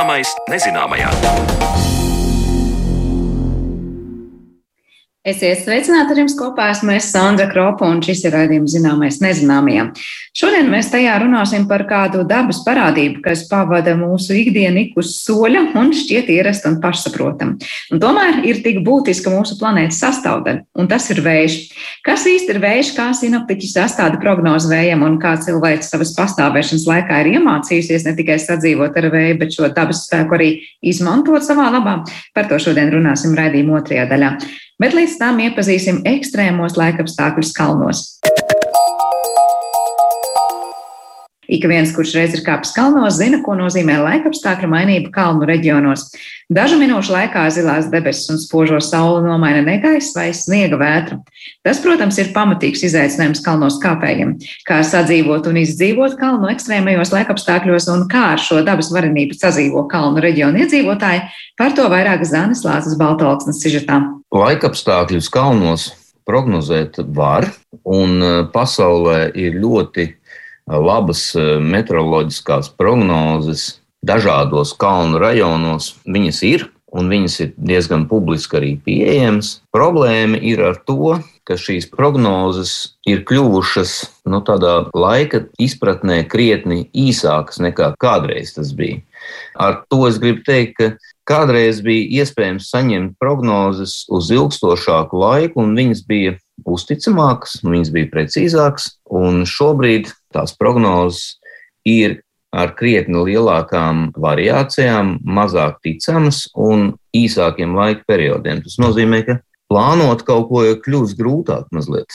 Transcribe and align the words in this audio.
Zināmais 0.00 0.30
nezināmajā. 0.48 1.79
Esiet 5.30 5.60
sveicināti 5.62 6.14
ar 6.14 6.18
jums 6.24 6.34
kopā. 6.34 6.70
Esmu 6.72 6.94
es 6.96 7.10
Sandra 7.12 7.44
Kropa 7.50 7.86
un 7.86 8.00
šis 8.02 8.24
ir 8.24 8.32
raidījums 8.34 8.72
zināmais 8.74 9.20
nezināmajam. 9.22 9.92
Šodien 10.34 10.70
mēs 10.72 10.88
tajā 10.90 11.18
runāsim 11.22 11.66
par 11.70 11.84
kādu 11.86 12.24
dabas 12.26 12.62
parādību, 12.66 13.20
kas 13.22 13.44
pavada 13.50 13.92
mūsu 13.98 14.34
ikdienu 14.40 14.80
ik 14.86 14.96
uz 14.98 15.12
soļa 15.20 15.62
un 15.78 15.92
šķiet 15.94 16.30
ierast 16.34 16.66
un 16.66 16.78
pašsaprotam. 16.82 17.52
Un 17.92 18.02
tomēr 18.02 18.40
ir 18.48 18.62
tik 18.64 18.80
būtiska 18.86 19.30
mūsu 19.30 19.58
planētas 19.60 20.00
sastāvdaļa, 20.02 20.64
un 20.80 20.90
tas 20.90 21.06
ir 21.14 21.20
vējš. 21.26 21.58
Kas 22.06 22.26
īsti 22.30 22.56
ir 22.56 22.62
vējš, 22.64 22.90
kā 22.96 23.10
sinaptiķi 23.20 23.70
sastāda 23.70 24.18
prognozu 24.22 24.72
vējam 24.72 25.04
un 25.06 25.20
kā 25.22 25.36
cilvēks 25.44 25.92
savas 25.92 26.14
pastāvēšanas 26.16 26.88
laikā 26.90 27.20
ir 27.22 27.36
iemācījusies 27.36 28.08
ne 28.08 28.16
tikai 28.18 28.40
sadzīvot 28.42 28.98
ar 28.98 29.10
vēju, 29.14 29.38
bet 29.44 29.54
šo 29.54 29.70
dabas 29.76 30.06
spēku 30.08 30.38
arī 30.40 30.50
izmantot 30.80 31.46
savā 31.46 31.68
labā. 31.76 32.00
Par 32.34 32.50
to 32.50 32.58
šodien 32.62 32.90
runāsim 32.96 33.38
raidījuma 33.38 33.78
otrajā 33.82 34.08
daļā 34.10 34.34
bet 34.80 34.96
līdz 34.96 35.18
tam 35.20 35.40
iepazīsim 35.44 36.00
ekstrēmos 36.08 36.78
laikapstākļus 36.80 37.52
kalnos. 37.56 38.06
Ik 41.50 41.64
viens, 41.66 41.90
kurš 41.90 42.12
reiz 42.14 42.34
ir 42.36 42.44
kāpis 42.46 42.70
kalnos, 42.76 43.16
zina, 43.18 43.40
ko 43.42 43.56
nozīmē 43.58 43.96
laikapstākļu 44.04 44.68
mainība 44.70 45.10
kalnu 45.14 45.48
reģionos. 45.48 46.04
Dažu 46.50 46.78
minūšu 46.78 47.10
laikā 47.14 47.42
zilās 47.50 47.88
debesis 47.90 48.30
un 48.30 48.38
spožo 48.38 48.78
sauli 48.82 49.24
nomaina 49.26 49.64
negaiss 49.66 50.14
vai 50.14 50.28
sniega 50.34 50.78
vētra. 50.78 51.18
Tas, 51.66 51.80
protams, 51.82 52.20
ir 52.22 52.30
pamatīgs 52.34 52.84
izaicinājums 52.86 53.42
kalnos 53.42 53.80
kāpējiem. 53.82 54.36
Kā 54.68 54.80
sadzīvot 54.86 55.50
un 55.50 55.58
izdzīvot 55.64 56.14
kalnu 56.20 56.52
ekstrēmajos 56.54 57.10
laikapstākļos 57.16 57.90
un 57.96 58.06
kā 58.10 58.28
ar 58.36 58.42
šo 58.42 58.62
dabas 58.66 58.92
varenību 58.94 59.38
sadzīvo 59.38 59.88
kalnu 59.90 60.22
reģionu 60.22 60.62
iedzīvotāji, 60.64 61.26
par 61.58 61.74
to 61.74 61.90
vairāk 61.90 62.22
Zanes 62.30 62.62
Lāsas 62.66 62.94
Baltalksnes 63.00 63.58
sižetā. 63.62 64.02
Laikapstākļus 64.30 65.30
kalnos 65.34 65.90
prognozēt 66.30 67.00
var, 67.16 67.48
un 67.82 68.22
eh, 68.22 68.38
pasaulē 68.52 69.30
ir 69.34 69.58
ļoti 69.60 70.06
labas 70.78 71.30
eh, 71.34 71.56
meteoroloģiskās 71.62 72.72
prognozes 72.78 73.80
dažādos 74.06 74.74
kalnu 74.78 75.20
rajonos. 75.20 75.94
Viņas 76.08 76.42
ir, 76.46 76.68
un 76.90 77.10
viņas 77.10 77.36
ir 77.44 77.52
diezgan 77.56 78.06
publiski 78.10 78.58
arī 78.58 78.72
pieejamas. 78.84 79.58
Problēma 79.74 80.40
ir 80.42 80.62
ar 80.70 80.80
to, 80.86 81.18
ka 81.46 81.58
šīs 81.58 81.88
prognozes 81.90 82.96
ir 83.08 83.24
kļuvušas 83.26 83.94
nu, 84.30 84.40
tādā 84.46 84.90
laika 84.94 85.44
izpratnē 85.60 86.22
krietni 86.30 86.84
īsākas 86.94 87.60
nekā 87.62 87.94
kādreiz 88.00 88.54
tas 88.56 88.74
bija. 88.76 89.02
Ar 89.60 89.82
to 89.92 90.06
es 90.08 90.18
gribu 90.22 90.44
teikt, 90.46 90.78
ka 90.78 90.92
kādreiz 91.28 91.82
bija 91.84 92.22
iespējams 92.22 92.70
saņemt 92.72 93.18
prognozes 93.20 94.04
uz 94.10 94.30
ilgstošāku 94.34 95.18
laiku, 95.20 95.64
un 95.64 95.76
viņas 95.78 96.06
bija 96.08 96.38
uzticamākas, 96.66 97.60
viņas 97.64 97.92
bija 97.94 98.10
precīzākas, 98.14 98.94
un 99.10 99.44
šobrīd 99.48 100.10
tās 100.34 100.56
prognozes 100.58 101.36
ir 101.86 102.20
ar 102.50 102.72
krietni 102.74 103.20
lielākām 103.28 104.10
variācijām, 104.18 105.18
mazāk 105.22 105.78
ticamas 105.86 106.48
un 106.58 106.90
īsākiem 107.14 107.76
laika 107.78 108.02
periodiem. 108.10 108.62
Tas 108.64 108.78
nozīmē, 108.82 109.22
ka 109.26 109.38
plānot 109.70 110.24
kaut 110.26 110.48
ko 110.50 110.64
kļūst 110.84 111.18
grūtāk 111.18 111.70
mazliet. 111.74 112.10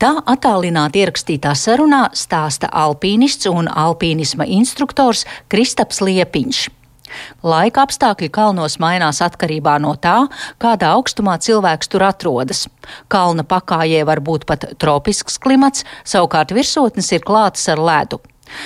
Tā 0.00 0.14
attālināti 0.32 1.02
ierakstītā 1.02 1.52
sarunā 1.56 2.06
stāsta 2.16 2.70
alpīnists 2.72 3.48
un 3.50 3.68
alpīnisma 3.68 4.46
instruktors 4.48 5.26
Kristaps 5.52 6.00
Liepiņš. 6.00 6.68
Laika 7.42 7.84
apstākļi 7.86 8.30
kalnos 8.34 8.78
mainās 8.82 9.22
atkarībā 9.24 9.78
no 9.82 9.94
tā, 10.00 10.16
kādā 10.62 10.94
augstumā 10.96 11.38
cilvēks 11.42 11.92
tur 11.92 12.06
atrodas. 12.08 12.66
Kalna 13.08 13.44
pakājē 13.44 14.04
var 14.08 14.22
būt 14.24 14.46
pat 14.48 14.72
tropisks 14.80 15.38
klimats, 15.38 15.86
savukārt 16.04 16.54
virsotnes 16.56 17.12
ir 17.12 17.24
klātas 17.26 17.68
ar 17.72 17.82
ledu. 17.82 18.20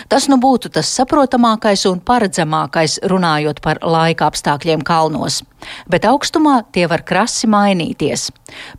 Tas 0.09 0.27
nu 0.31 0.39
būtu 0.41 0.71
tas 0.73 0.89
saprotamākais 0.97 1.85
un 1.91 2.01
paredzamākais 2.01 2.99
runājot 3.11 3.61
par 3.65 3.81
laika 3.83 4.29
apstākļiem 4.31 4.85
kalnos, 4.87 5.43
bet 5.91 6.07
augstumā 6.09 6.61
tie 6.73 6.87
var 6.91 7.05
krasi 7.07 7.51
mainīties. 7.51 8.31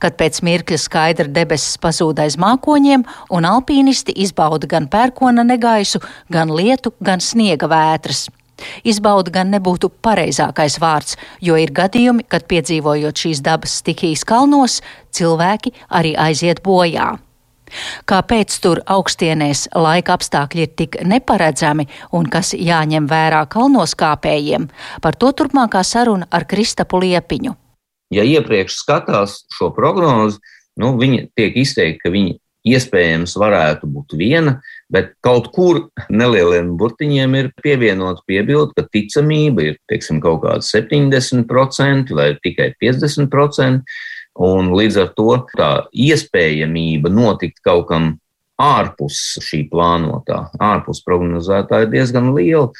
Kad 0.01 0.17
pēc 0.19 0.41
mirkļa 0.45 0.79
skaidra 0.81 1.29
debesis 1.29 1.77
pazūd 1.81 2.21
aiz 2.23 2.39
mākoņiem, 2.41 3.05
un 3.35 3.49
alpīnisti 3.49 4.15
izbauda 4.25 4.69
gan 4.71 4.89
pērkona 4.89 5.45
negaisu, 5.45 6.01
gan 6.31 6.53
lietu, 6.53 6.95
gan 7.01 7.21
sniega 7.21 7.69
vētras. 7.69 8.27
Izbauda 8.87 9.33
gan 9.35 9.51
nebūtu 9.53 9.89
pareizākais 10.05 10.79
vārds, 10.81 11.17
jo 11.41 11.57
ir 11.59 11.73
gadījumi, 11.75 12.25
kad 12.29 12.47
piedzīvojot 12.49 13.25
šīs 13.25 13.43
dabas 13.45 13.79
stikijas 13.81 14.25
kalnos, 14.27 14.81
cilvēki 15.15 15.73
arī 15.89 16.15
aiziet 16.15 16.63
bojā. 16.65 17.15
Kāpēc 18.07 18.55
tur 18.61 18.81
augstienēs 18.85 19.65
laika 19.73 20.15
apstākļi 20.15 20.65
ir 20.65 20.73
tik 20.79 20.97
neparedzami 21.03 21.87
un 22.15 22.29
kas 22.31 22.53
jāņem 22.53 23.09
vērā 23.09 23.43
kalnos 23.51 23.95
kāpējiem, 23.99 24.69
par 25.01 25.17
to 25.19 25.31
turpmākā 25.33 25.83
saruna 25.83 26.29
ar 26.31 26.45
Kristapu 26.49 27.01
Liepiņu. 27.03 27.55
Ja 28.13 28.23
iepriekš 28.23 28.77
skatās 28.83 29.39
šo 29.51 29.71
prognozi, 29.75 30.37
nu, 30.79 30.93
viņi 30.99 31.31
tiek 31.35 31.57
izteikti, 31.57 32.03
ka 32.03 32.13
viņi 32.13 32.37
iespējams 32.65 33.35
varētu 33.37 33.89
būt 33.89 34.15
viena, 34.17 34.59
bet 34.93 35.13
kaut 35.25 35.49
kur 35.55 35.85
nelieliem 36.13 36.75
burtiņiem 36.79 37.37
ir 37.39 37.51
pievienot 37.63 38.21
piebildu, 38.29 38.73
ka 38.77 38.85
ticamība 38.93 39.69
ir 39.69 39.79
teiksim, 39.89 40.21
kaut 40.23 40.43
kāda 40.45 40.65
70% 40.65 42.13
vai 42.15 42.33
tikai 42.43 42.73
50%. 42.81 43.81
Un 44.45 44.73
līdz 44.75 44.97
ar 44.99 45.11
to 45.15 45.31
tā 45.55 45.69
iespējamība 45.95 47.07
notikt 47.07 47.61
kaut 47.63 47.87
kam 47.87 48.09
ārpus 48.59 49.37
šī 49.43 49.61
plānotā, 49.71 50.49
ārpus 50.59 50.99
prognozētā 51.07 51.85
ir 51.85 51.91
diezgan 51.93 52.33
liela. 52.35 52.71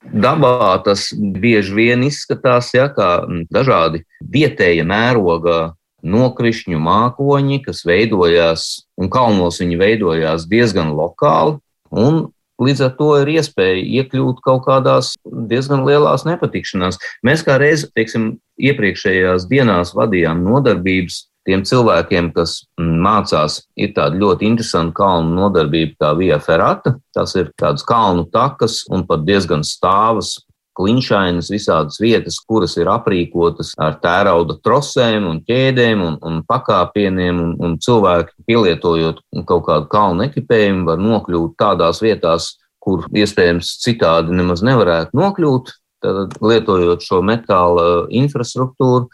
Dabā 0.00 0.78
tas 0.84 1.10
bieži 1.12 1.74
vien 1.76 2.04
izskatās 2.06 2.70
ja, 2.72 2.86
kā 2.92 3.26
dažādi 3.52 4.00
vietēja 4.20 4.86
mēroga 4.88 5.74
nokrišņu 6.02 6.80
mākoņi, 6.80 7.62
kas 7.66 7.84
veidojās, 7.88 8.66
un 9.00 9.10
kalnos 9.12 9.60
viņi 9.62 9.80
veidojās 9.80 10.46
diezgan 10.50 10.92
lokāli, 10.96 11.58
un 11.90 12.28
līdz 12.60 12.84
ar 12.86 12.92
to 12.98 13.10
ir 13.22 13.32
iespēja 13.38 13.80
iekļūt 14.00 14.42
kaut 14.44 14.66
kādās 14.68 15.14
diezgan 15.24 15.86
lielās 15.86 16.26
nepatikšanās. 16.28 17.00
Mēs 17.26 17.44
kā 17.46 17.56
reiz, 17.60 17.86
teiksim, 17.96 18.34
iepriekšējās 18.60 19.48
dienās 19.50 19.94
vadījām 19.96 20.44
nodarbības 20.44 21.24
tiem 21.48 21.64
cilvēkiem, 21.64 22.30
kas 22.36 22.60
mācās, 22.78 23.62
ir 23.80 23.94
tāda 23.96 24.20
ļoti 24.20 24.48
interesanta 24.50 24.94
kalnu 25.00 25.32
nodarbība 25.38 25.96
kā 26.04 26.12
Via 26.18 26.38
Ferrata. 26.42 26.98
Tas 27.16 27.34
ir 27.38 27.50
tādas 27.58 27.84
kalnu 27.86 28.26
takas 28.32 28.82
un 28.92 29.06
pat 29.08 29.24
diezgan 29.24 29.64
stāvas 29.66 30.36
klinšainas, 30.80 31.50
visādas 31.52 32.00
vietas, 32.00 32.38
kuras 32.48 32.78
ir 32.80 32.88
aprīkotas 32.90 33.74
ar 33.80 33.98
tērauda 34.02 34.56
trosēm 34.64 35.28
un 35.28 35.42
ķēdēm 35.46 36.04
un, 36.06 36.16
un 36.24 36.40
pakāpieniem, 36.48 37.42
un, 37.44 37.54
un 37.60 37.76
cilvēki, 37.84 38.32
pielietojot 38.48 39.20
kaut 39.48 39.66
kādu 39.68 39.90
kalnu 39.92 40.26
ekipējumu, 40.30 40.86
var 40.88 41.02
nokļūt 41.04 41.56
tādās 41.60 42.00
vietās, 42.04 42.54
kur 42.80 43.04
iespējams 43.12 43.76
citādi 43.84 44.32
nemaz 44.36 44.64
nevarētu 44.64 45.18
nokļūt, 45.20 45.74
tad 46.00 46.38
lietojot 46.40 47.04
šo 47.04 47.20
metāla 47.26 48.06
infrastruktūru. 48.22 49.10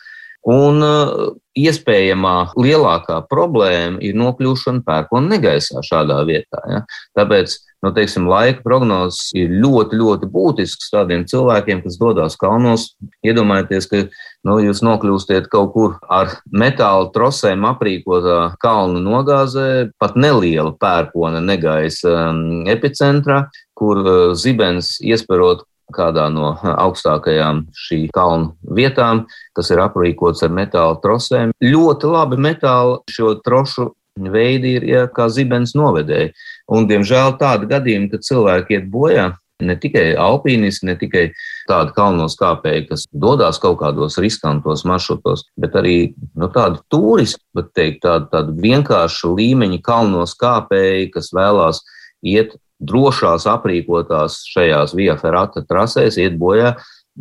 Un 0.46 0.78
uh, 0.86 1.32
iespējamā 1.58 2.52
lielākā 2.54 3.18
problēma 3.26 3.98
ir 4.04 4.14
nokļūšana 4.14 4.84
pērkona 4.86 5.32
negaisā 5.34 5.82
šādā 5.82 6.20
vietā. 6.28 6.60
Ja? 6.70 6.84
Tāpēc 7.18 7.56
nu, 7.84 7.92
teiksim, 7.94 8.26
laika 8.30 8.64
prognozes 8.64 9.30
ir 9.36 9.52
ļoti, 9.62 9.98
ļoti 10.00 10.28
būtisks 10.32 10.90
tādiem 10.94 11.26
cilvēkiem, 11.28 11.82
kas 11.84 11.98
dodas 12.00 12.38
kalnos. 12.40 12.88
Iedomājieties, 13.26 13.88
ka 13.90 14.02
nu, 14.46 14.58
jūs 14.64 14.82
nokļūstiet 14.86 15.50
kaut 15.52 15.72
kur 15.74 15.94
ar 16.08 16.32
metāla 16.50 17.10
trosēm 17.14 17.66
aprīkotā 17.68 18.56
kalnu 18.62 19.02
nogāzē, 19.04 19.92
pat 20.00 20.18
neliela 20.18 20.74
pērkona 20.80 21.42
negaisa 21.44 22.30
um, 22.30 22.66
epicentrā, 22.70 23.44
kur 23.76 24.02
uh, 24.02 24.18
zibens 24.38 24.96
iesperot 25.04 25.66
kādā 25.94 26.26
no 26.32 26.54
augstākajām 26.58 27.66
šī 27.86 28.06
kalnu 28.14 28.56
vietām, 28.74 29.26
kas 29.54 29.70
ir 29.70 29.82
aprīkots 29.84 30.42
ar 30.42 30.50
metāla 30.54 30.98
trosēm. 31.02 31.54
Ļoti 31.62 32.10
labi 32.10 32.40
metāla 32.42 32.98
šo 33.10 33.36
trošu 33.44 33.92
veidi 34.16 34.76
ir 34.78 34.86
ja, 34.88 35.04
kā 35.12 35.28
zibens 35.32 35.74
novedēji. 35.76 36.32
Un, 36.72 36.86
diemžēl, 36.90 37.36
tādi 37.40 37.68
gadījumi, 37.70 38.10
kad 38.12 38.24
cilvēki 38.26 38.78
iet 38.78 38.88
bojā, 38.90 39.30
ne 39.62 39.76
tikai 39.80 40.10
alpīnisti, 40.20 40.88
ne 40.88 40.96
tikai 41.00 41.24
tādi 41.68 41.94
kalnos 41.96 42.36
kāpēji, 42.40 42.88
kas 42.90 43.06
dodas 43.12 43.60
kaut 43.62 43.78
kādos 43.80 44.18
riskantos 44.20 44.84
maršrutos, 44.88 45.46
bet 45.56 45.78
arī 45.78 45.96
nu, 46.36 46.50
tādi 46.52 46.82
turisti, 46.92 47.40
bet 47.56 47.72
teikt, 47.76 48.02
tādi, 48.04 48.28
tādi 48.34 48.56
vienkārši 48.66 49.32
līmeņa 49.32 49.80
kalnos 49.86 50.36
kāpēji, 50.40 51.12
kas 51.14 51.32
vēlās 51.36 51.80
iet 52.26 52.58
drošās 52.82 53.46
aprīkotās 53.48 54.42
šajās 54.50 54.92
via 54.98 55.16
ferrata 55.16 55.62
trasēs 55.64 56.18
iet 56.20 56.36
bojā 56.36 56.74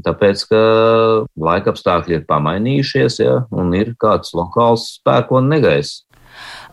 Tāpēc, 0.03 0.41
ka 0.51 0.61
laika 1.39 1.71
apstākļi 1.71 2.17
ir 2.17 2.25
pamainījušies, 2.27 3.19
ja, 3.21 3.35
un 3.55 3.71
ir 3.77 3.93
kāds 3.99 4.33
lokāls 4.35 4.97
pērkona 5.07 5.55
negaiss. 5.55 6.03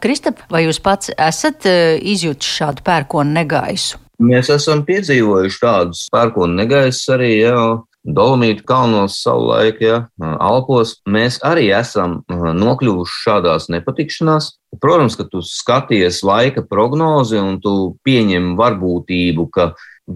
Kristap, 0.02 0.40
vai 0.50 0.64
jūs 0.64 0.80
pats 0.82 1.12
esat 1.14 1.66
eh, 1.70 1.94
izjutis 2.10 2.48
šādu 2.58 2.82
pērkona 2.82 3.36
negaisu? 3.38 4.00
Mēs 4.22 4.50
esam 4.50 4.82
piedzīvojuši 4.86 5.58
tādus 5.62 6.06
pērkona 6.10 6.62
negaisus 6.62 7.10
arī 7.14 7.36
jau 7.36 7.84
Dolomītu 8.02 8.64
kalnos 8.66 9.20
savulaik, 9.22 9.78
ja, 9.78 10.00
Alpos. 10.42 10.96
Mēs 11.06 11.36
arī 11.46 11.68
esam 11.70 12.16
nokļuvuši 12.26 13.20
šādās 13.28 13.68
nepatikšanās. 13.70 14.48
Protams, 14.82 15.14
ka 15.14 15.28
tu 15.30 15.38
skaties 15.46 16.18
laika 16.26 16.64
prognozi 16.66 17.38
un 17.38 17.60
tu 17.62 17.94
pieņem 18.02 18.56
varbūtību, 18.58 19.46
ka 19.54 19.68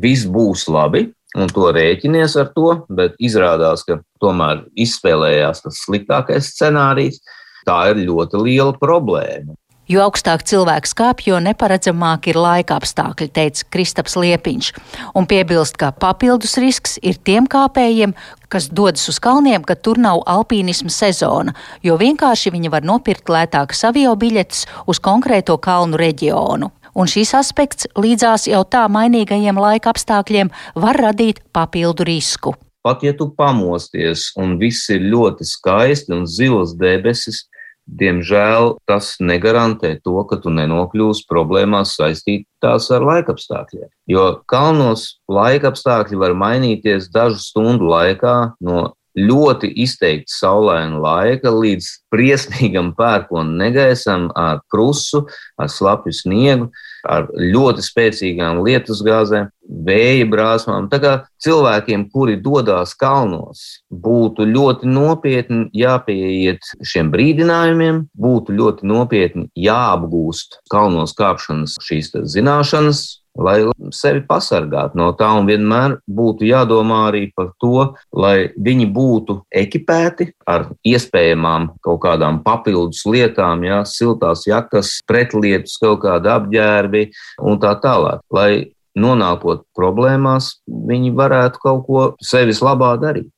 viss 0.02 0.26
būs 0.26 0.66
labi, 0.66 1.04
un 1.38 1.52
to 1.54 1.68
rēķinies 1.76 2.34
ar 2.42 2.50
to, 2.56 2.72
bet 2.90 3.14
izrādās, 3.22 3.86
ka 3.86 4.00
tomēr 4.18 4.64
izspēlējās 4.74 5.62
tas 5.68 5.78
sliktākais 5.86 6.50
scenārijs. 6.56 7.22
Tā 7.66 7.78
ir 7.92 8.02
ļoti 8.08 8.42
liela 8.42 8.74
problēma. 8.82 9.54
Jo 9.86 10.02
augstāk 10.02 10.42
cilvēks 10.42 10.96
kāpj, 10.98 11.28
jo 11.30 11.36
neparedzamāk 11.38 12.26
ir 12.32 12.38
laika 12.42 12.74
apstākļi, 12.80 13.28
teica 13.30 13.68
Kristaps 13.70 14.16
Liepiņš, 14.18 14.72
un 15.14 15.28
piebilst, 15.30 15.78
ka 15.78 15.92
papildus 15.94 16.56
risks 16.58 16.96
ir 17.06 17.20
tiem 17.22 17.46
kāpējiem, 17.46 18.16
kas 18.50 18.66
dodas 18.66 19.06
uz 19.12 19.20
kalniem, 19.22 19.62
kad 19.62 19.84
tur 19.86 20.00
nav 20.02 20.24
alpīnisma 20.26 20.90
sezona, 20.90 21.54
jo 21.86 21.94
vienkārši 22.02 22.50
viņi 22.56 22.74
var 22.74 22.82
nopirkt 22.82 23.30
lētākas 23.30 23.84
avio 23.86 24.16
biļetes 24.18 24.66
uz 24.90 24.98
konkrēto 24.98 25.54
kalnu 25.62 26.02
reģionu. 26.02 26.72
Un 26.96 27.06
šis 27.12 27.36
aspekts 27.38 27.86
līdzās 27.94 28.48
jau 28.50 28.64
tā 28.66 28.88
mainīgajiem 28.90 29.58
laika 29.60 29.94
apstākļiem 29.94 30.50
var 30.74 30.98
radīt 30.98 31.44
papildu 31.54 32.08
risku. 32.08 32.56
Pat 32.82 33.02
ja 33.06 33.12
tu 33.14 33.28
pamosties 33.38 34.32
un 34.38 34.56
viss 34.58 34.90
ir 34.94 35.04
ļoti 35.12 35.46
skaisti 35.46 36.14
un 36.14 36.26
zilas 36.26 36.74
debesis, 36.78 37.44
Diemžēl 37.86 38.72
tas 38.90 39.12
negarantē 39.22 39.92
to, 40.02 40.18
ka 40.26 40.40
tu 40.42 40.50
nenokļūsi 40.50 41.22
problēmās 41.30 41.94
saistītās 41.94 42.90
ar 42.90 43.06
laikapstākļiem. 43.06 43.88
Jo 44.10 44.26
kalnos 44.50 45.20
laikapstākļi 45.30 46.18
var 46.18 46.34
mainīties 46.34 47.06
dažu 47.14 47.38
stundu 47.44 47.86
laikā 47.92 48.36
no 48.66 48.88
ļoti 49.16 49.70
izteikti 49.86 50.34
saulaina 50.34 50.98
laika 51.00 51.50
līdz 51.54 51.88
briesmīgam 52.12 52.92
pērkona 52.98 53.54
negaisam 53.64 54.28
ar 54.36 54.60
krusu, 54.72 55.24
ar 55.56 55.70
slapju 55.72 56.12
sniegu, 56.12 56.68
ar 57.08 57.28
ļoti 57.36 57.84
spēcīgām 57.84 58.60
lietusgāzēm, 58.66 59.50
vēja 59.86 60.26
brāzmām. 60.30 60.88
Tā 60.92 61.00
kā 61.02 61.12
cilvēkiem, 61.42 62.06
kuri 62.12 62.36
dodas 62.42 62.94
kalnos, 62.98 63.82
būtu 63.90 64.46
ļoti 64.50 64.90
nopietni 64.90 65.66
jāpieiet 65.76 66.72
šiem 66.86 67.10
brīdinājumiem, 67.14 68.04
būtu 68.14 68.56
ļoti 68.56 68.90
nopietni 68.90 69.48
jāapgūst 69.66 70.60
kalnos 70.72 71.16
kāpšanas 71.18 71.78
šīs 71.82 72.12
zināšanas, 72.36 73.06
lai 73.38 73.58
sevi 73.94 74.22
pasargātu 74.26 74.98
no 74.98 75.10
tā, 75.18 75.28
un 75.38 75.48
vienmēr 75.48 75.98
būtu 76.08 76.46
jādomā 76.48 77.02
arī 77.10 77.26
par 77.36 77.52
to, 77.62 77.92
lai 78.16 78.48
viņi 78.56 78.88
būtu 78.92 79.38
ekipēti 79.62 80.30
ar 80.48 80.70
iespējamām 80.86 81.70
kaut 81.84 82.02
kādām 82.04 82.40
papildus 82.46 83.04
lietām, 83.08 83.64
jā, 83.66 83.82
siltās 83.88 84.46
jakas, 84.48 84.96
pretlietus, 85.08 85.76
kaut 85.82 86.02
kādi 86.06 86.32
apģērbi 86.32 87.06
un 87.44 87.60
tā 87.62 87.76
tālāk. 87.82 88.24
Lai 88.32 88.72
nonākot 88.96 89.66
problēmās, 89.76 90.56
viņi 90.66 91.12
varētu 91.16 91.62
kaut 91.62 91.82
ko 91.88 92.04
sevis 92.24 92.62
labā 92.64 92.94
darīt. 93.00 93.28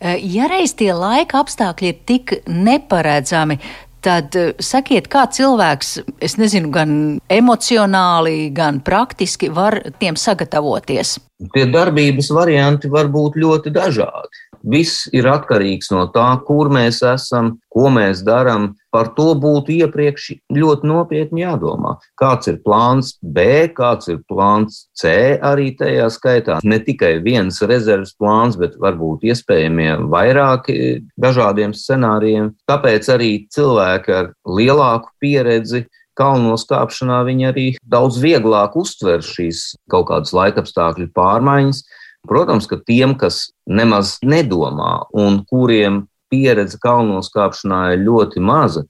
Ja 0.00 0.48
reiz 0.50 0.72
tie 0.74 0.90
laika 0.96 1.42
apstākļi 1.42 1.90
ir 1.92 1.98
tik 2.08 2.32
neparedzami, 2.48 3.58
Tad 4.02 4.34
eh, 4.34 4.52
sakiet, 4.58 5.06
kā 5.10 5.26
cilvēks, 5.30 5.92
es 6.22 6.34
nezinu, 6.40 6.72
gan 6.74 6.94
emocionāli, 7.30 8.50
gan 8.54 8.80
praktiski 8.82 9.50
var 9.54 9.78
tiem 10.02 10.18
sagatavoties? 10.18 11.18
Tie 11.54 11.66
darbības 11.70 12.30
varianti 12.34 12.90
var 12.90 13.10
būt 13.12 13.38
ļoti 13.42 13.72
dažādi. 13.74 14.42
Viss 14.62 15.08
ir 15.14 15.26
atkarīgs 15.30 15.90
no 15.92 16.06
tā, 16.14 16.28
kur 16.46 16.70
mēs 16.72 17.02
esam, 17.06 17.56
ko 17.72 17.90
mēs 17.92 18.22
darām. 18.26 18.72
Par 18.92 19.08
to 19.16 19.30
būtu 19.40 19.72
iepriekš 19.86 20.26
ļoti 20.52 20.88
nopietni 20.88 21.42
jādomā. 21.42 21.94
Kāds 22.20 22.50
ir 22.52 22.58
plāns 22.64 23.14
B, 23.22 23.70
kāds 23.72 24.10
ir 24.12 24.20
plāns 24.28 24.82
C 24.98 25.38
arī 25.40 25.70
tajā 25.78 26.10
skaitā. 26.12 26.58
Ne 26.62 26.76
tikai 26.84 27.14
viens 27.24 27.62
rezerves 27.64 28.12
plāns, 28.20 28.58
bet 28.60 28.76
varbūt 28.82 29.24
iespējamie 29.32 29.96
vairāki 30.12 30.76
dažādiem 31.16 31.72
scenārijiem. 31.72 32.52
Tāpēc 32.68 33.08
arī 33.16 33.32
cilvēki 33.54 34.16
ar 34.18 34.30
lielāku 34.44 35.08
pieredzi 35.24 35.86
kalnos 36.18 36.66
kāpšanā 36.68 37.22
viņi 37.28 37.48
arī 37.48 37.66
daudz 37.88 38.20
vieglāk 38.22 38.76
uztver 38.78 39.24
šīs 39.24 39.72
kaut 39.92 40.10
kādas 40.10 40.34
laikapstākļu 40.36 41.08
pārmaiņas, 41.16 41.82
Protams, 42.28 42.68
ka 42.70 42.78
tiem, 42.86 43.16
kas 43.18 43.50
nemaz 43.66 44.16
nedomā 44.22 45.08
un 45.10 45.40
kuriem 45.50 46.04
pieredze 46.32 46.78
kalnos 46.80 47.30
kāpšanā 47.34 47.92
ir 47.96 48.04
ļoti 48.06 48.40
maza, 48.40 48.84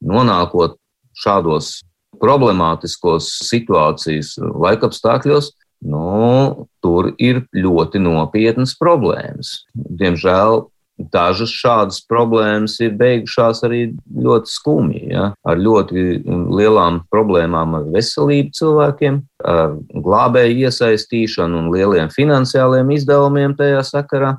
nonākot 0.00 0.78
šādos 1.20 1.80
problemātiskos 2.20 3.28
situācijas 3.46 4.34
laikapstākļos, 4.40 5.52
nu, 5.88 6.66
tur 6.84 7.12
ir 7.20 7.44
ļoti 7.56 8.00
nopietnas 8.02 8.74
problēmas. 8.80 9.64
Diemžēl 9.74 10.64
Dažas 11.08 11.52
šādas 11.56 12.02
problēmas 12.04 12.74
ir 12.84 12.92
beigušās 13.00 13.62
arī 13.64 13.80
ļoti 14.12 14.52
skumji, 14.52 15.02
ja? 15.14 15.30
ar 15.48 15.56
ļoti 15.56 16.04
lielām 16.28 17.00
problēmām 17.12 17.78
ar 17.78 17.88
veselību 17.94 18.52
cilvēkiem, 18.58 19.16
ar 19.48 19.78
glābēju 19.94 20.68
iesaistīšanu 20.68 21.62
un 21.62 21.72
lieliem 21.72 22.12
finansiāliem 22.12 22.92
izdevumiem 22.98 23.56
tajā 23.56 23.80
sakarā. 23.88 24.36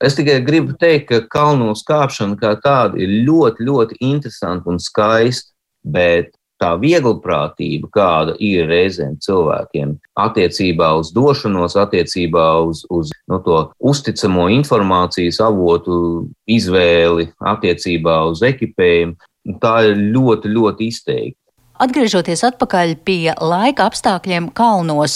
Es 0.00 0.16
tikai 0.16 0.38
gribu 0.40 0.72
teikt, 0.80 1.10
ka 1.10 1.20
kalnos 1.28 1.84
kāpšana 1.84 2.40
kā 2.40 2.54
tāda 2.64 2.96
ir 2.96 3.12
ļoti, 3.28 3.66
ļoti 3.68 4.00
interesanta 4.00 4.72
un 4.72 4.80
skaista, 4.80 5.52
bet 5.84 6.32
tā 6.60 6.74
vieglprātība, 6.80 7.88
kāda 7.94 8.34
ir 8.42 8.68
reizēm 8.68 9.16
cilvēkiem 9.24 9.96
attiecībā 10.20 10.92
uz 11.00 11.12
došanos, 11.16 11.76
attiecībā 11.80 12.46
uz, 12.68 12.84
uz 12.92 13.12
no 13.30 13.38
nu, 13.38 13.42
to 13.46 13.58
uzticamo 13.92 14.48
informācijas 14.60 15.40
avotu 15.44 16.28
izvēli, 16.50 17.30
attiecībā 17.40 18.20
uz 18.28 18.44
ekipējumu, 18.46 19.16
tā 19.62 19.74
ir 19.88 20.02
ļoti, 20.14 20.52
ļoti 20.52 20.90
izteikta. 20.92 21.39
Atgriežoties 21.80 22.42
atpakaļ 22.44 22.90
pie 23.08 23.32
laika 23.40 23.86
apstākļiem 23.88 24.50
kalnos, 24.52 25.14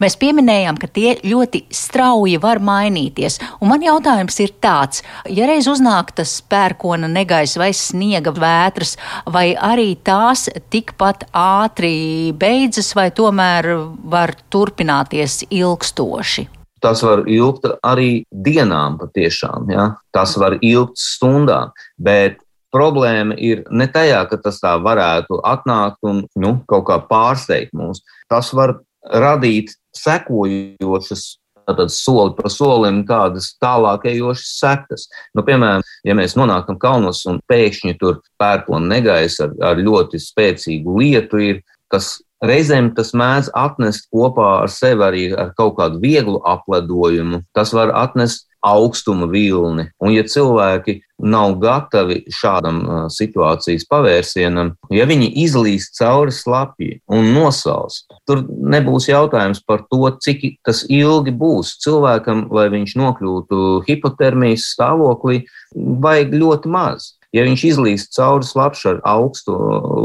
mēs 0.00 0.14
pieminējām, 0.16 0.78
ka 0.80 0.88
tie 0.88 1.10
ļoti 1.20 1.66
strauji 1.68 2.38
var 2.40 2.62
mainīties. 2.64 3.36
Un 3.60 3.68
man 3.74 3.84
jautājums 3.84 4.40
ir 4.40 4.54
tāds, 4.64 5.02
ja 5.28 5.44
reiz 5.50 5.68
uznāk 5.68 6.14
tas 6.16 6.38
pērkona 6.48 7.10
negais 7.12 7.58
vai 7.60 7.68
sniega 7.76 8.32
vētras, 8.32 8.94
vai 9.28 9.50
arī 9.52 9.90
tās 10.00 10.46
tikpat 10.72 11.28
ātri 11.36 12.32
beidzas, 12.32 12.94
vai 12.96 13.10
tomēr 13.12 13.68
var 14.08 14.32
turpināties 14.48 15.42
ilgstoši? 15.50 16.48
Tas 16.80 17.00
var 17.04 17.26
ilgt 17.28 17.68
arī 17.84 18.24
dienām, 18.30 18.96
patiešām. 19.00 19.68
Ja? 19.72 19.86
Tas 20.16 20.36
var 20.40 20.56
ilgt 20.64 20.96
stundām, 21.00 21.76
bet 22.00 22.40
problēma 22.76 23.38
ir 23.40 23.64
ne 23.72 23.88
tajā, 23.88 24.20
ka 24.28 24.40
tas 24.44 24.60
tā 24.60 24.76
varētu 24.84 25.40
atnākt 25.48 26.04
un 26.06 26.22
nu, 26.36 26.52
kaut 26.68 26.86
kā 26.90 27.00
pārsteigt 27.08 27.72
mūs. 27.76 28.04
Tas 28.30 28.52
var 28.56 28.76
radīt 29.06 29.72
sekojošas 29.96 31.26
Tātad 31.66 31.90
soli 31.90 32.30
pa 32.38 32.50
solim 32.52 33.00
tādas 33.08 33.48
tālākajošas 33.62 34.50
sekas. 34.60 35.08
Nu, 35.34 35.42
piemēram, 35.46 35.82
ja 36.06 36.14
mēs 36.14 36.36
nonākam 36.38 36.78
kalnos 36.78 37.24
un 37.26 37.40
pēkšņi 37.50 37.96
tur 37.98 38.20
pērkona 38.38 38.86
negaisa 38.92 39.48
ar, 39.48 39.56
ar 39.72 39.82
ļoti 39.82 40.20
spēcīgu 40.22 40.94
lietu, 41.00 41.42
ir, 41.42 41.60
kas 41.90 42.20
reizēm 42.44 42.92
tas 42.94 43.10
mēdz 43.18 43.50
atnest 43.58 44.06
kopā 44.14 44.52
ar 44.60 44.70
sevi 44.70 45.06
arī 45.08 45.24
ar 45.34 45.50
kaut 45.58 45.74
kādu 45.80 45.98
vieglu 46.04 46.38
apledojumu. 46.46 47.42
Tas 47.56 47.74
var 47.74 47.90
atnest 47.98 48.45
augstuma 48.64 49.28
vilni. 49.30 49.88
Un, 50.02 50.12
ja 50.14 50.24
cilvēki 50.26 51.00
nav 51.22 51.54
gatavi 51.62 52.22
šādam 52.32 52.82
situācijas 53.12 53.86
pavērsienam, 53.88 54.74
ja 54.92 55.06
viņi 55.08 55.30
izlīst 55.46 55.96
cauri 55.96 56.34
slapji 56.34 56.98
un 57.12 57.30
nosalst, 57.32 58.10
tur 58.28 58.44
nebūs 58.46 59.08
jautājums 59.08 59.62
par 59.64 59.86
to, 59.90 60.10
cik 60.20 60.44
tas 60.66 60.84
ilgi 60.92 61.32
būs 61.32 61.76
cilvēkam, 61.84 62.46
lai 62.52 62.68
viņš 62.74 62.96
nokļūtu 63.00 63.62
hipotermijas 63.88 64.68
stāvoklī, 64.74 65.44
vajag 65.74 66.36
ļoti 66.36 66.72
maz. 66.72 67.14
Ja 67.34 67.44
viņš 67.44 67.64
izlīst 67.68 68.14
cauri 68.16 68.46
slapšu 68.48 68.94
ar 68.94 69.02
augstu 69.16 69.56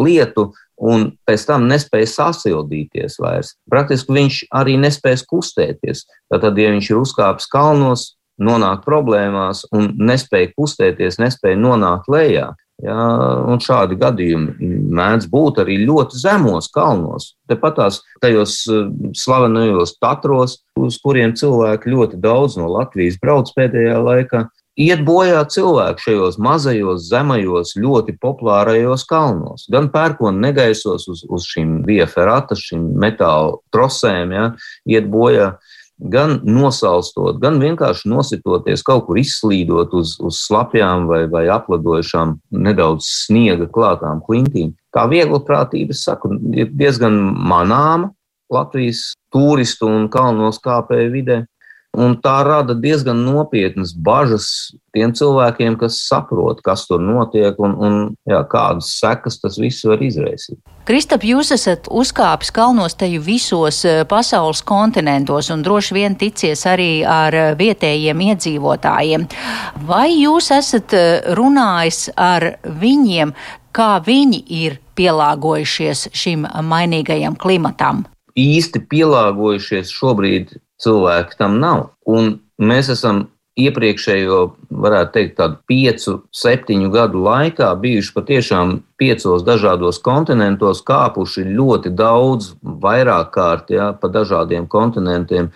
lietu, 0.03 0.51
un 0.81 1.11
pēc 1.29 1.45
tam 1.45 1.67
nespēja 1.69 2.09
sasildīties 2.09 3.19
vairs. 3.21 3.53
Praktiski 3.69 4.15
viņš 4.17 4.39
arī 4.57 4.79
nespēs 4.81 5.23
kustēties. 5.29 6.07
Tātad, 6.31 6.57
ja 6.57 6.71
viņš 6.73 6.89
ir 6.89 7.01
uzkāpis 7.03 7.47
kalnos, 7.51 8.07
nonāk 8.41 8.83
problēmās 8.87 9.65
un 9.75 9.91
nespēja 10.01 10.51
kustēties, 10.57 11.21
nespēja 11.21 11.59
nonākt 11.59 12.11
lejā. 12.11 12.51
Ja, 12.81 12.97
un 13.45 13.59
šādi 13.61 13.93
gadījumi 14.01 14.71
mēdz 14.97 15.27
būt 15.29 15.59
arī 15.61 15.75
ļoti 15.85 16.17
zemos 16.17 16.65
kalnos. 16.73 17.35
Tepat 17.49 17.75
tās 17.77 17.99
tajos 18.23 18.55
eh, 18.73 18.87
slavenajos 19.21 19.93
tatros, 20.01 20.57
uz 20.81 20.97
kuriem 21.03 21.35
cilvēki 21.37 21.93
ļoti 21.93 22.17
daudz 22.23 22.57
no 22.57 22.71
Latvijas 22.73 23.19
brauc 23.21 23.53
pēdējā 23.53 23.99
laikā, 24.01 24.47
iet 24.81 25.03
bojā 25.05 25.43
cilvēki 25.51 26.05
šajos 26.05 26.39
mazajos, 26.41 27.05
zemajos, 27.11 27.75
ļoti 27.77 28.15
populārajos 28.21 29.05
kalnos. 29.09 29.67
Gan 29.71 29.91
pērkona 29.93 30.47
negaisos 30.47 31.05
uz, 31.11 31.21
uz 31.27 31.47
šīm 31.53 31.81
vieferātas, 31.87 32.63
šīm 32.71 32.87
metāla 33.01 33.59
trosēm, 33.75 34.33
ja, 34.33 34.47
iet 34.89 35.09
bojā 35.11 35.53
gan 36.09 36.39
nosalstot, 36.47 37.37
gan 37.41 37.59
vienkārši 37.61 38.09
nositoties, 38.09 38.83
kaut 38.85 39.05
kur 39.07 39.19
izslīdot 39.21 39.93
uz, 39.97 40.15
uz 40.23 40.39
slapjām 40.47 41.05
vai, 41.09 41.25
vai 41.29 41.45
apladojušām, 41.53 42.37
nedaudz 42.51 43.05
sniega 43.25 43.69
klātām 43.69 44.23
klintīm. 44.25 44.73
Tā 44.95 45.05
vieglprātība, 45.11 45.95
es 45.95 46.03
saku, 46.07 46.33
ir 46.55 46.71
diezgan 46.73 47.19
manāma 47.37 48.11
Latvijas 48.51 49.13
turistu 49.31 49.87
un 49.87 50.09
kalnos 50.11 50.59
kāpēju 50.63 51.11
vidē. 51.13 51.37
Un 51.91 52.13
tā 52.23 52.37
rada 52.47 52.71
diezgan 52.71 53.19
nopietnas 53.25 53.89
bažas 53.91 54.45
tiem 54.95 55.11
cilvēkiem, 55.11 55.75
kas 55.79 55.97
saprot, 56.07 56.61
kas 56.63 56.85
tur 56.87 57.01
notiek 57.03 57.57
un, 57.59 57.73
un 57.75 57.97
jā, 58.27 58.39
kādas 58.47 58.93
sekas 58.95 59.41
tas 59.41 59.57
viss 59.59 59.83
var 59.83 59.99
izraisīt. 59.99 60.55
Kristap, 60.87 61.25
jūs 61.27 61.51
esat 61.51 61.89
uzkāpis 61.91 62.53
kalnos 62.55 62.95
teju 62.95 63.19
visos 63.25 63.81
eh, 63.83 64.05
pasaules 64.07 64.63
kontinentos 64.63 65.51
un 65.51 65.67
droši 65.67 65.99
vien 65.99 66.15
ticies 66.15 66.63
arī 66.63 67.03
ar 67.03 67.35
eh, 67.35 67.51
vietējiem 67.59 68.23
iedzīvotājiem. 68.29 69.27
Vai 69.91 70.07
jūs 70.15 70.47
esat 70.55 70.95
eh, 70.95 71.11
runājis 71.35 72.05
ar 72.15 72.53
viņiem, 72.63 73.35
kā 73.75 73.91
viņi 74.07 74.43
ir 74.63 74.79
pielāgojušies 74.95 76.07
šim 76.15 76.47
mainīgajam 76.71 77.35
klimatam? 77.35 78.05
Īsti 78.39 78.79
pielāgojušies 78.87 79.91
šobrīd 79.91 80.55
cilvēki 80.83 81.37
tam 81.39 81.59
nav. 81.61 81.91
Un 82.09 82.35
mēs 82.61 82.91
esam 82.93 83.25
iepriekšējo, 83.59 84.39
varētu 84.83 85.13
teikt, 85.15 85.35
tādu 85.39 85.59
piecu, 85.67 86.15
septiņu 86.35 86.91
gadu 86.93 87.23
laikā 87.25 87.71
bijuši 87.81 88.13
patiešām 88.15 88.77
piecos 89.01 89.43
dažādos 89.47 89.99
kontinentos, 90.03 90.83
kāpuši 90.87 91.45
ļoti 91.51 91.91
daudz, 91.97 92.53
vairāk 92.61 93.33
kārt, 93.35 93.73
ja, 93.75 93.91
pa 93.93 94.11
dažādiem 94.11 94.67
kontinentiem. 94.71 95.51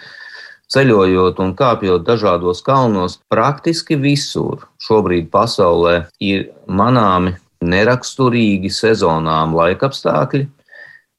Ceļojot 0.73 1.39
un 1.43 1.53
kāpjot 1.55 2.03
dažādos 2.07 2.63
kalnos, 2.65 3.19
praktiski 3.29 3.99
visur 4.01 4.65
šobrīd 4.81 5.29
pasaulē 5.31 6.07
ir 6.19 6.49
manāmi 6.65 7.35
neraksturīgi 7.65 8.71
sezonām 8.73 9.53
laikapstākļi. 9.55 10.47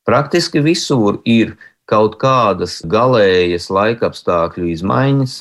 Praktiski 0.07 0.63
visur 0.63 1.21
ir 1.25 1.55
kaut 1.91 2.17
kādas 2.23 2.81
galējas 2.91 3.69
laikapstākļu 3.71 4.71
izmaiņas, 4.75 5.37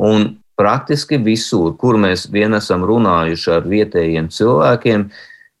un 0.00 0.30
praktiski 0.60 1.20
visur, 1.24 1.74
kur 1.80 1.98
mēs 2.00 2.26
vien 2.32 2.56
esam 2.56 2.84
runājuši 2.88 3.52
ar 3.56 3.68
vietējiem 3.68 4.30
cilvēkiem, 4.32 5.06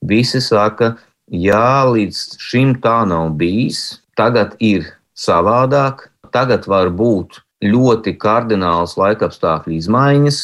visi 0.08 0.40
saka, 0.44 0.94
jā, 1.28 1.84
līdz 1.88 2.40
šim 2.40 2.74
tā 2.84 3.02
nav 3.08 3.34
bijis, 3.40 4.00
tagad 4.16 4.56
ir 4.60 4.88
savādāk, 5.16 6.08
tagad 6.32 6.68
var 6.68 6.92
būt 6.92 7.40
ļoti 7.64 8.16
kardināls 8.20 8.96
laikapstākļu 9.00 9.76
izmaiņas, 9.76 10.40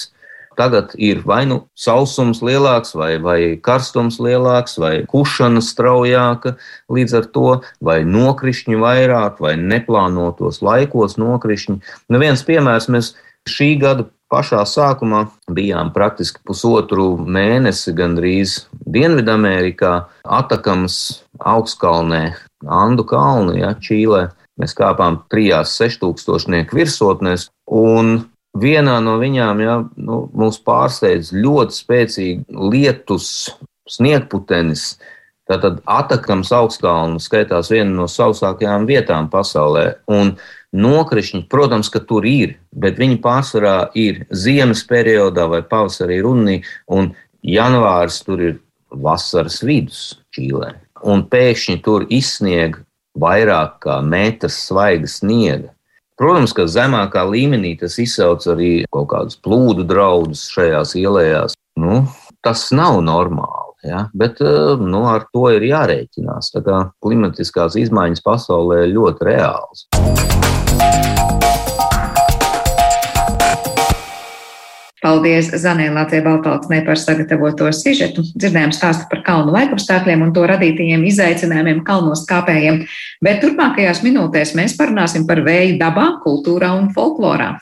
Tagad 0.57 0.95
ir 0.97 1.21
vai 1.29 1.43
nu 1.49 1.59
sausums 1.77 2.41
lielāks, 2.45 2.95
vai, 2.97 3.17
vai 3.21 3.39
karstums 3.61 4.17
lielāks, 4.23 4.79
vai 4.81 4.95
kušana 5.09 5.61
straujāka 5.61 6.55
līdz 6.93 7.17
ar 7.21 7.31
to, 7.35 7.51
vai 7.85 8.01
nokrišņi 8.09 8.81
vairāk, 8.81 9.41
vai 9.45 9.55
neplānotos 9.61 10.63
laikos 10.65 11.19
nokrišņi. 11.21 11.81
Nu, 12.09 12.21
viens 12.23 12.45
piemērs 12.47 12.89
mēs 12.93 13.13
šī 13.47 13.75
gada 13.83 14.09
pašā 14.33 14.63
sākumā 14.67 15.27
bijām 15.55 15.93
praktiski 15.95 16.41
pusotru 16.47 17.15
mēnesi 17.21 17.95
gandrīz 17.97 18.63
Dienvidamerikā, 18.91 19.93
Atakams 20.25 21.23
augstkalnē, 21.39 22.25
Andu 22.67 23.07
kalnu, 23.07 23.55
ja, 23.61 23.75
Čīlē. 23.77 24.31
Mēs 24.57 24.73
kāpām 24.73 25.21
trijās 25.29 25.75
seštūkstošnieku 25.77 26.79
virsotnēs, 26.79 27.51
un 27.69 28.25
Vienā 28.57 28.97
no 29.05 29.17
viņām 29.21 29.61
ja, 29.65 29.77
nu, 30.01 30.21
mūs 30.37 30.59
pārsteidz 30.65 31.33
ļoti 31.35 31.77
spēcīgi 31.77 32.69
lietus, 32.73 33.29
sniegputenis. 33.91 34.95
Tātad 35.47 35.79
Atakams 35.87 36.51
augstkalnu 36.55 37.21
skaitās 37.23 37.71
viena 37.71 37.93
no 38.01 38.07
sausākajām 38.11 38.87
vietām 38.89 39.29
pasaulē. 39.31 39.85
Un 40.11 40.35
nokrišņi, 40.75 41.45
protams, 41.51 41.91
ka 41.93 42.03
tur 42.03 42.27
ir, 42.27 42.57
bet 42.75 42.99
viņi 42.99 43.21
pārsvarā 43.23 43.77
ir 43.95 44.25
ziemas 44.35 44.83
periodā 44.89 45.47
vai 45.51 45.63
pavasarī 45.63 46.19
runī, 46.25 46.59
un 46.91 47.13
janvāris 47.47 48.19
tur 48.27 48.43
ir 48.43 48.59
vasaras 48.91 49.61
vidus 49.63 50.17
Čīlē. 50.35 50.75
Un 51.07 51.23
pēkšņi 51.31 51.79
tur 51.85 52.09
izsnieg 52.11 52.81
vairāk 53.17 53.79
kā 53.85 54.01
metrs 54.03 54.59
svaiga 54.67 55.09
sniega. 55.11 55.76
Protams, 56.17 56.55
ka 56.57 56.65
zemākā 56.65 57.27
līmenī 57.29 57.75
tas 57.77 57.99
izsauc 58.01 58.41
arī 58.49 58.71
kaut 58.89 59.11
kādus 59.11 59.37
plūdu 59.45 59.85
draudus 59.85 60.47
šajās 60.49 60.95
ielās. 60.97 61.57
Nu, 61.77 62.07
tas 62.41 62.71
nav 62.73 63.03
normāli. 63.05 63.75
Ja? 63.85 64.07
Bet 64.17 64.41
eh, 64.41 64.81
nu, 64.81 65.05
ar 65.13 65.29
to 65.29 65.51
ir 65.53 65.69
jārēķinās. 65.69 66.55
Klimatiskās 67.05 67.77
izmaiņas 67.85 68.25
pasaulē 68.25 68.87
ir 68.87 68.95
ļoti 68.97 69.29
reāls. 69.29 69.85
Paldies 75.07 75.53
Zanē 75.63 75.87
Latvijai 75.95 76.25
Baltāksnē 76.25 76.81
par 76.83 76.99
sagatavoto 76.99 77.69
sižetu. 77.71 78.25
Dzirdējām 78.35 78.73
stāstu 78.75 79.07
par 79.13 79.21
kalnu 79.23 79.53
laikapstākļiem 79.55 80.25
un 80.25 80.33
to 80.35 80.43
radītajiem 80.51 81.05
izaicinājumiem 81.07 81.85
kalnos 81.87 82.25
kāpējiem, 82.27 82.81
bet 83.23 83.39
turpmākajās 83.45 84.03
minūtēs 84.03 84.57
mēs 84.59 84.75
parunāsim 84.75 85.29
par 85.29 85.45
vēju 85.47 85.79
dabā, 85.79 86.09
kultūrā 86.27 86.73
un 86.75 86.91
folklorā. 86.91 87.55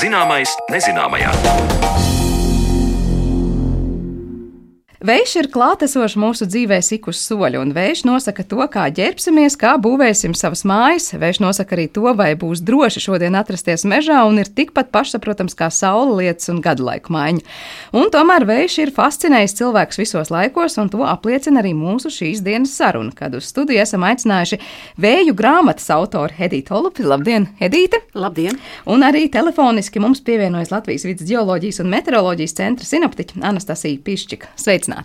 Zināmais 0.00 0.56
nezināmajā. 0.72 1.36
Vējš 5.06 5.32
ir 5.38 5.46
klātesošs 5.54 6.16
mūsu 6.18 6.46
dzīvē 6.48 6.80
ik 6.96 7.04
uz 7.12 7.18
soļa, 7.20 7.60
un 7.60 7.70
vējš 7.76 8.00
nosaka 8.08 8.42
to, 8.48 8.64
kā 8.72 8.88
ģērbsimies, 8.90 9.54
kā 9.60 9.76
būvēsim 9.78 10.32
savas 10.34 10.64
mājas. 10.66 11.12
Vējš 11.14 11.38
nosaka 11.44 11.76
arī 11.76 11.84
to, 11.94 12.08
vai 12.16 12.32
būs 12.34 12.62
droši 12.66 13.02
šodien 13.04 13.36
atrasties 13.38 13.84
mežā, 13.86 14.24
un 14.26 14.40
ir 14.42 14.50
tikpat 14.50 14.88
pašsaprotams 14.90 15.54
kā 15.54 15.68
saule 15.70 16.16
lietas 16.16 16.50
un 16.50 16.58
gadu 16.64 16.88
laiku 16.88 17.14
maiņa. 17.14 17.44
Un 17.94 18.10
tomēr 18.10 18.48
vējš 18.48 18.78
ir 18.82 18.92
fascinējis 18.96 19.54
cilvēkus 19.60 20.00
visos 20.00 20.32
laikos, 20.34 20.78
un 20.82 20.90
to 20.90 21.04
apliecina 21.06 21.62
arī 21.62 21.70
mūsu 21.76 22.10
šīs 22.10 22.42
dienas 22.42 22.74
saruna, 22.74 23.14
kad 23.14 23.36
uz 23.36 23.52
studiju 23.52 23.84
esam 23.84 24.08
aicinājuši 24.08 24.58
vēju 24.98 25.36
grāmatas 25.38 25.86
autoru 25.94 26.34
Hedītu 26.40 26.74
Olupi. 26.80 27.06
Labdien, 27.06 27.52
Hedīte! 27.60 28.02
Labdien! 28.16 28.58
Un 28.90 29.06
arī 29.06 29.28
telefoniski 29.30 30.02
mums 30.02 30.24
pievienojas 30.26 30.74
Latvijas 30.74 31.06
vidas 31.06 31.30
geoloģijas 31.30 31.84
un 31.84 31.94
meteoroloģijas 31.94 32.58
centra 32.58 32.90
sinoptiķa 32.90 33.44
Anastasija 33.52 34.02
Pišķika. 34.02 34.56
Sveicināti! 34.56 34.95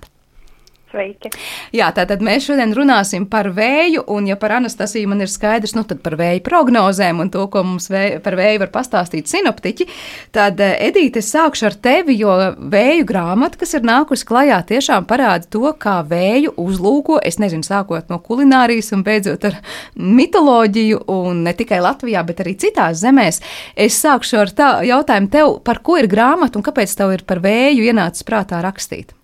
Sveiki. 0.92 1.30
Jā, 1.72 1.88
tātad 1.96 2.20
mēs 2.24 2.50
šodien 2.50 2.74
runāsim 2.76 3.24
par 3.32 3.48
vēju, 3.56 4.04
un 4.12 4.26
ja 4.28 4.36
par 4.40 4.58
Anastasiju 4.58 5.08
man 5.08 5.24
ir 5.24 5.30
skaidrs, 5.32 5.72
nu 5.78 5.86
tad 5.88 6.02
par 6.04 6.18
vēju 6.20 6.42
prognozēm 6.44 7.22
un 7.24 7.30
to, 7.32 7.46
ko 7.52 7.64
mums 7.64 7.88
vēju, 7.92 8.20
par 8.26 8.36
vēju 8.36 8.60
var 8.66 8.72
pastāstīt 8.74 9.32
sinoptiķi, 9.32 9.88
tad 10.36 10.60
eh, 10.60 10.74
Edīte, 10.90 11.22
es 11.24 11.30
sākšu 11.32 11.70
ar 11.70 11.78
tevi, 11.88 12.18
jo 12.20 12.34
vēju 12.74 13.06
grāmata, 13.08 13.62
kas 13.62 13.78
ir 13.78 13.88
nākusi 13.88 14.28
klajā, 14.28 14.58
tiešām 14.74 15.08
parāda 15.08 15.48
to, 15.56 15.64
kā 15.80 16.02
vēju 16.12 16.58
uzlūko, 16.60 17.22
es 17.24 17.40
nezinu, 17.40 17.64
sākot 17.64 18.12
no 18.12 18.20
kulinārijas 18.20 18.92
un 18.98 19.08
beidzot 19.08 19.48
ar 19.48 19.62
mitoloģiju, 19.96 21.06
un 21.16 21.46
ne 21.48 21.56
tikai 21.56 21.80
Latvijā, 21.86 22.26
bet 22.28 22.44
arī 22.44 22.58
citās 22.60 23.00
zemēs. 23.06 23.40
Es 23.80 24.02
sākšu 24.04 24.44
ar 24.44 24.54
tā 24.60 24.70
jautājumu 24.92 25.32
tev, 25.32 25.56
par 25.64 25.80
ko 25.86 26.02
ir 26.04 26.12
grāmata 26.12 26.60
un 26.60 26.68
kāpēc 26.68 27.00
tev 27.00 27.16
ir 27.16 27.24
par 27.24 27.40
vēju 27.48 27.88
ienācis 27.88 28.28
prātā 28.28 28.60
rakstīt? 28.66 29.16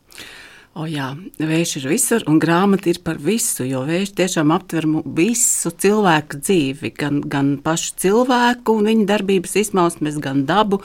O 0.77 0.85
jā, 0.85 1.07
vējš 1.41 1.71
ir 1.79 1.85
visur, 1.89 2.23
un 2.29 2.35
grāmata 2.37 2.91
ir 2.91 2.99
par 3.01 3.17
visu, 3.17 3.63
jo 3.65 3.79
vējš 3.87 4.11
tiešām 4.19 4.51
aptver 4.53 4.85
visu 5.17 5.71
cilvēku 5.73 6.37
dzīvi, 6.37 6.91
gan, 6.99 7.17
gan 7.25 7.49
pašu 7.65 7.95
cilvēku 8.03 8.75
un 8.77 8.89
viņa 8.91 9.07
darbības 9.09 9.55
izpausmes, 9.63 10.19
gan 10.21 10.43
dabu, 10.45 10.77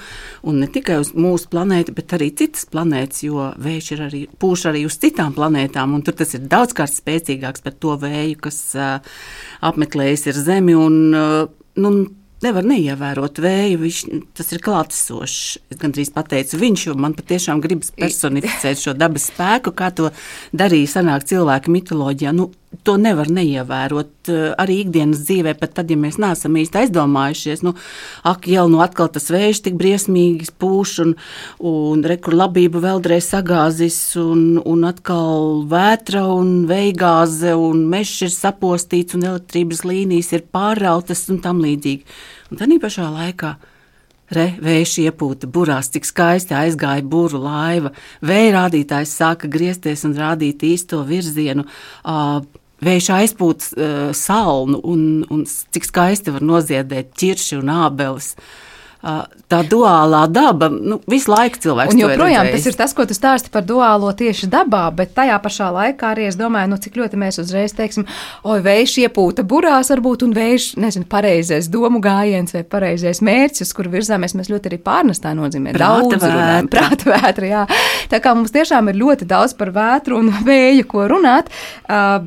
un 0.49 0.63
ne 0.63 0.71
tikai 0.73 0.97
uz 1.03 1.13
mūsu 1.13 1.51
planētu, 1.53 1.93
bet 1.99 2.17
arī 2.17 2.31
citas 2.41 2.65
planētas, 2.73 3.21
jo 3.27 3.51
vējš 3.61 3.91
ir 3.93 4.05
arī 4.07 4.23
pūš 4.41 4.65
arī 4.73 4.87
uz 4.89 4.97
citām 5.03 5.37
planētām, 5.37 5.93
un 5.93 6.07
tur 6.07 6.17
tas 6.23 6.33
ir 6.39 6.49
daudzkārt 6.49 6.97
spēcīgāks 6.97 7.67
par 7.67 7.77
to 7.77 7.99
vēju, 8.01 8.41
kas 8.49 8.63
uh, 8.79 9.15
apmeklējis 9.61 10.31
ir 10.33 10.41
Zemi, 10.41 10.79
un 10.79 10.99
uh, 11.13 11.53
nu, 11.85 11.95
nevar 12.45 12.67
neievērot 12.69 13.41
vēju. 13.43 13.81
Viņš, 13.83 14.01
tas 14.39 14.53
ir 14.55 14.63
klātesošs. 14.65 15.43
Es 15.73 15.81
gandrīz 15.83 16.13
pateicu 16.15 16.61
viņš, 16.61 16.89
man 16.99 17.17
patiešām 17.19 17.63
gribas 17.65 17.93
personificēt 17.97 18.83
šo 18.83 18.97
dabas 18.99 19.29
spēku, 19.33 19.75
kā 19.77 19.93
to 19.95 20.11
darīja 20.57 20.99
senāk 20.99 21.27
cilvēku 21.31 21.73
mitoloģijā. 21.75 22.35
Nu, 22.37 22.51
to 22.87 22.97
nevar 23.01 23.29
neievērot 23.31 24.31
eh, 24.33 24.45
arī 24.61 24.79
ikdienas 24.83 25.23
dzīvē, 25.27 25.55
pat 25.61 25.75
tad, 25.79 25.91
ja 25.93 25.99
mēs 26.01 26.19
neesam 26.23 26.57
īsti 26.59 26.81
aizdomājušies. 26.83 27.63
Nu, 27.67 27.75
ak, 28.29 28.49
jau 28.51 28.67
nu 28.73 28.83
atkal 28.85 29.11
tas 29.13 29.29
vējš 29.33 29.63
tik 29.67 29.77
briesmīgi 29.81 30.49
pūš, 30.61 30.95
un, 31.05 31.15
un 31.69 32.05
rekur 32.09 32.37
labība 32.39 32.83
vēlreiz 32.83 33.31
sagāzis, 33.35 33.99
un, 34.21 34.61
un 34.65 34.87
atkal 34.89 35.63
vētra 35.71 36.25
un 36.33 36.63
veigāze, 36.71 37.55
un 37.59 37.85
mežs 37.93 38.25
ir 38.29 38.33
sapostīts, 38.35 39.19
un 39.19 39.29
elektrības 39.33 39.85
līnijas 39.89 40.33
ir 40.37 40.49
pārautas 40.53 41.29
un 41.33 41.43
tam 41.45 41.63
līdzīgi. 41.65 42.09
Un 42.53 42.61
tā 42.61 42.69
pašā 42.81 43.13
laikā. 43.13 43.57
Re, 44.33 44.47
vējš 44.65 44.95
iepūta 45.03 45.49
burās, 45.53 45.91
cik 45.93 46.07
skaisti 46.09 46.55
aizgāja 46.57 47.05
būru 47.05 47.43
laiva. 47.43 47.91
Vēja 48.25 48.55
rādītājs 48.55 49.13
sāka 49.19 49.51
griezties 49.53 50.07
un 50.09 50.15
rādīt 50.17 50.65
īsto 50.65 51.03
virzienu. 51.05 51.67
Uh, 52.01 52.41
Vējš 52.83 53.09
aizpūta 53.15 53.69
uh, 53.77 54.11
salnu, 54.17 54.81
un, 54.83 55.07
un 55.31 55.47
cik 55.47 55.87
skaisti 55.87 56.35
var 56.35 56.43
noziedēt 56.43 57.13
ķirši 57.19 57.61
un 57.61 57.71
ābeles. 57.71 58.33
Uh, 58.35 58.72
tā 59.03 59.61
duālā 59.67 60.23
daba, 60.31 60.69
nu, 60.71 61.01
visu 61.11 61.33
laiku 61.33 61.59
cilvēks. 61.65 61.97
Un 61.97 62.03
joprojām 62.05 62.49
tas 62.53 62.67
ir 62.71 62.77
tas, 62.79 62.95
ko 62.95 63.07
tu 63.09 63.17
stāsti 63.17 63.51
par 63.53 63.65
duālo 63.67 64.13
tieši 64.15 64.47
dabā, 64.53 64.85
bet 64.95 65.17
tajā 65.17 65.39
pašā 65.43 65.71
laikā 65.75 66.13
arī 66.15 66.29
es 66.31 66.39
domāju, 66.39 66.71
nu, 66.71 66.79
cik 66.83 67.01
ļoti 67.01 67.19
mēs 67.19 67.41
uzreiz 67.43 67.75
teiksim, 67.75 68.07
oi, 68.47 68.61
vējš 68.63 68.95
iepūta 69.03 69.45
burās 69.49 69.91
varbūt, 69.91 70.23
un 70.29 70.37
vējš, 70.37 70.69
nezinu, 70.83 71.09
pareizais 71.11 71.71
domu 71.73 71.99
gājiens 72.05 72.55
vai 72.55 72.63
pareizais 72.63 73.23
mērķis, 73.27 73.75
kur 73.75 73.91
virzāmies, 73.91 74.37
mēs 74.39 74.53
ļoti 74.53 74.71
arī 74.71 74.79
pārnestā 74.87 75.35
nozīmē. 75.39 75.75
Daudz 75.83 76.23
runājam, 76.23 76.71
prāta 76.75 77.11
vētra, 77.11 77.51
jā. 77.51 77.67
Tā 78.13 78.23
kā 78.23 78.37
mums 78.39 78.55
tiešām 78.55 78.93
ir 78.93 79.03
ļoti 79.03 79.27
daudz 79.27 79.59
par 79.59 79.75
vētru 79.75 80.23
un 80.23 80.31
vēju, 80.47 80.87
ko 80.95 81.11
runāt, 81.11 81.51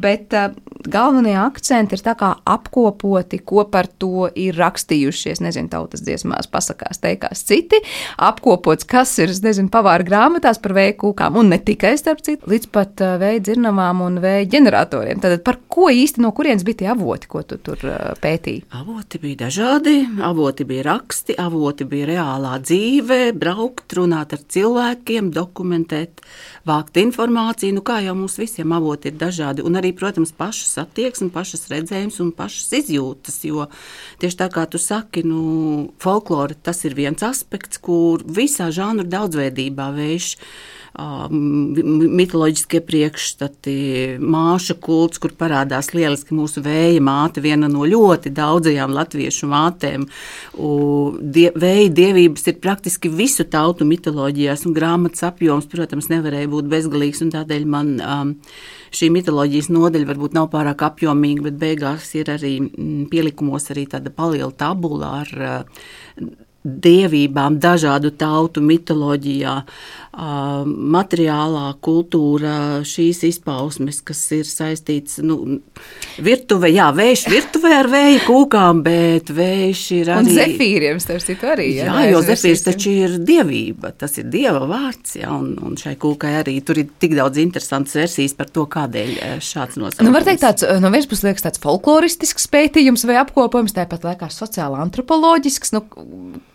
bet 0.04 0.36
galvenie 0.84 1.36
akcenti 1.40 1.96
ir 1.96 2.04
tā 2.06 2.16
kā 2.20 2.32
apkopoti, 2.50 3.40
ko 3.48 3.66
par 3.72 3.88
to 4.02 4.28
ir 4.36 4.58
rakstījušies, 4.60 5.42
nezinu, 5.44 5.70
tautas 5.72 6.04
dziesmās, 6.06 6.50
pasakās, 6.52 7.00
teikās 7.04 7.44
citi, 7.48 7.80
apkopots, 8.22 8.88
kas 8.88 9.14
ir, 9.24 9.34
nezinu, 9.46 9.72
pavāra 9.74 10.06
grāmatās 10.08 10.60
par 10.62 10.76
vēja 10.78 10.96
kūkām, 11.02 11.40
un 11.42 11.52
ne 11.54 11.60
tikai 11.62 11.96
starp 12.00 12.24
citu, 12.26 12.50
līdz 12.52 12.70
pat 12.76 13.04
uh, 13.04 13.16
vēja 13.22 13.44
dzirnavām 13.48 14.04
un 14.06 14.20
vēja 14.24 14.50
ģeneratoriem. 14.56 15.22
Tad 15.24 15.42
par 15.48 15.60
ko 15.72 15.90
īsti 15.94 16.24
no 16.24 16.34
kurienes 16.36 16.66
bija 16.68 16.84
tie 16.84 16.92
avoti, 16.94 17.30
ko 17.32 17.44
tu 17.48 17.60
tur 17.64 17.82
uh, 17.88 18.12
pētīji? 18.22 18.66
Avoti 18.76 19.22
bija 19.24 19.46
dažādi, 19.46 19.98
avoti 20.26 20.68
bija 20.68 20.90
raksti, 20.92 21.38
avoti 21.42 21.88
bija 21.90 22.12
reālā 22.14 22.58
dzīve, 22.64 23.22
braukt, 23.38 23.88
runāt 23.98 24.36
ar 24.36 24.44
cilvēkiem, 24.56 25.32
dokumentēt, 25.36 26.24
vākt 26.66 26.98
informāciju, 27.00 27.78
nu 27.78 27.84
kā 27.86 28.00
jau 28.06 28.16
mums 28.18 28.38
visiem 28.42 28.74
avoti 28.76 29.12
ir 29.12 29.18
dažādi, 29.22 29.64
un 29.66 29.78
arī, 29.80 29.92
protams, 29.98 30.34
pašas 30.36 30.80
attieksme, 30.82 31.30
pašas 31.34 31.68
redzējums 31.72 32.20
un 32.24 32.32
pašas 32.36 32.74
izjūtas, 32.82 33.40
jo 33.46 33.68
tieši 34.22 34.40
tā 34.42 34.50
kā 34.54 34.66
tu 34.70 34.82
saki, 34.82 35.26
nu, 35.28 35.92
folklora 36.02 36.58
tas 36.58 36.82
ir 36.88 36.98
viens 36.98 37.22
aspekts, 37.26 37.82
kur 37.82 38.26
visā 38.26 38.72
žanru 38.74 39.06
daudzveidībā 39.10 39.92
vējš 39.96 40.32
mitoloģiskie 40.96 42.80
priekšstati, 42.86 43.76
māšu 44.22 44.78
kults, 44.84 45.20
kur 45.22 45.34
parādās 45.36 45.92
lieliski 45.96 46.36
mūsu 46.38 46.64
vēja 46.66 47.02
māte, 47.04 47.44
viena 47.44 47.68
no 47.72 47.84
ļoti 47.90 48.32
daudzajām 48.36 48.94
latviešu 48.96 49.50
mātēm. 49.52 50.08
Die, 50.56 51.50
vēja 51.52 51.90
dievības 52.00 52.48
ir 52.52 52.60
praktiski 52.64 53.12
visu 53.12 53.48
tautu 53.50 53.88
mitoloģijās, 53.90 54.66
un 54.70 54.78
grāmatas 54.78 55.26
apjoms, 55.28 55.68
protams, 55.72 56.10
nevarēja 56.14 56.52
būt 56.54 56.72
bezgalīgs, 56.72 57.24
un 57.26 57.34
tādēļ 57.36 57.68
man 57.70 57.94
um, 58.00 58.34
šī 58.96 59.12
mitoloģijas 59.18 59.72
nodeļa 59.76 60.12
varbūt 60.14 60.38
nav 60.38 60.50
pārāk 60.54 60.86
apjomīga, 60.88 61.50
bet 61.50 61.60
beigās 61.60 62.14
ir 62.16 62.32
arī 62.38 62.56
pielikumos 63.12 63.72
arī 63.74 63.88
tāda 63.92 64.14
paliela 64.16 64.54
tabula 64.56 65.16
ar 65.24 65.36
uh, 65.36 66.36
dievībām, 66.66 67.60
dažādu 67.62 68.12
tautu 68.18 68.64
mitoloģijā, 68.66 69.56
materiālā 70.16 71.66
kultūra, 71.84 72.56
šīs 72.88 73.20
izpausmes, 73.28 74.00
kas 74.06 74.22
ir 74.32 74.48
saistīts 74.48 75.20
nu, 75.26 75.60
virtuve, 76.24 76.70
jā, 76.72 76.88
vējš 76.96 77.26
virtuvē 77.34 77.74
ar 77.82 77.90
vēja 77.92 78.22
kūkām, 78.24 78.80
bet 78.86 79.32
vējš 79.36 79.82
ir 79.98 80.12
arī. 80.16 80.32
Un 80.32 80.40
zefīriem, 80.40 81.02
starp 81.04 81.26
citu, 81.26 81.50
arī. 81.52 81.68
Jā, 81.76 81.90
jā 81.92 82.14
jo 82.14 82.24
zefīrs 82.30 82.64
taču 82.64 82.96
ir 82.96 83.18
dievība, 83.28 83.92
tas 83.92 84.16
ir 84.22 84.30
dieva 84.32 84.64
vārds, 84.70 85.18
jā, 85.20 85.34
un, 85.36 85.52
un 85.60 85.76
šai 85.80 85.98
kūkai 86.00 86.38
arī 86.40 86.56
tur 86.66 86.80
ir 86.80 86.88
tik 87.02 87.18
daudz 87.20 87.42
interesantas 87.44 88.00
versijas 88.00 88.38
par 88.40 88.50
to, 88.56 88.64
kādēļ 88.72 89.14
šāds 89.44 89.76
nosaukums. 89.82 90.08
Nu, 90.08 90.16
var 90.16 90.28
teikt 90.28 90.46
tāds, 90.48 90.64
no 90.80 90.94
vienas 90.96 91.12
puses 91.12 91.28
liekas 91.28 91.50
tāds 91.50 91.64
folkloristisks 91.64 92.48
pētījums 92.56 93.04
vai 93.10 93.20
apkopojums, 93.20 93.76
tāpat 93.76 94.08
laikā 94.08 94.32
sociāli 94.32 94.80
antropoloģisks, 94.86 95.76
nu, 95.76 95.84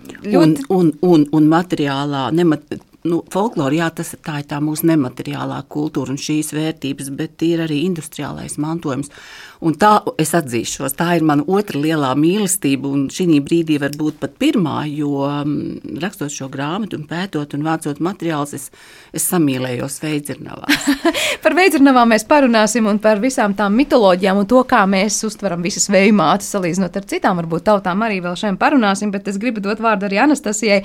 ļoti. 0.08 0.36
Un, 0.38 0.54
un, 0.76 0.92
un, 1.06 1.26
un 1.36 1.48
materiālā, 1.50 2.28
nemat, 2.36 2.74
nu, 3.08 3.20
folklore, 3.32 3.78
jā, 3.78 3.90
tas 3.94 4.14
tā 4.24 4.40
ir 4.42 4.48
tā 4.50 4.60
mūsu 4.64 4.88
nemateriālā 4.90 5.62
kultūra 5.72 6.14
un 6.14 6.20
šīs 6.20 6.52
vērtības, 6.56 7.12
bet 7.16 7.44
ir 7.46 7.64
arī 7.66 7.82
industriālais 7.86 8.58
mantojums. 8.60 9.12
Un 9.60 9.74
tā 9.76 9.90
es 10.16 10.30
atzīšos, 10.32 10.94
tā 10.96 11.18
ir 11.18 11.24
mana 11.28 11.44
otra 11.44 11.76
lielā 11.82 12.14
mīlestība, 12.16 12.88
un 12.88 13.02
šī 13.12 13.42
brīdī 13.44 13.76
varbūt 13.82 14.16
pat 14.22 14.38
pirmā, 14.40 14.86
jo 14.88 15.26
mm, 15.28 15.98
rakstot 16.00 16.32
šo 16.32 16.46
grāmatu, 16.48 16.96
un 16.96 17.04
pētot 17.08 17.52
un 17.58 17.66
vācot 17.66 18.00
materiālus, 18.00 18.54
es, 18.56 18.70
es 19.12 19.26
samīlējos 19.28 19.98
veidzirnavās. 20.00 20.86
par 21.44 21.56
veidzirnavām 21.58 22.08
mēs 22.14 22.24
parunāsim 22.30 22.88
un 22.88 23.02
par 23.04 23.20
visām 23.20 23.52
tām 23.58 23.76
mitoloģijām 23.76 24.40
un 24.40 24.48
to, 24.48 24.62
kā 24.70 24.80
mēs 24.88 25.18
uztveram 25.28 25.60
visas 25.60 25.90
vējmātes, 25.92 26.48
salīdzinot 26.54 26.96
ar 26.96 27.08
citām, 27.12 27.42
varbūt 27.42 27.68
tautām 27.68 28.06
arī 28.08 28.22
vēl 28.24 28.40
šiem 28.40 28.56
parunāsim, 28.60 29.12
bet 29.12 29.28
es 29.28 29.36
gribu 29.40 29.60
dot 29.60 29.84
vārdu 29.84 30.08
arī 30.08 30.22
Anastasijai. 30.24 30.80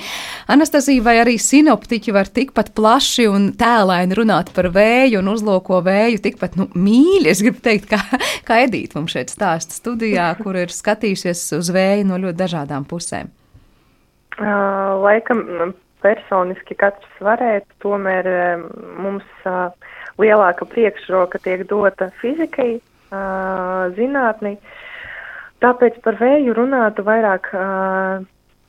Anastasija 0.51 1.05
vai 1.07 1.15
arī 1.23 1.37
sinoptiķi 1.39 2.17
var 2.19 2.27
tikpat 2.27 2.73
plaši 2.75 3.29
un 3.31 3.47
tēlaini 3.55 4.19
runāt 4.19 4.51
par 4.51 4.67
vēju 4.75 5.23
un 5.23 5.31
uzlūko 5.31 5.79
vēju 5.87 6.19
tikpat 6.27 6.59
nu, 6.59 6.67
mīļi, 6.75 7.31
es 7.31 7.45
gribu 7.45 7.63
teikt, 7.63 7.87
kā, 7.95 8.03
kā 8.43 8.64
Edīte 8.65 8.97
mums 8.97 9.13
šeit 9.13 9.29
stāsta 9.33 9.75
studijā, 9.75 10.29
kur 10.41 10.57
ir 10.57 10.73
skatījusies 10.73 11.41
uz 11.57 11.71
vēju 11.75 12.05
no 12.09 12.17
ļoti 12.23 12.39
dažādām 12.39 12.85
pusēm? 12.89 13.29
Uh, 14.35 14.95
laikam 15.03 15.73
personiski 16.03 16.77
katrs 16.77 17.21
varētu, 17.23 17.69
tomēr 17.83 18.27
mums 19.01 19.27
uh, 19.47 19.69
lielāka 20.21 20.67
priekšroka 20.69 21.41
tiek 21.43 21.65
dota 21.69 22.09
fizikai, 22.21 22.75
uh, 22.79 23.85
zinātnei. 23.97 24.57
Tāpēc 25.63 26.01
par 26.05 26.19
vēju 26.19 26.55
runātu 26.57 27.05
vairāk 27.07 27.51
uh, 27.53 28.25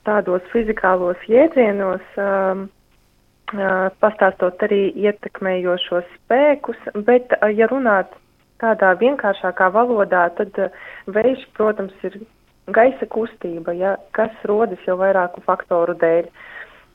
tādos 0.07 0.45
fizikālos 0.53 1.25
jēdzienos, 1.29 2.05
uh, 2.21 2.63
uh, 2.63 3.89
pastāstot 4.03 4.63
arī 4.69 4.87
ietekmējošos 5.07 6.07
spēkus, 6.15 6.79
bet, 7.09 7.35
uh, 7.41 7.51
ja 7.51 7.69
runāt 7.71 8.15
tādā 8.61 8.93
vienkāršākā 8.99 9.69
valodā, 9.73 10.27
tad 10.37 10.57
eh, 10.61 10.75
vējš, 11.13 11.47
protams, 11.57 11.95
ir 12.07 12.19
gaisa 12.73 13.07
kustība, 13.11 13.73
ja, 13.77 13.95
kas 14.17 14.33
rodas 14.49 14.81
jau 14.87 14.97
vairāku 14.99 15.43
faktoru 15.45 15.95
dēļ. 16.01 16.29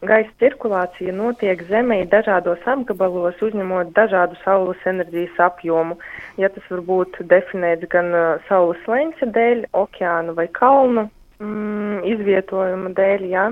Gaisa 0.03 0.33
cirkulācija 0.43 1.13
notiek 1.15 1.61
Zemē 1.69 2.01
dažādos 2.11 2.65
apgabalos, 2.67 3.39
uzņemot 3.39 3.93
dažādu 3.95 4.35
saules 4.43 4.81
enerģijas 4.91 5.39
apjomu. 5.47 5.95
Ja 6.43 6.51
tas 6.51 6.67
var 6.73 6.83
būt 6.89 7.21
definēts 7.31 7.87
gan 7.93 8.11
uh, 8.11 8.33
saules 8.49 8.83
leņķa 8.91 9.29
dēļ, 9.37 9.63
okeānu 9.79 10.35
vai 10.35 10.49
kalnu 10.59 11.07
mm, 11.39 12.03
izvietojuma 12.17 12.91
dēļ, 12.99 13.29
jā. 13.31 13.47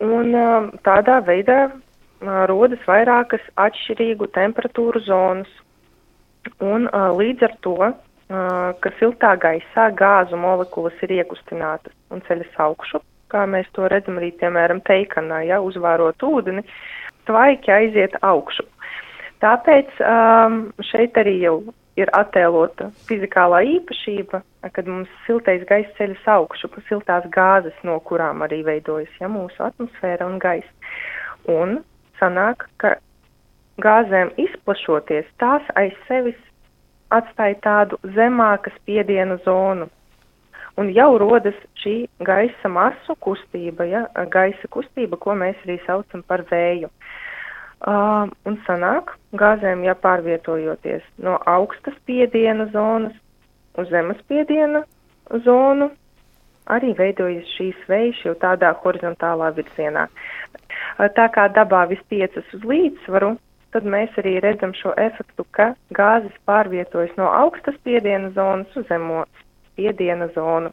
Un 0.00 0.32
uh, 0.32 0.70
tādā 0.88 1.20
veidā 1.28 1.66
rodas 2.48 2.80
vairākas 2.88 3.44
atšķirīgu 3.60 4.32
temperatūru 4.32 5.04
zonas. 5.04 5.48
Un 6.64 6.88
uh, 6.88 7.10
līdz 7.16 7.46
ar 7.46 7.56
to, 7.64 7.76
uh, 7.88 7.96
ka 8.82 8.92
siltā 9.00 9.34
gaisā 9.40 9.88
gāzu 9.96 10.38
molekulas 10.40 10.96
ir 11.06 11.16
iekustinātas 11.20 11.94
un 12.10 12.22
ceļas 12.28 12.60
augšu, 12.66 13.02
kā 13.32 13.46
mēs 13.50 13.68
to 13.76 13.88
redzam 13.90 14.20
arī, 14.20 14.32
piemēram, 14.40 14.82
teikanā, 14.86 15.42
ja 15.48 15.60
uzvārot 15.64 16.22
ūdeni, 16.22 16.64
tvaiki 17.26 17.72
aiziet 17.74 18.16
augšu. 18.22 18.66
Tāpēc 19.42 19.98
um, 20.00 20.62
šeit 20.88 21.18
arī 21.20 21.36
jau 21.42 21.58
ir 21.96 22.10
attēlota 22.16 22.90
fizikālā 23.08 23.62
īpašība, 23.76 24.42
kad 24.72 24.88
mums 24.88 25.10
siltais 25.26 25.64
gaiss 25.68 25.92
ceļas 25.98 26.24
augšu, 26.36 26.70
pa 26.72 26.82
siltās 26.88 27.26
gāzes, 27.32 27.76
no 27.88 27.98
kurām 28.04 28.44
arī 28.46 28.62
veidojas 28.66 29.12
ja, 29.20 29.30
mūsu 29.32 29.64
atmosfēra 29.64 30.28
un 30.28 30.38
gaiss. 30.42 30.96
Un 31.48 31.78
sanāk, 32.20 32.66
ka 32.80 32.96
gāzēm 33.82 34.32
izplašoties, 34.40 35.26
tās 35.40 35.64
aiz 35.76 35.94
sevis 36.08 36.38
atstāja 37.12 37.58
tādu 37.62 37.98
zemāka 38.16 38.72
spiediena 38.80 39.38
zonu. 39.44 39.88
Un 40.76 40.90
jau 40.92 41.16
rodas 41.20 41.56
šī 41.80 41.94
gaisa 42.24 42.68
masu 42.68 43.16
kustība, 43.24 43.86
ja, 43.88 44.02
gaisa 44.32 44.68
kustība, 44.68 45.16
ko 45.16 45.36
mēs 45.38 45.56
arī 45.64 45.78
saucam 45.86 46.24
par 46.26 46.44
vēju. 46.50 46.90
Uh, 47.76 48.28
un 48.48 48.56
sanāk, 48.64 49.12
gāzēm 49.36 49.82
jāpārvietojoties 49.84 51.04
no 51.20 51.36
augstas 51.44 51.92
spiediena 52.00 52.64
zonas 52.72 53.12
uz 53.76 53.90
zemes 53.92 54.16
spiediena 54.24 54.80
zonu, 55.44 55.90
arī 56.72 56.94
veidojas 56.96 57.50
šīs 57.58 57.82
vējas 57.88 58.22
jau 58.24 58.32
tādā 58.40 58.72
horizontālā 58.80 59.50
virzienā. 59.58 60.06
Uh, 60.08 61.08
tā 61.16 61.28
kā 61.36 61.48
dabā 61.52 61.84
viss 61.92 62.08
tiecas 62.12 62.48
uz 62.56 62.64
līdzsvaru, 62.64 63.34
tad 63.76 63.88
mēs 63.92 64.14
arī 64.20 64.38
redzam 64.40 64.72
šo 64.76 64.94
efektu, 64.96 65.44
ka 65.52 65.74
gāzes 65.96 66.32
pārvietojas 66.48 67.12
no 67.20 67.28
augstas 67.28 67.76
spiediena 67.82 68.32
zonas 68.36 68.78
uz 68.78 68.86
zemo 68.88 69.26
spiediena 69.72 70.30
zonu. 70.36 70.72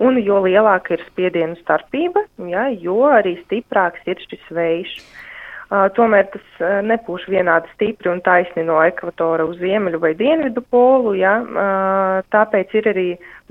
Un 0.00 0.20
jo 0.22 0.38
lielāka 0.44 0.94
ir 0.94 1.02
spiedienu 1.08 1.58
starpība, 1.60 2.22
ja, 2.48 2.68
jo 2.70 3.02
arī 3.10 3.34
stiprāks 3.42 4.06
ir 4.08 4.22
šis 4.28 4.46
vējš. 4.54 4.94
Uh, 5.70 5.86
tomēr 5.94 6.24
tas 6.32 6.46
uh, 6.58 6.78
nepūš 6.82 7.28
vienādi 7.30 7.70
stipri 7.76 8.10
un 8.10 8.22
taisni 8.26 8.64
no 8.66 8.80
ekvatora 8.82 9.44
uz 9.46 9.60
ziemeļu 9.60 10.00
vai 10.02 10.16
dienvidu 10.18 10.64
polu, 10.66 11.12
ja, 11.18 11.36
uh, 11.44 12.16
tāpēc 12.34 12.74
ir 12.80 12.88
arī 12.90 13.06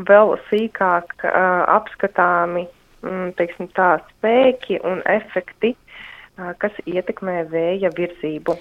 vēl 0.10 0.34
sīkāk 0.50 1.16
uh, 1.22 1.38
apskatāmi, 1.78 2.66
mm, 3.06 3.30
teiksim 3.40 3.72
tā, 3.78 3.94
spēki 4.18 4.82
un 4.84 5.00
efekti 5.08 5.72
uh, 5.78 5.89
kas 6.62 6.76
ietekmē 6.86 7.44
vēja 7.52 7.92
virzību. 7.96 8.56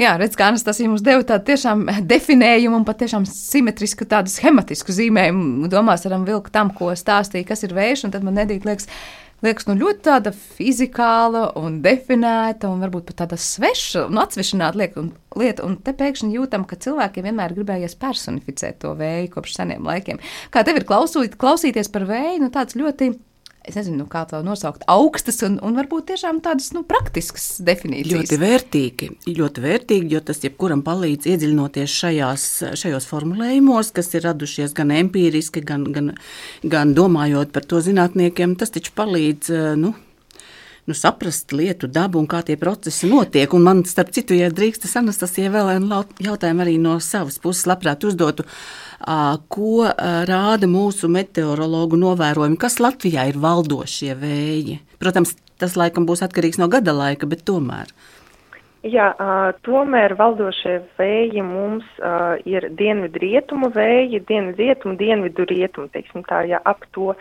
Jā, 0.00 0.14
redz, 0.20 0.36
kā 0.38 0.50
tas 0.66 0.80
jums 0.82 1.04
deva 1.06 1.22
tādu 1.26 1.48
tiešām 1.50 1.86
definējumu 2.12 2.80
un 2.80 2.86
pat 2.86 3.02
tiešām 3.02 3.26
simetrisku 3.28 4.06
tādu 4.10 4.32
schematisku 4.32 4.94
zīmējumu. 4.94 5.68
Domās 5.72 6.06
varam 6.08 6.26
vilkt 6.28 6.54
tam, 6.54 6.72
ko 6.74 6.92
stāstīja, 6.98 7.46
kas 7.50 7.66
ir 7.66 7.76
vējš, 7.76 8.06
un 8.08 8.14
tad 8.14 8.26
man 8.26 8.38
nedīt 8.40 8.66
liekas, 8.66 8.88
liekas 9.44 9.68
nu, 9.68 9.76
ļoti 9.80 10.02
tāda 10.08 10.32
fizikāla 10.34 11.46
un 11.60 11.78
definēta 11.84 12.70
un 12.70 12.82
varbūt 12.84 13.10
pat 13.10 13.20
tāda 13.24 13.38
sveša 13.40 14.06
un 14.08 14.22
atsvešināta 14.22 14.80
lieta. 14.80 15.04
Un, 15.04 15.12
lieta. 15.40 15.66
un 15.66 15.76
te 15.84 15.94
pēkšņi 15.96 16.34
jūtam, 16.38 16.66
ka 16.68 16.80
cilvēkiem 16.80 17.28
vienmēr 17.28 17.54
gribējies 17.56 17.98
personificēt 18.00 18.80
to 18.82 18.96
vēju 18.98 19.30
kopš 19.36 19.60
seniem 19.60 19.86
laikiem. 19.86 20.22
Kā 20.54 20.64
tev 20.66 20.80
ir 20.80 20.88
klausūt, 20.88 21.38
klausīties 21.40 21.92
par 21.94 22.08
vēju, 22.10 22.42
nu 22.42 22.50
tāds 22.54 22.78
ļoti 22.78 23.14
es 23.64 23.76
nezinu, 23.78 24.02
nu, 24.02 24.06
kā 24.10 24.24
to 24.28 24.40
nosaukt, 24.44 24.84
augstas 24.90 25.40
un, 25.46 25.56
un 25.64 25.76
varbūt 25.78 26.10
tiešām 26.12 26.40
tādas 26.44 26.70
nu, 26.76 26.84
praktiskas 26.88 27.46
definīcijas. 27.64 28.12
Ļoti 28.12 28.38
vērtīgi, 28.42 29.10
ļoti 29.38 29.64
vērtīgi, 29.64 30.12
jo 30.14 30.22
tas 30.28 30.42
jebkuram 30.44 30.84
palīdz 30.84 31.30
iedziļinoties 31.32 31.98
šajās, 32.02 32.46
šajos 32.80 33.08
formulējumos, 33.08 33.94
kas 33.96 34.12
ir 34.14 34.26
radušies 34.28 34.76
gan 34.76 34.92
empīriski, 34.94 35.64
gan, 35.64 35.86
gan, 35.94 36.12
gan 36.62 36.96
domājot 36.96 37.54
par 37.54 37.64
to 37.68 37.80
zinātniekiem. 37.84 38.58
Tas 38.60 38.74
taču 38.74 38.92
palīdz. 38.96 39.54
Nu, 39.80 39.94
nu, 40.84 40.94
saprast 40.94 41.52
lietu 41.56 41.88
dabu 41.88 42.20
un 42.20 42.28
kā 42.30 42.42
tie 42.44 42.56
procesi 42.60 43.08
notiek. 43.08 43.52
Un 43.56 43.64
man, 43.64 43.84
starp 43.88 44.12
citu, 44.14 44.36
ja 44.36 44.50
drīkst, 44.52 44.84
tas 44.84 44.98
Anastasija 45.00 45.52
vēl 45.54 45.70
vienu 45.72 46.02
jautājumu 46.24 46.64
arī 46.64 46.76
no 46.80 46.98
savas 47.00 47.40
puses 47.40 47.64
labprāt 47.70 48.04
uzdotu. 48.04 48.44
Ko 49.00 49.86
rāda 50.28 50.68
mūsu 50.70 51.10
meteorologu 51.12 51.98
novērojumi, 52.00 52.58
kas 52.60 52.80
Latvijā 52.82 53.28
ir 53.30 53.40
valdošie 53.40 54.14
vēji. 54.18 54.80
Protams, 55.02 55.34
tas 55.60 55.76
laikam 55.78 56.06
būs 56.08 56.24
atkarīgs 56.26 56.60
no 56.60 56.68
gada 56.72 56.94
laika, 56.96 57.28
bet 57.30 57.44
tomēr. 57.48 57.90
Jā, 58.84 59.06
tomēr 59.64 60.12
valdošie 60.18 60.74
vēji 60.98 61.40
mums 61.46 61.86
ir 62.44 62.66
dienvidu 62.76 63.22
rietumu 63.22 63.70
vēji, 63.72 64.20
dienvidu 64.28 64.60
rietumu, 64.60 64.96
dienvidu 65.00 65.46
rietumu, 65.48 65.88
teiksim 65.94 66.26
tā, 66.28 66.42
ja 66.50 66.60
ap 66.68 66.84
to 66.92 67.14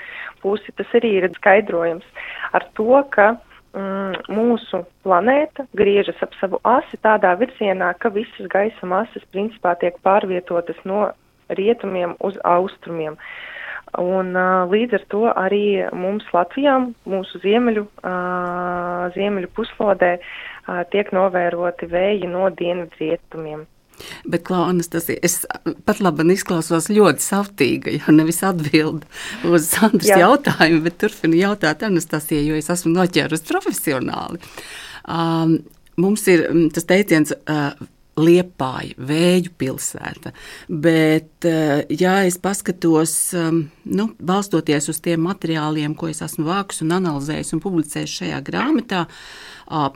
pusi 0.44 0.76
tas 0.76 0.92
arī 1.00 1.14
ir 1.22 1.30
skaidrojums 1.38 2.04
ar 2.52 2.68
to, 2.76 3.00
ka 3.16 3.30
mm, 3.72 4.28
mūsu 4.36 4.84
planēta 5.08 5.64
griežas 5.72 6.20
ap 6.26 6.36
savu 6.42 6.60
asi 6.68 7.00
tādā 7.00 7.32
virzienā, 7.40 7.94
ka 7.96 8.12
visas 8.12 8.52
gaisa 8.52 8.90
masas 8.90 9.24
principā 9.32 9.78
tiek 9.80 9.96
pārvietotas 10.04 10.84
no 10.84 11.14
rietumiem 11.50 12.16
uz 12.20 12.38
austrumiem. 12.48 13.18
Un 14.00 14.34
uh, 14.34 14.64
līdz 14.72 14.98
ar 14.98 15.04
to 15.14 15.26
arī 15.30 15.66
mums 15.94 16.26
Latvijā, 16.34 16.80
mūsu 17.06 17.44
ziemeļu, 17.44 17.84
uh, 18.02 19.04
ziemeļu 19.14 19.52
puslodē, 19.54 20.16
uh, 20.18 20.82
tiek 20.90 21.12
novēroti 21.14 21.92
vēji 21.92 22.32
no 22.32 22.50
dienvidu 22.58 23.04
rietumiem. 23.04 23.68
Bet, 24.26 24.44
Klaunas, 24.48 24.90
tas 24.90 25.08
ir. 25.12 25.20
Es 25.26 25.44
pat 25.86 26.00
labi 26.04 26.26
izklausos 26.34 26.90
ļoti 26.90 27.24
savtīga, 27.24 27.94
jo 28.00 28.16
nevis 28.16 28.42
atbild 28.46 29.06
uz 29.48 29.68
Sandras 29.74 30.10
Jā. 30.10 30.20
jautājumu, 30.26 30.84
bet 30.88 31.00
turpinu 31.04 31.40
jautāt 31.40 31.86
Anastasijai, 31.86 32.48
jo 32.48 32.60
es 32.60 32.72
esmu 32.74 32.94
noķērusi 32.96 33.50
profesionāli. 33.50 34.42
Um, 35.04 35.60
mums 36.00 36.26
ir 36.32 36.48
tas 36.74 36.88
teiciens, 36.90 37.36
uh, 37.46 37.74
Liepāja, 38.14 38.94
vēju 38.98 39.54
pilsēta. 39.58 40.34
Bet, 40.70 41.46
eh, 41.50 41.82
ja 41.90 42.20
es 42.28 42.38
paskatos, 42.38 43.34
um, 43.34 43.64
nu, 43.86 44.10
balstoties 44.22 44.90
uz 44.90 45.00
tiem 45.02 45.24
materiāliem, 45.26 45.96
ko 45.98 46.12
es 46.12 46.22
esmu 46.22 46.46
vākus 46.46 46.84
un 46.86 46.94
analizējis 46.94 47.56
un 47.56 47.64
publicējis 47.64 48.18
šajā 48.20 48.42
grāmatā, 48.46 49.08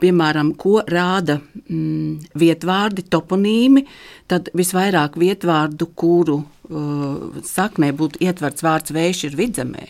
piemēram, 0.00 0.54
ko 0.58 0.80
rāda 0.82 1.36
mm, 1.38 2.32
vietvārdi, 2.40 3.04
toponīmi, 3.06 3.84
tad 4.26 4.48
visvairāk 4.56 5.20
vietvārdu, 5.20 5.90
kuru 5.94 6.40
uh, 6.40 7.38
saknē 7.46 7.92
būtu 7.94 8.24
ietverts 8.24 8.64
vārds 8.66 8.96
vējš, 8.96 9.24
ir 9.28 9.38
vidzemē 9.38 9.86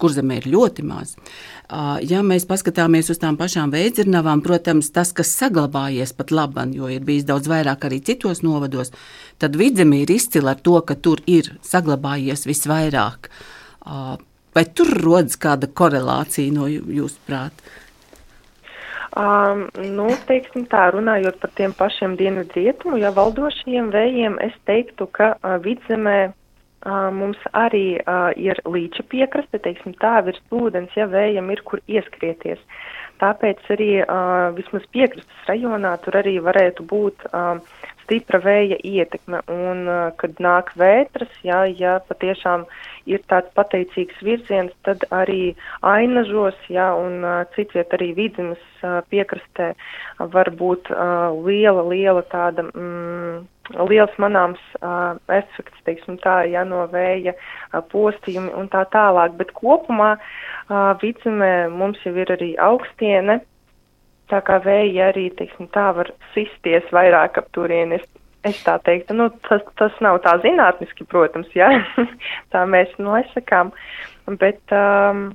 kur 0.00 0.14
zemē 0.14 0.40
ir 0.40 0.48
ļoti 0.54 0.84
maz. 0.86 1.14
Ja 2.02 2.22
mēs 2.26 2.48
paskatāmies 2.50 3.12
uz 3.12 3.20
tām 3.22 3.36
pašām 3.38 3.70
veidzirnavām, 3.74 4.42
protams, 4.42 4.88
tas, 4.94 5.12
kas 5.14 5.30
saglabājies 5.38 6.14
pat 6.18 6.32
labam, 6.34 6.72
jo 6.74 6.88
ir 6.90 7.04
bijis 7.06 7.28
daudz 7.28 7.50
vairāk 7.50 7.86
arī 7.86 8.00
citos 8.02 8.42
novados, 8.42 8.90
tad 9.38 9.58
vidzemē 9.60 10.02
ir 10.02 10.14
izcila 10.16 10.56
ar 10.56 10.64
to, 10.64 10.80
ka 10.82 10.96
tur 10.98 11.22
ir 11.30 11.52
saglabājies 11.66 12.48
visvairāk. 12.48 13.30
Vai 14.50 14.64
tur 14.74 14.90
rodas 14.98 15.38
kāda 15.38 15.70
korelācija 15.70 16.50
no 16.56 16.66
jūsu 16.66 17.22
prāta? 17.28 17.78
Um, 19.10 19.64
nu, 19.74 20.06
teiksim 20.28 20.68
tā, 20.70 20.84
runājot 20.94 21.40
par 21.42 21.50
tiem 21.58 21.72
pašiem 21.74 22.12
dienvidu 22.18 22.60
rietumu, 22.60 22.98
ja 23.02 23.10
valdošajiem 23.14 23.88
vējiem, 23.90 24.36
es 24.44 24.54
teiktu, 24.70 25.08
ka 25.10 25.32
uh, 25.34 25.56
vidzemē 25.64 26.30
Mums 26.88 27.40
arī 27.52 28.00
uh, 28.00 28.30
ir 28.40 28.56
līča 28.64 29.04
piekraste, 29.12 29.58
teiksim 29.60 29.92
tā, 30.00 30.14
virs 30.24 30.40
ūdens, 30.48 30.94
ja 30.96 31.04
vējam 31.12 31.50
ir 31.52 31.60
kur 31.68 31.82
ieskrieties. 31.84 32.62
Tāpēc 33.20 33.66
arī 33.74 33.90
uh, 34.00 34.48
vismaz 34.56 34.86
piekrastes 34.94 35.48
rajonā 35.48 35.92
tur 36.00 36.16
arī 36.22 36.38
varētu 36.40 36.86
būt 36.88 37.26
uh, 37.28 37.60
stipra 38.10 38.40
vēja 38.40 38.78
ietekme. 38.80 39.42
Un, 39.52 39.84
uh, 39.84 40.08
kad 40.16 40.40
nāk 40.40 40.72
vētras, 40.80 41.30
ja, 41.44 41.66
ja 41.68 41.98
patiešām 42.08 42.64
ir 43.12 43.20
tāds 43.28 43.52
pateicīgs 43.60 44.24
virziens, 44.24 44.72
tad 44.88 45.04
arī 45.12 45.52
ainažos, 45.84 46.56
ja, 46.72 46.94
un 46.96 47.20
uh, 47.20 47.44
citviet 47.54 47.92
arī 47.92 48.14
vidzemes 48.16 48.64
uh, 48.80 49.02
piekrastē 49.12 49.74
var 50.32 50.50
būt 50.56 50.88
uh, 50.96 51.28
liela, 51.44 51.84
liela 51.92 52.24
tāda. 52.32 52.70
Mm, 52.72 53.44
liels 53.90 54.14
manāms 54.22 54.60
uh, 54.80 55.16
efekts, 55.32 55.82
teiksim 55.86 56.18
tā, 56.24 56.42
ja 56.50 56.64
no 56.66 56.86
vēja 56.92 57.34
uh, 57.36 57.80
postījumi 57.92 58.52
un 58.58 58.70
tā 58.72 58.84
tālāk, 58.92 59.36
bet 59.38 59.52
kopumā 59.56 60.14
uh, 60.16 60.92
vidzemē 61.02 61.70
mums 61.72 62.00
jau 62.06 62.14
ir 62.18 62.32
arī 62.34 62.54
augstiene, 62.60 63.40
tā 64.30 64.40
kā 64.46 64.60
vēja 64.64 65.10
arī, 65.10 65.28
teiksim 65.38 65.70
tā, 65.74 65.90
var 65.96 66.12
sisties 66.34 66.86
vairāk 66.94 67.40
ap 67.40 67.50
turieni. 67.56 68.00
Es, 68.46 68.56
tā 68.64 68.78
teiktu, 68.80 69.12
nu, 69.18 69.26
tas, 69.44 69.60
tas 69.76 69.96
nav 70.00 70.22
tā 70.24 70.38
zinātniski, 70.40 71.04
protams, 71.04 71.50
jā, 71.52 71.68
tā 72.54 72.64
mēs 72.64 72.94
nosakām, 72.96 73.74
bet 74.40 74.72
um, 74.72 75.26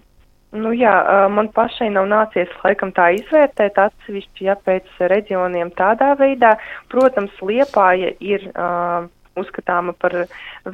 Nu 0.54 0.72
jā, 0.72 0.94
man 1.34 1.50
pašai 1.52 1.90
nav 1.92 2.06
nācies 2.08 2.52
laikam 2.64 2.94
tā 2.96 3.10
izvērtēt 3.18 3.80
atsevišķi, 3.82 4.46
ja 4.48 4.56
pēc 4.56 4.88
reģioniem 5.12 5.72
tādā 5.76 6.14
veidā. 6.20 6.54
Protams, 6.92 7.34
Liepāja 7.44 8.14
ir 8.24 8.46
uh, 8.54 9.10
uzskatāma 9.36 9.96
par 10.00 10.16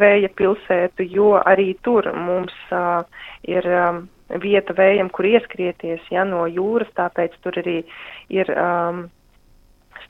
vēja 0.04 0.30
pilsētu, 0.38 1.08
jo 1.16 1.34
arī 1.40 1.72
tur 1.86 2.12
mums 2.14 2.54
uh, 2.76 3.02
ir 3.48 3.66
um, 3.66 4.04
vieta 4.44 4.76
vējam, 4.78 5.10
kur 5.10 5.28
ieskrieties, 5.32 6.04
ja 6.14 6.28
no 6.28 6.46
jūras, 6.48 6.92
tāpēc 6.98 7.36
tur 7.42 7.58
arī 7.64 7.82
ir 8.30 8.52
um, 8.54 9.08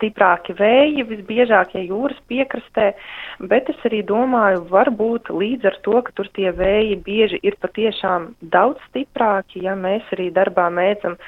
stiprāki 0.02 0.56
vēji, 0.58 1.06
visbiežāk 1.06 1.76
ja 1.78 1.84
jūras 1.86 2.18
piekrastē, 2.26 2.92
bet 3.46 3.70
es 3.70 3.78
arī 3.86 4.02
domāju, 4.02 4.64
varbūt 4.72 5.30
līdz 5.30 5.70
ar 5.70 5.78
to, 5.86 6.02
ka 6.02 6.16
tur 6.18 6.30
tie 6.34 6.50
vēji 6.58 6.98
bieži 7.06 7.38
ir 7.46 7.58
patiešām 7.62 8.32
daudz 8.42 8.82
stiprāki, 8.90 9.62
ja 9.68 9.78
mēs 9.78 10.02
arī 10.16 10.32
darbā 10.34 10.72
mēdzam 10.74 11.20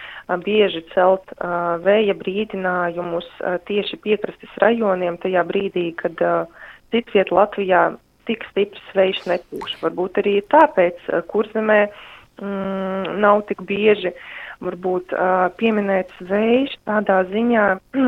bieži 0.41 0.81
celt 0.95 1.29
uh, 1.37 1.77
vēja 1.85 2.17
brīdinājumus 2.17 3.29
uh, 3.39 3.59
tieši 3.69 4.01
piekrastes 4.01 4.57
rajoniem 4.63 5.21
tajā 5.21 5.45
brīdī, 5.45 5.91
kad 6.01 6.17
uh, 6.25 6.49
citviet 6.89 7.29
Latvijā 7.29 7.91
tik 8.25 8.45
stiprs 8.49 8.93
vējš 8.97 9.25
nepūš. 9.29 9.77
Varbūt 9.83 10.23
arī 10.23 10.39
tāpēc 10.49 11.09
uh, 11.11 11.21
kurzemē 11.29 11.81
mm, 12.41 13.19
nav 13.21 13.45
tik 13.49 13.61
bieži 13.69 14.15
varbūt 14.63 15.13
uh, 15.15 15.49
pieminēts 15.59 16.21
vējš 16.29 16.77
tādā 16.87 17.23
ziņā, 17.29 17.65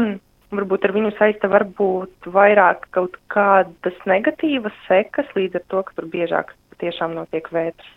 varbūt 0.59 0.87
ar 0.87 0.95
viņu 0.95 1.11
saista 1.19 1.49
varbūt 1.51 2.29
vairāk 2.35 2.87
kaut 2.95 3.19
kādas 3.33 3.99
negatīvas 4.09 4.75
sekas 4.89 5.29
līdz 5.37 5.61
ar 5.61 5.67
to, 5.71 5.83
ka 5.85 5.99
tur 5.99 6.09
biežāk 6.11 6.55
tiešām 6.81 7.15
notiek 7.17 7.47
vētras. 7.53 7.93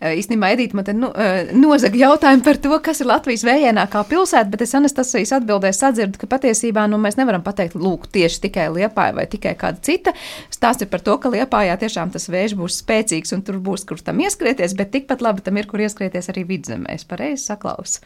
Īstenībā 0.00 0.48
Edita 0.54 0.76
man 0.76 0.86
te 0.86 0.92
nu, 0.96 1.10
nozaga 1.54 1.98
jautājumu 1.98 2.42
par 2.46 2.58
to, 2.62 2.72
kas 2.82 3.02
ir 3.02 3.08
Latvijas 3.10 3.44
vējienākā 3.46 4.02
pilsēta, 4.10 4.50
bet 4.50 4.64
es 4.64 4.74
Anastasijas 4.74 5.34
atbildēs 5.36 5.78
sadzirdu, 5.82 6.18
ka 6.20 6.28
patiesībā 6.30 6.86
nu, 6.90 6.98
mēs 7.02 7.18
nevaram 7.20 7.44
pateikt, 7.46 7.76
lūk, 7.78 8.08
tieši 8.14 8.42
tikai 8.48 8.66
Liepāja 8.74 9.14
vai 9.20 9.28
tikai 9.30 9.54
kāda 9.60 9.82
cita. 9.86 10.14
Stāsts 10.50 10.86
ir 10.86 10.90
par 10.92 11.04
to, 11.06 11.16
ka 11.22 11.32
Liepājā 11.32 11.78
tiešām 11.84 12.10
tas 12.14 12.26
vējš 12.32 12.56
būs 12.58 12.80
spēcīgs 12.82 13.36
un 13.36 13.46
tur 13.46 13.60
būs, 13.62 13.86
kur 13.88 14.02
tam 14.02 14.22
ieskrieties, 14.24 14.74
bet 14.78 14.92
tikpat 14.96 15.22
labi 15.24 15.46
tam 15.46 15.60
ir, 15.60 15.70
kur 15.70 15.84
ieskrieties 15.84 16.32
arī 16.32 16.46
vidzemē. 16.50 16.98
Es 16.98 17.06
pareizi 17.06 17.46
saklausu. 17.52 18.02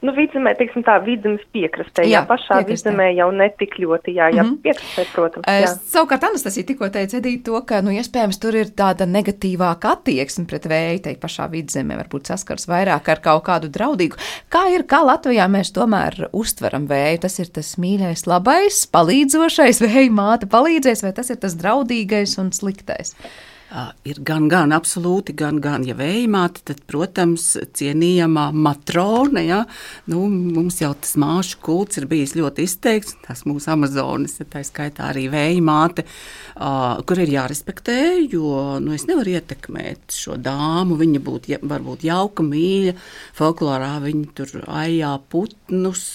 Nu, 0.00 0.14
vidzemē, 0.16 0.54
teiksim 0.56 0.84
tā, 0.86 0.96
vidzemes 1.04 1.42
piekrastē, 1.52 2.04
jā, 2.06 2.20
jā 2.20 2.22
pašā 2.28 2.60
piekrastē. 2.60 2.70
vidzemē 2.70 3.08
jau 3.18 3.28
netik 3.36 3.76
ļoti, 3.82 4.14
jā, 4.16 4.30
jā, 4.32 4.42
mm 4.42 4.50
-hmm. 4.50 4.60
piekrastē, 4.64 5.04
protams. 5.12 5.44
Jā. 5.46 5.74
Savukārt 5.92 6.24
Anastasija 6.24 6.66
tikko 6.66 6.88
teica, 6.88 7.18
Edīt, 7.20 7.42
to, 7.44 7.60
ka, 7.66 7.80
nu, 7.84 7.90
iespējams, 7.90 8.40
tur 8.40 8.56
ir 8.56 8.72
tāda 8.72 9.04
negatīvāka 9.06 9.92
attieksme 9.96 10.46
pret 10.46 10.64
vēju, 10.64 11.02
teikt, 11.04 11.20
pašā 11.20 11.50
vidzemē, 11.50 11.98
varbūt 12.00 12.32
saskars 12.32 12.68
vairāk 12.68 13.08
ar 13.08 13.20
kaut 13.20 13.44
kādu 13.44 13.68
draudīgu. 13.68 14.16
Kā 14.48 14.64
ir, 14.72 14.86
kā 14.88 15.04
Latvijā 15.04 15.48
mēs 15.48 15.72
tomēr 15.76 16.30
uztveram 16.32 16.88
vēju? 16.88 17.20
Tas 17.20 17.38
ir 17.38 17.52
tas 17.52 17.76
mīļais, 17.76 18.26
labais, 18.26 18.86
palīdzošais, 18.86 19.82
vēja 19.86 20.10
māte 20.10 20.46
palīdzēs, 20.46 21.04
vai 21.04 21.12
tas 21.12 21.30
ir 21.30 21.36
tas 21.36 21.54
draudīgais 21.54 22.38
un 22.38 22.52
sliktais? 22.52 23.16
Ir 23.70 24.18
gan, 24.26 24.48
gan, 24.50 24.72
absolūti, 24.74 25.30
gan, 25.38 25.60
gan, 25.62 25.84
ja 25.86 25.94
vējmāte, 25.94 26.64
tad, 26.66 26.80
protams, 26.90 27.52
cienījamā 27.78 28.48
matrone, 28.50 29.44
ja, 29.46 29.60
nu, 30.10 30.24
mums 30.26 30.80
jau 30.80 30.90
tas 30.98 31.14
māšu 31.20 31.60
kults 31.62 32.00
ir 32.00 32.08
bijis 32.10 32.34
ļoti 32.34 32.66
izteikts, 32.66 33.14
tas 33.22 33.44
mūsu 33.46 33.70
Amazonas, 33.76 34.40
ja 34.40 34.48
tā 34.50 34.64
skaitā 34.66 35.12
arī 35.12 35.28
vējmāte, 35.30 36.02
uh, 36.02 36.98
kur 37.06 37.22
ir 37.22 37.30
jārespektē, 37.36 38.00
jo, 38.32 38.80
nu, 38.82 38.96
es 38.98 39.06
nevaru 39.06 39.36
ietekmēt 39.38 40.18
šo 40.18 40.34
dāmu, 40.42 40.98
viņa 40.98 41.22
būtu, 41.30 41.54
ja, 41.54 41.62
varbūt 41.62 42.08
jauka, 42.10 42.42
mīļa, 42.50 42.98
folklorā 43.38 43.94
viņa 44.02 44.34
tur 44.34 44.64
aijā 44.66 45.14
putnus, 45.30 46.08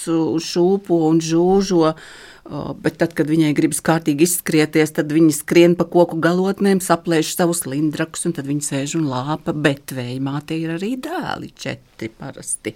šūpo 0.51 1.05
un 1.07 1.23
žūžo, 1.23 1.95
Bet 2.45 2.99
tad, 3.01 3.15
kad 3.17 3.25
viņai 3.25 3.55
gribas 3.57 3.79
kārtīgi 3.81 4.27
izskrieties, 4.27 4.91
tad 4.93 5.09
viņa 5.09 5.33
skrien 5.33 5.73
pa 5.79 5.87
koku 5.89 6.19
galotnēm, 6.21 6.77
saplēš 6.83 7.31
savus 7.33 7.63
lindrakus, 7.65 8.27
un 8.29 8.35
tad 8.37 8.45
viņa 8.45 8.67
sēž 8.67 8.99
un 8.99 9.07
lāpa. 9.09 9.55
Bet 9.55 9.95
vējmāte 9.97 10.53
ir 10.61 10.75
arī 10.75 10.93
dēli, 11.01 11.49
četri 11.57 11.94
parasti 12.19 12.75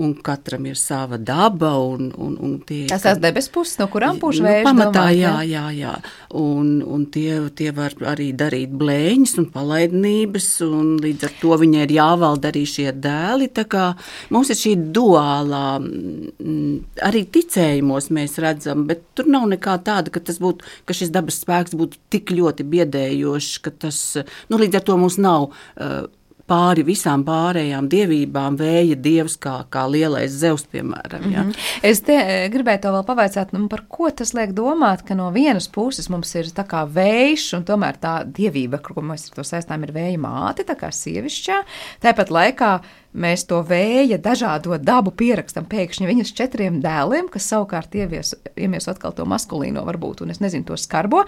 un 0.00 0.14
katram 0.24 0.64
ir 0.66 0.78
sava 0.78 1.18
daba. 1.18 1.72
Un, 1.78 2.10
un, 2.16 2.36
un 2.40 2.56
tie, 2.66 2.86
Tas 2.90 3.04
tās 3.04 3.20
debesu 3.20 3.52
puses, 3.54 3.76
no 3.80 3.86
kurām 3.92 4.18
pūš 4.20 4.40
vējš? 4.44 4.62
Nu, 4.64 4.68
pamatā, 4.68 5.04
domāt, 5.10 5.18
jā, 5.18 5.34
jā, 5.48 5.64
jā. 5.76 5.94
Un, 6.40 6.70
un 6.84 7.06
tie, 7.12 7.36
tie 7.56 7.70
var 7.76 7.94
arī 8.12 8.30
darīt 8.36 8.72
blēņas 8.80 9.36
un 9.42 9.48
palaidnības, 9.54 10.48
un 10.66 10.92
līdz 11.04 11.28
ar 11.28 11.34
to 11.42 11.58
viņai 11.62 11.84
ir 11.86 11.96
jāvalda 11.98 12.52
arī 12.52 12.64
šie 12.68 12.88
dēli. 12.96 13.50
Tā 13.56 13.66
kā 13.70 13.86
mums 14.34 14.52
ir 14.52 14.60
šī 14.60 14.76
duālā, 14.96 15.64
mm, 15.80 17.02
arī 17.10 17.24
ticējumos 17.36 18.10
mēs 18.16 18.38
redzam, 18.42 18.86
bet 18.88 19.04
tur 19.18 19.28
nav 19.30 19.48
nekā 19.52 19.76
tāda, 19.86 20.12
ka 20.14 20.22
būtu, 20.40 20.64
ka 20.88 20.96
šis 20.96 21.12
dabas 21.12 21.42
spēks 21.44 21.76
būtu 21.76 22.00
tik 22.12 22.32
ļoti 22.36 22.64
biedējošs, 22.72 23.58
ka 23.64 23.74
tas, 23.86 24.00
nu, 24.48 24.60
līdz 24.60 24.80
ar 24.80 24.88
to 24.88 24.96
mums 25.00 25.20
nav. 25.20 25.50
Uh, 25.76 26.08
pāri 26.50 26.84
visām 26.86 27.22
pārējām 27.26 27.88
dievībām, 27.90 28.58
vēja 28.60 28.96
dievs, 28.98 29.36
kā, 29.40 29.60
kā 29.72 29.86
lielais 29.90 30.34
zevs, 30.42 30.66
piemēram. 30.72 31.26
Ja. 31.30 31.44
Mm 31.44 31.50
-hmm. 31.50 31.68
Es 31.82 32.02
te 32.06 32.16
eh, 32.18 32.48
gribēju 32.50 32.82
to 32.82 32.92
vēl 32.96 33.04
pavaicāt, 33.06 33.52
nu, 33.52 33.68
par 33.68 33.84
ko 33.88 34.10
tas 34.10 34.34
liek 34.34 34.52
domāt, 34.52 35.04
ka 35.06 35.14
no 35.14 35.30
vienas 35.30 35.68
puses 35.68 36.08
mums 36.08 36.34
ir 36.34 36.44
tā 36.44 36.64
kā 36.66 36.84
vējš, 36.86 37.56
un 37.56 37.64
tomēr 37.64 37.96
tā 38.00 38.14
dievība, 38.24 38.78
ar 38.78 38.82
ko 38.82 39.00
mēs 39.00 39.30
to 39.34 39.42
saistām, 39.42 39.82
ir 39.82 39.92
vēja 39.92 40.18
māte, 40.18 40.64
tā 40.64 40.74
kā 40.74 40.90
sievišķā. 40.90 41.62
Tāpat 42.02 42.30
laikā 42.30 42.80
mēs 43.14 43.46
to 43.46 43.62
vēja 43.62 44.18
dažādo 44.18 44.78
dabu 44.78 45.10
pierakstam 45.10 45.64
pēkšņi 45.64 46.06
viņas 46.06 46.34
četriem 46.34 46.80
dēliem, 46.82 47.28
kas 47.30 47.48
savukārt 47.50 47.94
ievies, 47.94 48.34
iemies 48.56 48.88
atkal 48.88 49.12
to 49.12 49.24
maskulīno 49.24 49.84
varbūt, 49.84 50.22
un 50.22 50.30
es 50.30 50.40
nezinu, 50.40 50.64
to 50.64 50.76
skarbo. 50.76 51.24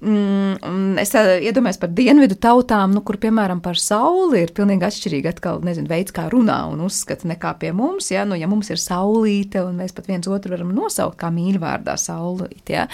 Mm, 0.00 0.96
es 1.02 1.10
iedomājos 1.12 1.76
par 1.82 1.90
dienvidu 1.92 2.38
tautām, 2.40 2.94
nu, 2.96 3.02
kur, 3.04 3.18
piemēram, 3.20 3.58
par 3.60 3.76
sauli 3.76 4.40
ir 4.46 4.52
pilnīgi 4.56 4.86
atšķirīga 4.86 5.34
atkal, 5.34 5.60
nezinu, 5.66 5.90
veids, 5.90 6.14
kā 6.16 6.24
runā 6.32 6.56
un 6.72 6.80
uzskata 6.86 7.28
nekā 7.28 7.52
pie 7.60 7.74
mums. 7.76 8.08
Ja, 8.08 8.24
nu, 8.28 8.38
ja 8.40 8.48
mums 8.48 8.72
ir 8.72 8.80
saulīte 8.80 9.60
un 9.60 9.76
mēs 9.82 9.92
pat 9.96 10.08
viens 10.08 10.28
otru 10.30 10.54
varam 10.54 10.72
nosaukt 10.72 11.18
kā 11.20 11.28
mīļvārdā 11.34 11.98
saulīte, 12.00 12.78
ja, 12.78 12.86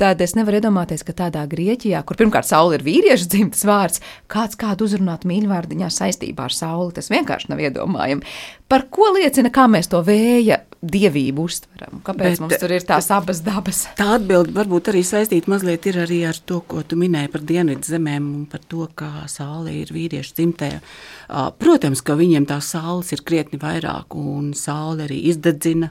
tad 0.00 0.22
es 0.24 0.34
nevaru 0.34 0.58
iedomāties, 0.58 1.06
ka 1.06 1.14
tādā 1.22 1.46
Grieķijā, 1.50 2.02
kur 2.06 2.18
pirmkārt 2.18 2.50
saule 2.50 2.80
ir 2.80 2.86
vīriešu 2.86 3.30
dzimtas 3.30 3.62
vārds, 3.70 4.02
kāds 4.30 4.58
kādu 4.58 4.90
uzrunāt 4.90 5.28
mīļvārdiņā 5.30 5.92
saistībā 6.00 6.50
ar 6.50 6.56
sauli, 6.56 6.96
tas 6.98 7.12
vienkārši 7.14 7.54
nav 7.54 7.62
iedomājami. 7.62 8.26
Par 8.70 8.86
ko 8.92 9.08
liecina, 9.16 9.50
kā 9.50 9.64
mēs 9.66 9.88
to 9.90 9.98
vēja 10.06 10.60
dievību 10.80 11.42
uztveram? 11.48 11.98
Kāpēc 12.06 12.36
Bet, 12.36 12.40
mums 12.44 12.60
tur 12.62 12.70
ir 12.72 12.84
tās 12.86 13.08
abas 13.12 13.42
dabas? 13.42 13.80
Tā 13.98 14.06
atbilde 14.14 14.54
varbūt 14.54 14.92
arī 14.92 15.02
saistīta 15.04 15.50
mazliet 15.50 15.88
arī 15.90 16.20
ar 16.28 16.38
to, 16.46 16.60
ko 16.70 16.84
tu 16.86 16.96
minēji 17.00 17.32
par 17.32 17.42
dienvidu 17.48 17.90
zemēm 17.90 18.28
un 18.30 18.46
par 18.50 18.62
to, 18.70 18.86
kā 18.94 19.26
saule 19.28 19.74
ir 19.82 19.90
vīriešu 19.90 20.36
dzimtē. 20.38 20.70
Protams, 21.60 22.04
ka 22.06 22.14
viņiem 22.20 22.46
tās 22.48 22.70
saules 22.76 23.10
ir 23.12 23.24
krietni 23.26 23.58
vairāk, 23.60 24.14
un 24.14 24.52
saule 24.54 25.08
arī 25.08 25.18
izdedzina. 25.32 25.90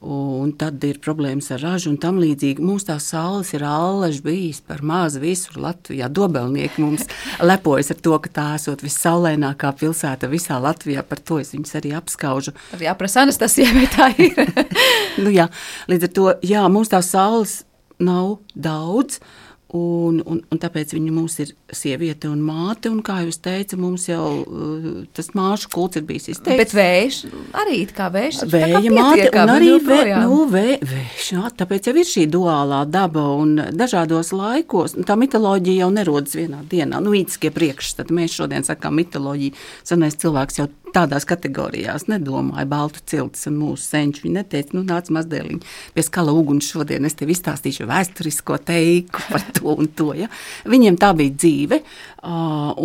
Un 0.00 0.54
tad 0.56 0.80
ir 0.88 0.96
problēmas 1.04 1.50
ar 1.52 1.60
ražu 1.60 1.90
un 1.90 1.98
tam 2.00 2.16
līdzīgi. 2.22 2.64
Mums 2.64 2.86
tās 2.88 3.10
saules 3.12 3.50
ir 3.52 3.66
allaž 3.68 4.22
bijis 4.24 4.62
par 4.64 4.80
mazu 4.80 5.20
visur 5.20 5.58
Latvijā. 5.60 6.08
Dobelnieki 6.08 6.80
mums 6.80 7.04
lepojas 7.50 7.92
ar 7.92 8.00
to, 8.00 8.14
ka 8.24 8.32
tā 8.38 8.46
esot 8.56 8.80
vissaulēnākā 8.86 9.74
pilsēta 9.82 10.30
visā 10.32 10.56
Latvijā. 10.62 11.04
Par 11.04 11.20
to 11.20 11.42
es 11.42 11.52
viņus 11.52 11.76
arī 11.82 11.92
apskaužu. 11.98 12.56
Jā, 12.80 12.96
prasa 12.96 13.26
Anastasija, 13.26 13.74
vai 13.76 13.84
tā 13.92 14.08
ir? 14.16 14.40
nu, 15.26 15.34
jā, 15.36 15.50
līdz 15.92 16.08
ar 16.08 16.16
to, 16.16 16.26
jā, 16.48 16.64
mums 16.72 16.92
tās 16.94 17.12
saules 17.12 17.60
nav 18.00 18.38
daudz. 18.56 19.20
Uh, 19.20 19.39
Un, 19.76 20.16
un, 20.26 20.40
un 20.50 20.58
tāpēc 20.58 20.96
viņa 20.96 21.12
mums 21.14 21.36
ir 21.44 21.52
sieviete 21.70 22.26
un 22.26 22.40
māte. 22.42 22.90
Un, 22.90 22.98
kā 23.06 23.20
jau 23.22 23.34
teicu, 23.44 23.78
mums 23.78 24.08
jau 24.08 24.24
uh, 24.42 24.88
tas 25.14 25.30
māšu 25.38 25.70
kults 25.70 26.00
ir 26.00 26.06
bijis 26.08 26.30
izteikts. 26.32 26.58
Bet 26.58 26.74
vējš 26.74 27.18
arī 27.60 27.76
kā 27.94 28.08
vējš. 28.10 28.40
Vēja 28.50 28.80
māte 28.90 29.28
un 29.30 29.52
arī 29.54 29.70
vē, 29.86 30.00
nu, 30.24 30.40
vē, 30.50 30.64
vējš. 30.82 31.28
Jā, 31.36 31.52
tāpēc 31.62 31.86
jau 31.86 31.94
ir 32.02 32.08
šī 32.08 32.26
duālā 32.34 32.80
daba 32.90 33.28
un 33.36 33.54
dažādos 33.78 34.32
laikos. 34.34 34.96
Tā 35.06 35.14
mitoloģija 35.20 35.84
jau 35.84 35.92
nerodas 35.94 36.34
vienā 36.38 36.64
dienā. 36.70 36.98
Nu, 37.04 37.14
īskie 37.14 37.52
priekšstati. 37.54 38.16
Mēs 38.16 38.34
šodien 38.40 38.66
sakām 38.66 38.98
mitoloģiju. 38.98 39.54
Senais 39.86 40.18
cilvēks 40.18 40.62
jau 40.62 40.66
tādās 40.94 41.26
kategorijās 41.28 42.06
nedomāja 42.10 42.66
baltu 42.70 43.02
ciltis 43.10 43.48
un 43.50 43.56
mūsu 43.60 43.84
senči. 43.84 44.24
Viņi 44.26 44.36
neteica, 44.36 44.76
nu, 44.76 44.84
nāc 44.86 45.10
mazdēliņ 45.14 45.62
pie 45.94 46.04
skala 46.06 46.34
uguns 46.36 46.68
šodien, 46.70 47.06
es 47.08 47.16
tev 47.18 47.32
izstāstīšu 47.32 47.88
vēsturisko 47.90 48.58
teiku 48.68 49.24
par 49.30 49.46
to 49.56 49.74
un 49.76 49.90
to. 49.96 50.10
Ja? 50.18 50.30
Viņiem 50.70 50.98
tā 51.00 51.12
bija 51.18 51.36
dzīve, 51.36 51.80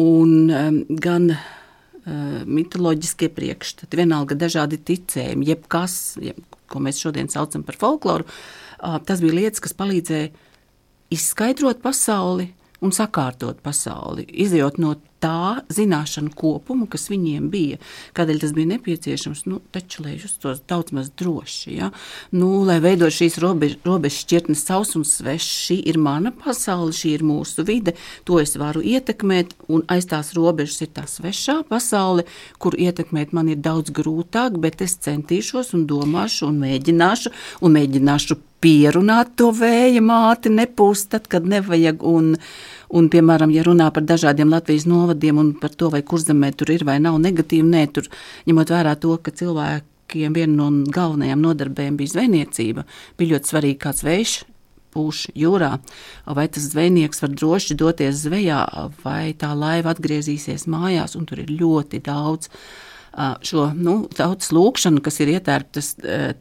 un 0.01 0.89
gan 1.01 1.31
mitoloģiskie 2.45 3.31
priekšstati, 3.33 3.97
vienalga 3.97 4.37
dažādi 4.37 4.77
ticējumi, 4.77 5.47
jebkas, 5.49 5.95
jeb, 6.21 6.37
ko 6.69 6.81
mēs 6.83 6.99
šodien 7.01 7.31
saucam 7.33 7.63
par 7.65 7.79
folkloru, 7.81 8.27
tas 9.07 9.23
bija 9.23 9.39
lietas, 9.39 9.63
kas 9.63 9.73
palīdzēja 9.77 10.29
izskaidrot 11.15 11.81
pasauli 11.81 12.51
un 12.85 12.93
sakārtot 12.93 13.61
pasauli, 13.65 14.27
izjūt 14.45 14.77
no 14.81 14.95
tā 15.23 15.61
zināšanu 15.73 16.33
kopumu, 16.37 16.87
kas 16.91 17.07
viņiem 17.11 17.47
bija. 17.53 17.79
Kādēļ 18.17 18.41
tas 18.43 18.53
bija 18.55 18.71
nepieciešams? 18.73 19.45
Nu, 19.49 19.59
taču, 19.73 20.03
lai 20.05 20.15
justos 20.17 20.61
daudz 20.69 20.93
maz 20.95 21.11
droši, 21.17 21.75
ja? 21.79 21.91
nu, 22.35 22.49
lai 22.67 22.77
veidot 22.83 23.13
šīs 23.15 23.39
robežas 23.43 23.81
robež 23.87 24.19
šķirtnes 24.23 24.65
savs 24.67 24.95
un 24.99 25.05
svešs, 25.07 25.51
šī 25.65 25.79
ir 25.91 25.99
mana 26.01 26.33
pasaule, 26.35 26.93
šī 26.95 27.15
ir 27.17 27.25
mūsu 27.27 27.65
vide, 27.67 27.95
to 28.27 28.39
es 28.43 28.55
varu 28.59 28.83
ietekmēt, 28.85 29.55
un 29.71 29.85
aiz 29.91 30.09
tās 30.11 30.33
robežas 30.37 30.83
ir 30.85 30.91
tā 30.95 31.05
svešā 31.09 31.61
pasaule, 31.69 32.27
kur 32.59 32.77
ietekmēt 32.77 33.33
man 33.35 33.51
ir 33.53 33.61
daudz 33.63 33.93
grūtāk, 33.95 34.59
bet 34.61 34.83
es 34.85 34.99
centīšos 35.05 35.73
un 35.77 35.87
domāšu 35.89 36.49
un 36.51 36.59
mēģināšu, 36.65 37.33
un 37.65 37.79
mēģināšu 37.79 38.41
pierunāt 38.65 39.35
to 39.39 39.51
vēja 39.53 40.01
māti, 40.01 40.53
nepūst 40.53 41.11
tad, 41.13 41.29
kad 41.31 41.45
nevajag. 41.49 42.01
Un, 42.05 42.35
un, 42.95 43.09
piemēram, 43.11 43.51
ja 43.53 43.65
runā 43.65 43.89
par 43.93 44.05
dažādiem 44.07 44.51
Latvijas 44.53 44.87
novadiem 44.89 45.41
un 45.41 45.51
par 45.59 45.75
to, 45.75 45.91
vai 45.93 46.01
kurzemē 46.05 46.51
tur 46.57 46.71
ir 46.75 46.85
vai 46.87 46.97
nav 47.03 47.19
negatīvi, 47.21 47.67
nē, 47.67 47.83
tur 47.95 48.09
ņemot 48.47 48.73
vērā 48.75 48.95
to, 49.01 49.17
ka 49.21 49.33
cilvēkiem 49.35 50.35
viena 50.37 50.53
no 50.55 50.69
galvenajām 50.95 51.43
nodarbēm 51.43 51.99
bija 51.99 52.15
zvejniecība, 52.15 52.85
bija 53.19 53.35
ļoti 53.35 53.53
svarīgi 53.53 53.81
kāds 53.85 54.05
vējš. 54.07 54.35
Pūš 54.95 55.25
jūrā, 55.35 55.73
vai 56.37 56.45
tas 56.47 56.69
zvejnieks 56.71 57.19
var 57.19 57.33
droši 57.35 57.75
doties 57.75 58.21
zvejā, 58.21 58.61
vai 59.03 59.33
tā 59.35 59.49
laiva 59.51 59.91
atgriezīsies 59.91 60.69
mājās, 60.71 61.17
un 61.19 61.27
tur 61.27 61.41
ir 61.43 61.51
ļoti 61.51 61.99
daudz 62.05 62.47
šo 63.45 63.69
nu, 63.75 63.95
tautas 64.11 64.51
lūkšanu, 64.55 65.01
kas 65.05 65.19
ir 65.23 65.31
ietērptas 65.35 65.93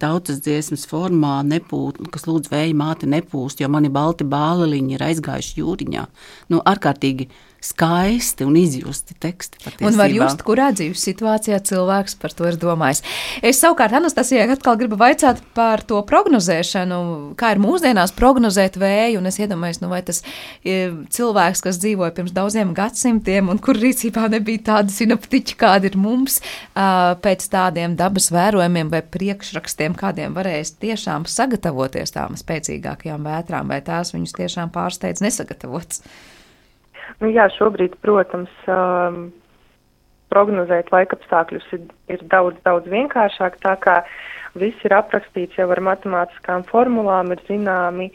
tautas 0.02 0.40
dziesmas 0.44 0.87
formā, 0.90 1.37
nepūt, 1.46 2.00
kas 2.14 2.26
lūdz 2.26 2.50
vēja 2.52 2.74
māti 2.78 3.08
nepūst, 3.10 3.62
jo 3.62 3.70
mani 3.70 3.92
balti 3.94 4.26
bāliņi 4.26 4.96
ir 4.96 5.06
aizgājuši 5.06 5.60
jūriņā. 5.60 6.06
Nu, 6.50 6.62
ārkārtīgi 6.66 7.28
skaisti 7.64 8.44
un 8.44 8.57
izjusti 8.61 9.16
teksti. 9.20 9.61
Patiesībā. 9.62 9.88
Un 9.88 9.96
var 9.98 10.12
just, 10.12 10.42
kurā 10.44 10.68
dzīves 10.77 11.05
situācijā 11.09 11.61
cilvēks 11.64 12.18
par 12.20 12.35
to 12.37 12.48
ir 12.50 12.59
domājis. 12.61 13.00
Es 13.44 13.61
savukārt 13.62 13.94
Anastasijai 13.96 14.50
atkal 14.53 14.77
gribu 14.81 14.98
vaicāt 15.00 15.40
par 15.57 15.83
to 15.88 16.03
prognozēšanu, 16.05 16.98
kā 17.40 17.55
ir 17.55 17.62
mūsdienās 17.64 18.12
prognozēt 18.16 18.77
vēju, 18.81 19.22
un 19.22 19.31
es 19.31 19.40
iedomājos, 19.40 19.81
nu 19.81 19.88
vai 19.92 20.03
tas 20.05 20.20
e, 20.61 20.90
cilvēks, 21.16 21.64
kas 21.64 21.81
dzīvoja 21.81 22.12
pirms 22.18 22.35
daudziem 22.37 22.74
gadsimtiem 22.77 23.48
un 23.53 23.62
kur 23.64 23.81
rīcībā 23.81 24.29
nebija 24.35 24.66
tādi 24.68 24.92
sinaptiķi, 24.98 25.57
kādi 25.61 25.92
ir 25.92 25.98
mums, 26.00 26.40
pēc 26.74 27.48
tādiem 27.53 27.96
dabas 27.96 28.29
vērojumiem 28.35 28.92
vai 28.92 29.00
priekšrakstiem, 29.16 29.96
kādiem 29.98 30.37
varēs 30.37 30.77
tiešām 30.85 31.24
sagatavoties 31.31 32.12
tām 32.14 32.37
spēcīgākajām 32.40 33.24
vētrām, 33.24 33.72
vai 33.72 33.81
tās 33.87 34.12
viņus 34.12 34.37
tiešām 34.42 34.74
pārsteidz 34.74 35.24
nesagatavots. 35.24 36.05
Nu, 37.20 37.30
jā, 37.32 37.48
šobrīd, 37.56 37.96
protams, 38.04 38.52
um, 38.70 39.26
prognozēt 40.32 40.90
laikapstākļus 40.94 41.66
ir, 41.76 41.84
ir 42.10 42.24
daudz, 42.32 42.58
daudz 42.66 42.88
vienkāršāk, 42.90 43.60
tā 43.62 43.74
kā 43.82 44.00
viss 44.58 44.86
ir 44.86 44.94
aprakstīts 44.96 45.58
jau 45.58 45.68
ar 45.74 45.82
matemātiskām 45.84 46.64
formulām, 46.70 47.32
ir 47.34 47.42
zināmi, 47.48 48.10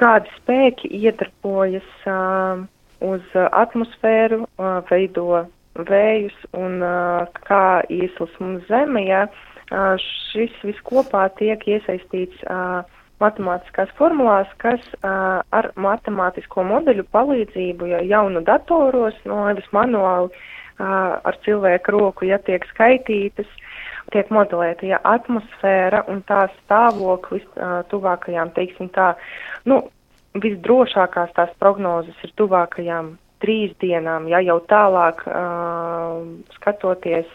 kādi 0.00 0.30
spēki 0.38 0.90
iedarbojas 1.02 1.88
uh, 2.10 2.62
uz 3.02 3.34
atmosfēru, 3.50 4.44
uh, 4.46 4.80
veido 4.90 5.44
vējus 5.88 6.36
un 6.58 6.82
uh, 6.84 7.28
kā 7.48 7.82
ieslas 7.90 8.32
mums 8.40 8.66
zeme, 8.70 9.06
ja 9.08 9.26
uh, 9.26 9.94
šis 10.30 10.54
viss 10.66 10.84
kopā 10.88 11.28
tiek 11.38 11.64
iesaistīts 11.68 12.44
uh, 12.46 12.82
matemātiskās 13.22 13.92
formulās, 13.98 14.50
kas 14.62 14.82
uh, 15.00 15.40
ar 15.54 15.70
matemātisko 15.80 16.64
modeļu 16.68 17.06
palīdzību, 17.14 17.88
ja 17.94 18.02
jaunu 18.06 18.42
datoros, 18.46 19.16
no 19.28 19.44
nevis 19.46 19.68
manuāli 19.74 20.30
uh, 20.32 21.18
ar 21.22 21.38
cilvēku 21.46 21.94
roku, 21.96 22.28
ja 22.28 22.40
tiek 22.42 22.66
skaitītas, 22.72 23.48
tiek 24.12 24.30
modelēta 24.34 24.88
ja 24.90 25.00
atmosfēra 25.08 26.04
un 26.12 26.22
tā 26.28 26.44
stāvoklis 26.60 27.46
uh, 27.54 27.80
tuvākajām, 27.92 28.52
teiksim 28.58 28.90
tā, 28.94 29.12
nu, 29.70 29.84
visdrošākās 30.42 31.34
tās 31.36 31.52
prognozes 31.60 32.16
ir 32.24 32.32
tuvākajām 32.40 33.16
trīs 33.42 33.72
dienām, 33.82 34.28
ja 34.30 34.40
jau 34.44 34.60
tālāk 34.70 35.24
uh, 35.26 36.22
skatoties 36.56 37.28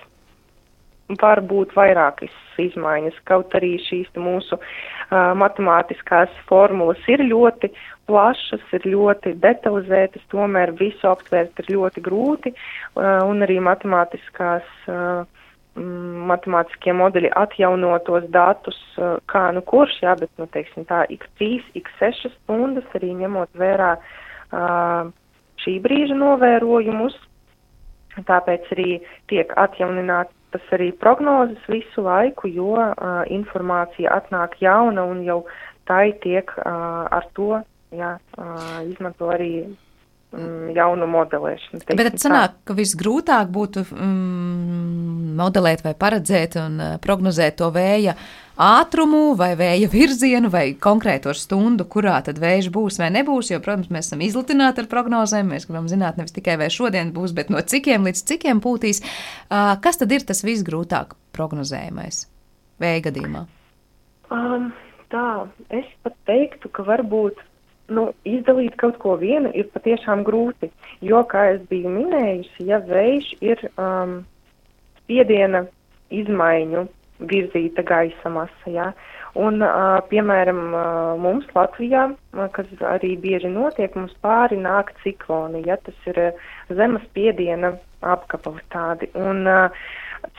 var 1.15 1.41
būt 1.41 1.71
vairākas 1.75 2.33
izmaiņas, 2.59 3.15
kaut 3.29 3.53
arī 3.55 3.77
šīs 3.79 4.09
mūsu 4.19 4.57
uh, 4.57 5.31
matemātiskās 5.39 6.33
formulas 6.49 6.99
ir 7.07 7.23
ļoti 7.23 7.69
plašas, 8.09 8.63
ir 8.75 8.87
ļoti 8.91 9.35
detalizētas, 9.43 10.25
tomēr 10.33 10.73
visu 10.79 11.07
aptvērt 11.07 11.59
ir 11.63 11.71
ļoti 11.77 12.03
grūti, 12.03 12.53
uh, 12.53 13.23
un 13.27 13.45
arī 13.45 13.59
matemātiskās, 13.63 14.67
uh, 14.91 15.23
matemātiskie 15.77 16.95
modeļi 16.97 17.31
atjaunotos 17.39 18.27
datus, 18.33 18.79
uh, 18.97 19.15
kā 19.31 19.47
nu 19.55 19.63
kurš, 19.63 20.01
jā, 20.03 20.17
bet, 20.19 20.33
nu, 20.41 20.49
teiksim 20.51 20.87
tā, 20.89 21.05
x3, 21.13 21.61
x6 21.83 22.33
stundas 22.41 22.97
arī 22.99 23.13
ņemot 23.21 23.53
vērā 23.55 23.93
uh, 23.95 25.13
šī 25.63 25.77
brīža 25.85 26.17
novērojumus, 26.17 27.15
tāpēc 28.27 28.65
arī 28.73 28.97
tiek 29.29 29.51
atjaunināti 29.61 30.33
tas 30.55 30.69
arī 30.75 30.91
prognozes 30.95 31.63
visu 31.71 32.03
laiku, 32.05 32.49
jo 32.51 32.75
uh, 32.77 33.23
informācija 33.33 34.13
atnāk 34.21 34.57
jauna 34.63 35.03
un 35.07 35.23
jau 35.25 35.41
tai 35.87 36.11
tiek 36.23 36.51
uh, 36.59 37.07
ar 37.11 37.27
to 37.37 37.59
jā, 37.95 38.15
uh, 38.37 38.79
izmanto 38.87 39.29
arī 39.31 39.51
um, 39.67 40.71
jaunu 40.75 41.07
modelēšanu. 41.11 41.83
Teiksim, 41.83 41.99
Bet 41.99 42.11
tad 42.13 42.23
sanāk, 42.23 42.57
ka 42.67 42.75
visgrūtāk 42.77 43.51
būtu 43.53 43.85
um, 43.95 45.35
modelēt 45.39 45.85
vai 45.85 45.95
paredzēt 45.99 46.59
un 46.63 46.81
uh, 46.81 46.97
prognozēt 47.03 47.59
to 47.61 47.71
vēja 47.75 48.15
uh, 48.15 48.46
ātrumu, 48.57 49.35
vai 49.37 49.51
vēja 49.57 49.87
virzienu, 49.91 50.49
vai 50.53 50.71
konkrēto 50.81 51.33
stundu, 51.37 51.85
kurā 51.85 52.17
tad 52.25 52.41
vējš 52.41 52.69
būs 52.73 52.97
vai 53.01 53.09
nebūs. 53.13 53.51
Jo, 53.53 53.61
protams, 53.63 53.91
mēs 53.93 54.09
esam 54.09 54.23
izlutināti 54.25 54.83
ar 54.83 54.89
prognozēm. 54.91 55.53
Mēs 55.53 55.67
gribam 55.69 55.89
zināt 55.91 56.17
nevis 56.17 56.35
tikai, 56.35 56.57
vai 56.59 56.71
šodien 56.73 57.13
būs, 57.15 57.35
bet 57.37 57.53
no 57.53 57.61
cikiem 57.61 58.07
līdz 58.09 58.23
cikiem 58.27 58.61
pūtīs. 58.63 59.03
Kas 59.47 60.01
tad 60.01 60.15
ir 60.15 60.25
tas 60.27 60.43
visgrūtāk 60.45 61.13
prognozējamais 61.37 62.25
vēja 62.81 63.05
gadījumā? 63.09 63.45
Um, 64.33 64.71
tā, 65.13 65.45
es 65.69 65.87
pat 66.03 66.17
teiktu, 66.27 66.73
ka 66.73 66.83
varbūt 66.87 67.39
nu, 67.93 68.09
izdalīt 68.27 68.75
kaut 68.81 68.97
ko 69.03 69.15
vienu 69.21 69.53
ir 69.55 69.69
patiešām 69.71 70.25
grūti. 70.27 70.71
Jo, 71.05 71.23
kā 71.29 71.51
jau 71.51 71.61
biju 71.69 71.93
minējusi, 71.93 72.67
ja 72.67 72.81
vējš 72.83 73.31
ir 73.45 73.63
um, 73.77 74.19
spiediena 75.03 75.67
izmaiņu 76.13 76.87
virzīta 77.19 77.83
gaisa 77.83 78.29
masa. 78.29 78.71
Ja? 78.71 78.87
Un, 79.37 79.61
uh, 79.61 79.99
piemēram, 80.09 80.61
uh, 80.73 81.13
mums 81.21 81.45
Latvijā, 81.55 82.07
uh, 82.13 82.47
kas 82.53 82.69
arī 82.95 83.15
bieži 83.21 83.51
notiek, 83.53 83.93
mums 83.95 84.15
pāri 84.23 84.57
nāk 84.61 84.93
cikloni, 85.03 85.63
ja 85.67 85.77
tas 85.83 86.09
ir 86.09 86.19
uh, 86.29 86.49
zemes 86.73 87.05
piediena 87.13 87.75
apkabali 88.01 88.63
tādi. 88.73 89.09
Un, 89.17 89.45
uh, 89.45 89.87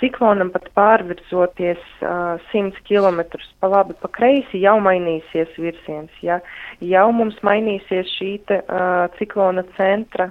ciklonam 0.00 0.50
pat 0.54 0.66
pārvirzoties 0.76 1.80
uh, 2.02 2.40
100 2.50 2.82
km 2.88 3.22
pa 3.60 3.70
labi, 3.70 3.94
pa 4.02 4.10
kreisi, 4.14 4.62
jau 4.64 4.78
mainīsies 4.82 5.54
virziens. 5.58 6.10
Ja? 6.22 6.40
Jau 6.82 7.08
mums 7.14 7.38
mainīsies 7.46 8.10
šī 8.18 8.34
te, 8.50 8.62
uh, 8.66 9.06
ciklona 9.18 9.66
centra 9.78 10.30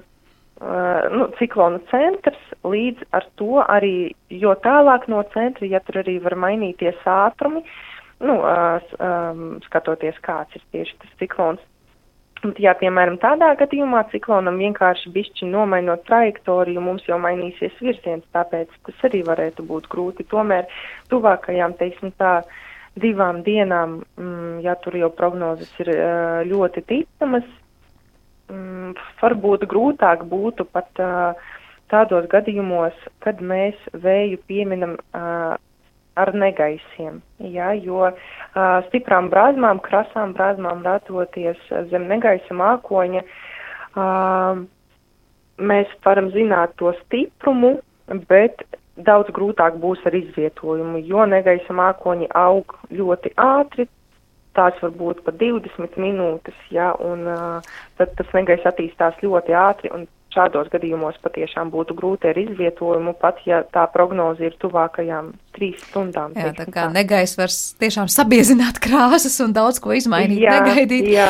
nu, 1.14 1.28
ciklona 1.38 1.80
centrs, 1.92 2.40
līdz 2.66 3.08
ar 3.18 3.28
to 3.38 3.62
arī, 3.62 4.12
jo 4.34 4.56
tālāk 4.64 5.08
no 5.12 5.22
centra, 5.34 5.68
ja 5.70 5.82
tur 5.86 6.02
arī 6.02 6.18
var 6.24 6.38
mainīties 6.40 7.04
ātrumi, 7.06 7.62
nu, 8.26 8.40
uh, 8.42 8.82
um, 8.98 9.58
skatoties, 9.68 10.18
kāds 10.26 10.58
ir 10.58 10.64
tieši 10.74 10.96
tas 11.04 11.18
ciklons. 11.22 11.62
Bet, 12.44 12.60
ja, 12.62 12.74
piemēram, 12.78 13.18
tādā 13.22 13.50
gadījumā 13.58 14.04
ciklonam 14.12 14.60
vienkārši 14.62 15.10
bišķi 15.14 15.50
nomainot 15.50 16.04
trajektoriju, 16.10 16.82
mums 16.86 17.06
jau 17.10 17.18
mainīsies 17.22 17.78
virziens, 17.82 18.26
tāpēc 18.34 18.74
tas 18.86 19.06
arī 19.10 19.24
varētu 19.26 19.66
būt 19.66 19.90
grūti. 19.90 20.26
Tomēr 20.30 20.70
tuvākajām, 21.10 21.74
teiksim 21.80 22.14
tā, 22.22 22.40
divām 22.98 23.42
dienām, 23.46 24.02
mm, 24.18 24.60
ja 24.66 24.78
tur 24.82 24.98
jau 24.98 25.10
prognozes 25.14 25.70
ir 25.82 25.94
uh, 25.94 26.42
ļoti 26.50 26.86
ticamas, 26.90 27.46
mm, 28.52 28.98
varbūt 29.22 29.68
grūtāk 29.72 30.26
būtu 30.30 30.68
pat 30.72 31.04
uh, 31.04 31.48
tādos 31.92 32.28
gadījumos, 32.32 32.96
kad 33.24 33.42
mēs 33.42 33.80
vēju 33.94 34.40
pieminam 34.50 34.98
uh, 34.98 35.56
ar 36.18 36.34
negaisiem, 36.34 37.22
ja, 37.54 37.72
jo 37.78 38.08
uh, 38.08 38.16
stiprām 38.88 39.30
brāzmām, 39.34 39.82
krasām 39.86 40.34
brāzmām 40.38 40.82
ratoties 40.86 41.60
zem 41.92 42.08
negaisa 42.10 42.58
mākoņa, 42.58 43.22
uh, 43.24 44.64
mēs 45.58 45.94
varam 46.06 46.32
zināt 46.34 46.74
to 46.82 46.94
stiprumu, 47.04 47.78
bet 48.30 48.66
daudz 48.98 49.30
grūtāk 49.36 49.78
būs 49.82 50.02
ar 50.10 50.16
izvietojumu, 50.18 51.04
jo 51.06 51.26
negaisa 51.30 51.76
mākoņi 51.78 52.32
aug 52.38 52.74
ļoti 52.90 53.34
ātri, 53.38 53.88
tās 54.58 54.78
var 54.84 54.94
būt 54.98 55.24
pat 55.26 55.40
20 55.40 55.98
minūtes, 56.02 56.60
ja, 56.74 56.92
un 57.00 57.26
tad 57.98 58.14
tas 58.20 58.36
negaiss 58.36 58.68
attīstās 58.68 59.22
ļoti 59.24 59.56
ātri, 59.58 59.94
un 59.94 60.08
šādos 60.38 60.70
gadījumos 60.72 61.18
patiešām 61.24 61.72
būtu 61.74 61.96
grūti 61.98 62.30
ar 62.30 62.38
izvietojumu, 62.40 63.16
pat 63.22 63.40
ja 63.48 63.62
tā 63.74 63.86
prognoze 63.94 64.48
ir 64.48 64.58
tuvākajām 64.62 65.32
trīs 65.56 65.82
stundām. 65.88 66.36
Jā, 66.38 66.52
tā 66.58 66.68
kā 66.74 66.88
negais 66.94 67.34
var 67.40 67.54
tiešām 67.82 68.12
sabiezināt 68.12 68.82
krāsas 68.86 69.38
un 69.44 69.56
daudz 69.56 69.82
ko 69.84 69.96
izmainīt, 69.98 70.44
jā, 70.44 70.60
negaidīt. 70.60 71.10
Jā. 71.16 71.30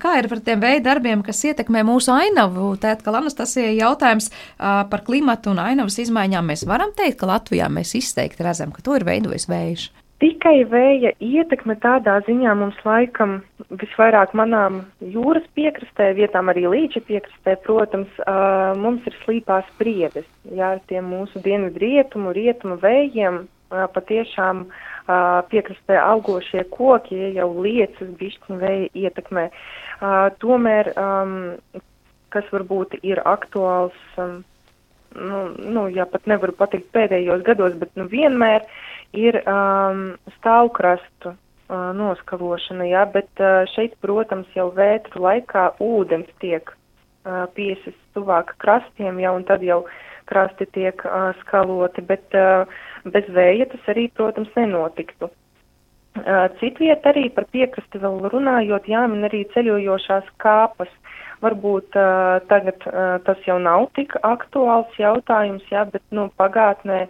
Kā 0.00 0.16
ir 0.20 0.30
par 0.32 0.42
tiem 0.46 0.62
veidu 0.64 0.86
darbiem, 0.88 1.24
kas 1.26 1.44
ietekmē 1.52 1.84
mūsu 1.86 2.14
ainavu? 2.16 2.72
Tēt, 2.80 3.04
ka 3.06 3.14
Anastasija 3.20 3.72
jautājums 3.76 4.30
par 4.58 5.06
klimatu 5.06 5.54
un 5.54 5.62
ainavas 5.62 6.00
izmaiņām 6.02 6.52
mēs 6.52 6.66
varam 6.68 6.94
teikt, 6.96 7.20
ka 7.20 7.30
Latvijā 7.30 7.70
mēs 7.72 7.94
izteikti 7.98 8.46
redzam, 8.46 8.74
ka 8.74 8.84
to 8.86 8.98
ir 8.98 9.06
veidojis 9.08 9.50
vējš. 9.50 9.90
Tikai 10.20 10.66
vēja 10.68 11.14
ietekme 11.24 11.78
tādā 11.80 12.18
ziņā 12.26 12.52
mums 12.60 12.76
laikam 12.84 13.38
visvairāk 13.80 14.34
manām 14.36 14.82
jūras 15.00 15.46
piekrastē, 15.56 16.10
vietām 16.18 16.50
arī 16.52 16.66
līča 16.68 17.00
piekrastē, 17.06 17.54
protams, 17.64 18.18
uh, 18.26 18.76
mums 18.76 19.06
ir 19.08 19.16
slīpās 19.22 19.70
priedes. 19.80 20.28
Jā, 20.52 20.74
ar 20.74 20.82
tiem 20.92 21.08
mūsu 21.08 21.40
dienvidu 21.40 21.80
rietumu, 21.80 22.34
rietumu 22.36 22.76
vējiem 22.82 23.40
uh, 23.46 23.86
patiešām 23.94 24.66
uh, 24.66 25.40
piekrastē 25.48 25.96
augošie 26.02 26.66
koki, 26.74 27.16
ja 27.22 27.32
jau 27.40 27.48
liecas 27.64 28.12
bišķiņu 28.20 28.60
vēja 28.60 28.92
ietekmē. 29.06 29.48
Uh, 29.48 30.28
tomēr, 30.44 30.92
um, 31.00 31.54
kas 32.28 32.52
varbūt 32.52 33.00
ir 33.00 33.24
aktuāls, 33.24 33.96
um, 34.20 34.42
nu, 35.16 35.42
nu, 35.58 35.86
jā, 35.92 36.06
pat 36.10 36.26
nevaru 36.30 36.54
pateikt 36.58 36.90
pēdējos 36.94 37.44
gados, 37.46 37.76
bet 37.80 37.94
nu 37.98 38.06
vienmēr 38.10 38.66
ir 39.16 39.40
um, 39.42 40.04
stāvkrastu 40.38 41.32
uh, 41.32 41.90
noskalošana, 41.96 42.86
jā, 42.90 43.06
bet 43.14 43.42
uh, 43.42 43.64
šeit, 43.74 43.96
protams, 44.04 44.50
jau 44.54 44.70
vētru 44.76 45.24
laikā 45.26 45.66
ūdens 45.82 46.30
tiek 46.42 46.70
uh, 46.70 47.46
piesis 47.56 47.96
tuvāk 48.14 48.54
krastiem, 48.62 49.18
jau 49.22 49.34
un 49.38 49.46
tad 49.48 49.66
jau 49.66 49.82
krasti 50.30 50.68
tiek 50.76 51.02
uh, 51.08 51.32
skaloti, 51.42 52.04
bet 52.06 52.38
uh, 52.38 52.70
bez 53.10 53.26
vēja 53.34 53.66
tas 53.72 53.92
arī, 53.92 54.08
protams, 54.14 54.50
nenotiktu. 54.56 55.30
Uh, 55.30 56.48
Citviet 56.58 57.06
arī 57.06 57.28
par 57.34 57.46
piekrasti 57.50 58.00
vēl 58.02 58.18
runājot, 58.32 58.88
jāmin 58.90 59.26
arī 59.28 59.44
ceļojošās 59.54 60.30
kāpas. 60.42 60.90
Varbūt 61.40 61.96
uh, 61.96 62.36
tagad 62.50 62.84
uh, 62.90 63.16
tas 63.24 63.40
jau 63.48 63.56
nav 63.62 63.86
tik 63.96 64.12
aktuāls 64.26 64.96
jautājums, 65.00 65.64
jā, 65.72 65.86
bet, 65.88 66.02
nu, 66.12 66.28
pagātnē 66.36 67.06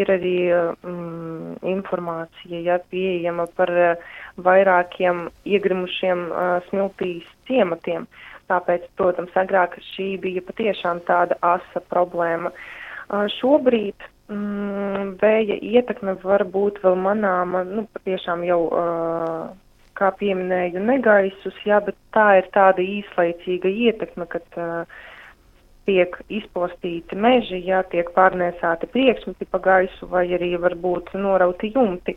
ir 0.00 0.10
arī 0.10 0.36
mm, 0.50 1.58
informācija 1.70 2.62
ja, 2.64 2.78
pieejama 2.90 3.46
par 3.58 3.70
uh, 3.70 4.06
vairākiem 4.46 5.28
iegrimušiem 5.44 6.24
uh, 6.30 6.56
smiltīs 6.70 7.28
ciematiem. 7.48 8.08
Tāpēc, 8.50 8.88
protams, 8.98 9.36
agrāk 9.40 9.76
šī 9.92 10.14
bija 10.20 10.42
patiešām 10.44 11.04
tāda 11.08 11.38
asa 11.44 11.84
problēma. 11.92 12.52
Uh, 12.52 13.28
šobrīd 13.36 14.08
mm, 14.32 15.14
vēja 15.20 15.60
ietekme 15.60 16.16
var 16.24 16.44
būt 16.48 16.80
vēl 16.84 16.98
manāma, 17.00 17.64
nu, 17.68 17.86
patiešām 17.98 18.44
jau, 18.48 18.60
uh, 18.68 19.52
kā 19.98 20.10
pieminēju, 20.18 20.82
negaisus, 20.82 21.56
jā, 21.66 21.80
bet 21.84 21.96
tā 22.14 22.28
ir 22.40 22.48
tāda 22.54 22.82
īslaicīga 22.82 23.70
ietekme, 23.70 24.26
kad 24.30 24.58
uh, 24.58 25.02
tiek 25.88 26.16
izpostīti 26.32 27.16
meži, 27.16 27.60
ja 27.68 27.82
tiek 27.92 28.10
pārnēsāti 28.16 28.88
priekšmeti 28.92 29.48
pa 29.50 29.60
gaisu 29.62 30.08
vai 30.10 30.26
arī 30.36 30.54
varbūt 30.60 31.12
norauti 31.18 31.72
jumti. 31.74 32.16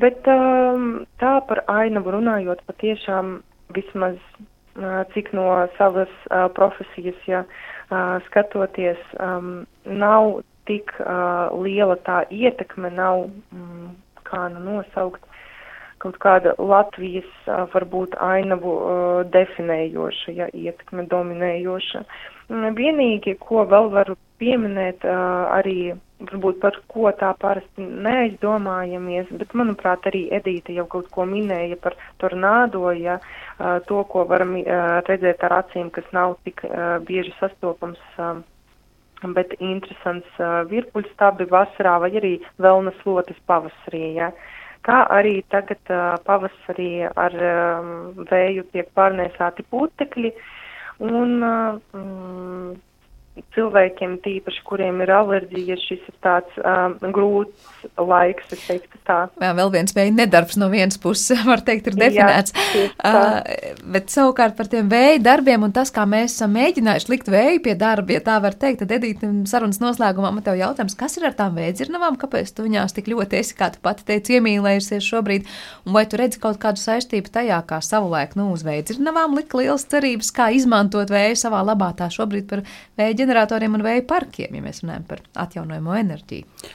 Bet 0.00 0.28
um, 0.32 1.04
tā 1.20 1.36
par 1.48 1.62
ainavu 1.68 2.14
runājot 2.14 2.62
patiešām 2.68 3.38
vismaz 3.76 4.16
uh, 4.16 5.02
cik 5.12 5.32
no 5.36 5.48
savas 5.76 6.12
uh, 6.30 6.46
profesijas, 6.56 7.18
ja 7.28 7.44
uh, 7.44 8.16
skatoties, 8.28 9.00
um, 9.20 9.66
nav 9.84 10.40
tik 10.66 10.90
liela 11.62 11.94
tā 12.02 12.24
ietekme, 12.34 12.88
nav, 12.90 13.28
mm, 13.54 13.90
kā 14.26 14.48
nu 14.50 14.64
nosaukt, 14.64 15.22
kaut 16.02 16.16
kāda 16.22 16.54
Latvijas 16.58 17.28
varbūt 17.72 18.16
ainavu 18.20 18.72
definējoša, 19.32 20.34
ja 20.36 20.48
ietekme 20.52 21.06
dominējoša. 21.10 22.02
Uh, 22.02 22.36
Vienīgi, 22.48 23.34
ko 23.42 23.64
vēl 23.66 23.88
varu 23.90 24.14
pieminēt, 24.38 25.02
arī 25.02 25.96
varbūt 26.20 26.60
par 26.62 26.76
ko 26.86 27.10
tā 27.18 27.32
parasti 27.42 27.82
neaizdomājamies, 27.82 29.32
bet, 29.40 29.54
manuprāt, 29.58 30.06
arī 30.06 30.28
Edīte 30.30 30.72
jau 30.76 30.86
kaut 30.86 31.10
ko 31.10 31.26
minēja 31.26 31.76
par 31.82 31.96
tornādo, 32.22 32.92
ja 32.94 33.18
to, 33.88 34.04
ko 34.12 34.24
varam 34.30 34.54
redzēt 35.08 35.42
ar 35.42 35.58
acīm, 35.64 35.90
kas 35.90 36.06
nav 36.12 36.36
tik 36.44 36.62
bieži 37.08 37.34
sastopams 37.40 37.98
bet 39.34 39.56
interesants 39.58 40.38
virpuļstabi 40.70 41.48
vasarā 41.50 41.96
vai 41.98 42.12
arī 42.20 42.34
vēlnas 42.62 42.98
lotes 43.08 43.38
pavasarī. 43.48 44.12
Ja. 44.20 44.30
Kā 44.86 45.00
arī 45.10 45.40
tagad 45.50 45.90
pavasarī 46.26 46.90
ar 47.08 47.34
vēju 48.30 48.66
tiek 48.72 48.92
pārnēsāti 48.94 49.64
putekļi, 49.72 50.30
Un 50.98 51.42
mm, 51.44 52.76
cilvēkiem, 53.56 54.16
tīpaši, 54.24 54.62
kuriem 54.64 55.02
ir 55.04 55.10
alerģija, 55.12 55.76
šis 55.80 56.04
ir 56.08 56.14
tāds 56.24 56.56
um, 56.62 56.94
grūts 57.12 57.90
laiks, 58.00 58.48
es 58.54 58.62
teiktu 58.64 59.00
tā. 59.06 59.18
Jā, 59.42 59.50
vēl 59.56 59.72
viens 59.74 59.94
vēja 59.96 60.14
nedarbs 60.14 60.56
no 60.60 60.68
vienas 60.72 60.96
puses, 61.00 61.42
var 61.50 61.62
teikt, 61.66 61.90
ir 61.90 61.98
definēts. 62.00 62.54
Jā, 62.76 62.86
uh, 63.04 63.80
bet 63.92 64.12
savukārt 64.12 64.56
par 64.58 64.70
tiem 64.72 64.88
vēja 64.92 65.20
darbiem 65.24 65.66
un 65.68 65.74
tas, 65.76 65.92
kā 65.94 66.06
mēs 66.08 66.38
esam 66.38 66.54
mēģinājuši 66.56 67.12
likt 67.12 67.30
vēju 67.32 67.62
pie 67.66 67.76
darba, 67.78 68.16
ja 68.16 68.22
tā 68.24 68.38
var 68.42 68.56
teikt, 68.56 68.82
tad 68.84 68.96
Edīte 68.96 69.28
sarunas 69.50 69.80
noslēgumā 69.82 70.32
man 70.32 70.46
tev 70.46 70.56
jautājums, 70.60 70.96
kas 70.98 71.18
ir 71.20 71.28
ar 71.28 71.36
tām 71.36 71.58
vēdzirnavām, 71.60 72.16
kāpēc 72.20 72.54
tu 72.56 72.64
viņās 72.64 72.96
tik 72.96 73.12
ļoti 73.12 73.40
esi, 73.42 73.56
kā 73.58 73.68
tu 73.74 73.82
pati 73.84 74.06
teici, 74.08 74.38
iemīlējusies 74.38 75.04
šobrīd, 75.12 75.48
un 75.84 75.96
vai 75.96 76.06
tu 76.08 76.20
redzi 76.20 76.40
kaut 76.40 76.60
kādu 76.62 76.80
saistību 76.80 77.32
tajā, 77.34 77.60
kā 77.68 77.82
savulaik, 77.84 78.36
nu, 78.38 78.48
uz 78.56 78.64
vēdzirnavām 78.66 79.36
lika 79.36 79.60
liels 79.60 79.84
cerības, 79.92 80.32
kā 80.32 80.48
izmantot 80.56 81.12
vēju 81.12 81.36
savā 81.44 81.60
labā 81.66 81.92
tā 81.98 82.08
šobrīd 82.12 82.48
par 82.48 82.64
vēja 82.96 83.25
ģeneratoriem 83.26 83.74
un 83.76 83.84
vēja 83.84 84.04
parkiem, 84.08 84.54
ja 84.54 84.62
mēs 84.62 84.82
runājam 84.84 85.06
par 85.08 85.22
atjaunojamo 85.46 85.94
enerģiju. 85.98 86.66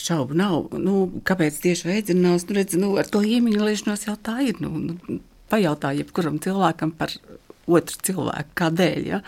Šaubu 0.00 0.36
nav. 0.38 0.72
Nu, 0.82 1.04
kāpēc 1.26 1.60
tieši 1.62 1.88
veidzinās? 1.88 2.48
Nu, 2.48 2.56
redz, 2.58 2.78
nu, 2.80 2.94
ar 3.00 3.08
to 3.10 3.22
iemīļošanos 3.22 4.08
jau 4.08 4.16
tā 4.18 4.40
ir. 4.48 4.58
Nu, 4.62 4.72
nu, 4.74 5.20
pajautā 5.50 5.92
jebkuram 5.98 6.40
cilvēkam 6.42 6.94
par 6.98 7.14
otru 7.70 8.02
cilvēku, 8.10 8.56
kādēļ. 8.58 9.04
Ja? 9.06 9.20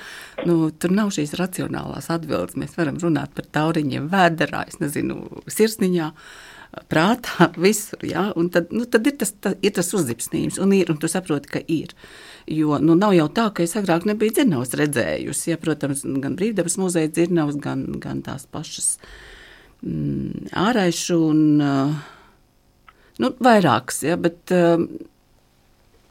Nu, 0.49 0.73
tur 0.75 0.95
nav 0.95 1.13
šīs 1.15 1.37
racionālās 1.39 2.11
atbildes. 2.13 2.59
Mēs 2.59 2.75
varam 2.79 2.99
runāt 3.03 3.35
par 3.37 3.47
tauriņiem, 3.55 4.11
vēderā, 4.13 4.67
es 4.73 4.83
nezinu, 4.83 5.23
sirsniņā. 5.47 6.11
Prātā, 6.91 7.53
visur. 7.65 8.03
Ja? 8.09 8.31
Un 8.37 8.51
tad, 8.53 8.75
nu, 8.75 8.89
tad 8.91 9.07
ir 9.07 9.17
tas, 9.23 9.37
tā, 9.39 9.55
ir 9.63 9.77
tas 9.79 9.95
uzzipsnījums, 9.95 10.59
un, 10.63 10.75
ir, 10.77 10.91
un 10.91 10.99
tu 10.99 11.11
saproti, 11.13 11.55
ka 11.55 11.65
ir. 11.71 11.95
Uh, 11.95 12.32
Jo 12.51 12.79
nu, 12.83 12.97
nav 12.99 13.15
jau 13.15 13.29
tā, 13.31 13.49
ka 13.55 13.63
es 13.63 13.77
agrāk 13.79 14.07
nebiju 14.09 14.35
dzirnavas 14.35 14.75
redzējusi. 14.79 15.53
Ja, 15.53 15.61
protams, 15.63 16.03
gan 16.25 16.35
brīvdabas 16.39 16.79
muzeja 16.81 17.11
dzirnavas, 17.13 17.61
gan, 17.63 17.85
gan 18.03 18.25
tās 18.27 18.49
pašas 18.51 18.97
mm, 19.85 20.51
āraišu 20.65 21.19
un 21.29 21.45
uh, 21.63 21.95
nu, 23.23 23.33
vairākas. 23.47 24.03
Ja, 24.09 24.19
bet, 24.21 24.43
uh, 24.55 24.83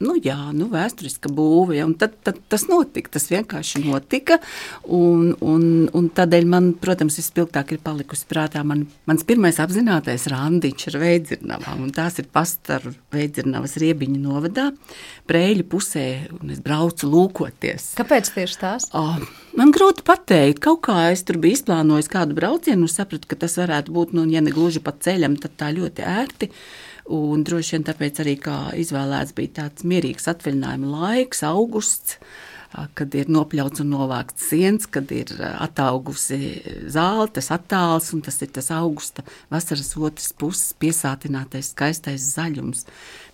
nu, 0.01 0.15
jā, 0.21 0.37
nu, 0.55 0.67
vēsturiska 0.71 1.31
būve. 1.33 1.77
Ja, 1.77 1.87
tad, 1.97 2.15
tad 2.25 2.39
tas 2.51 2.65
notika, 2.69 3.13
tas 3.15 3.29
vienkārši 3.31 3.83
notika. 3.85 4.39
Un, 4.83 5.31
un, 5.45 5.65
un 5.97 6.09
tādēļ 6.17 6.47
man, 6.49 6.71
protams, 6.81 7.19
vispilgtāk 7.21 7.75
ir 7.75 7.81
palikusi 7.83 8.27
prātā 8.29 8.63
man, 8.67 8.85
mans 9.09 9.25
pirmais 9.27 9.59
apzinātais 9.61 10.27
randiņš 10.31 10.87
ar 10.91 10.99
veidzirnavām. 11.05 11.87
Tās 11.95 12.19
ir 12.21 12.29
pastaru 12.33 12.95
veidzirnavas 13.13 13.77
riebiņu 13.81 14.19
novadā, 14.21 14.69
prēļu 15.29 15.67
pusē, 15.71 16.07
un 16.39 16.53
es 16.53 16.61
braucu 16.63 17.09
lūkoties. 17.11 17.91
Kāpēc 17.99 18.33
tieši 18.35 18.61
tās? 18.61 18.89
Oh, 18.97 19.17
man 19.57 19.73
grūti 19.75 20.05
pateikt. 20.07 20.61
Kaut 20.65 20.83
kā 20.87 21.09
es 21.11 21.25
tur 21.27 21.39
biju 21.41 21.59
izplānojis 21.59 22.11
kādu 22.11 22.37
braucienu 22.37 22.87
un 22.87 22.91
sapratu, 22.91 23.29
ka 23.29 23.39
tas 23.45 23.57
varētu 23.61 23.93
būt, 23.95 24.15
nu, 24.17 24.27
ja 24.31 24.43
ne 24.43 24.53
gluži 24.53 24.83
pa 24.83 24.93
ceļam, 24.95 25.37
tad 25.41 25.57
tā 25.59 25.71
ļoti 25.75 26.07
ērti. 26.07 26.51
Un 27.09 27.43
droši 27.47 27.75
vien 27.75 27.85
tāpēc 27.87 28.21
arī 28.23 28.37
izvēlēts 28.83 29.35
bija 29.37 29.55
tāds 29.61 29.85
mierīgs 29.87 30.29
atvaļinājuma 30.31 30.91
laiks, 31.01 31.43
augusts 31.47 32.19
kad 32.97 33.15
ir 33.17 33.31
nopļauts 33.31 33.83
un 33.83 33.91
novākts 33.93 34.49
siens, 34.51 34.87
kad 34.91 35.11
ir 35.15 35.33
ataugusi 35.39 36.61
zāle, 36.91 37.27
tas 37.35 37.51
attāls, 37.53 38.11
un 38.15 38.23
tas 38.25 38.39
ir 38.43 38.51
tas 38.55 38.71
augusta 38.75 39.25
vasaras 39.51 39.93
otras 39.97 40.31
puses 40.37 40.71
piesātinātais 40.81 41.73
skaistais 41.73 42.31
zaļums, 42.35 42.85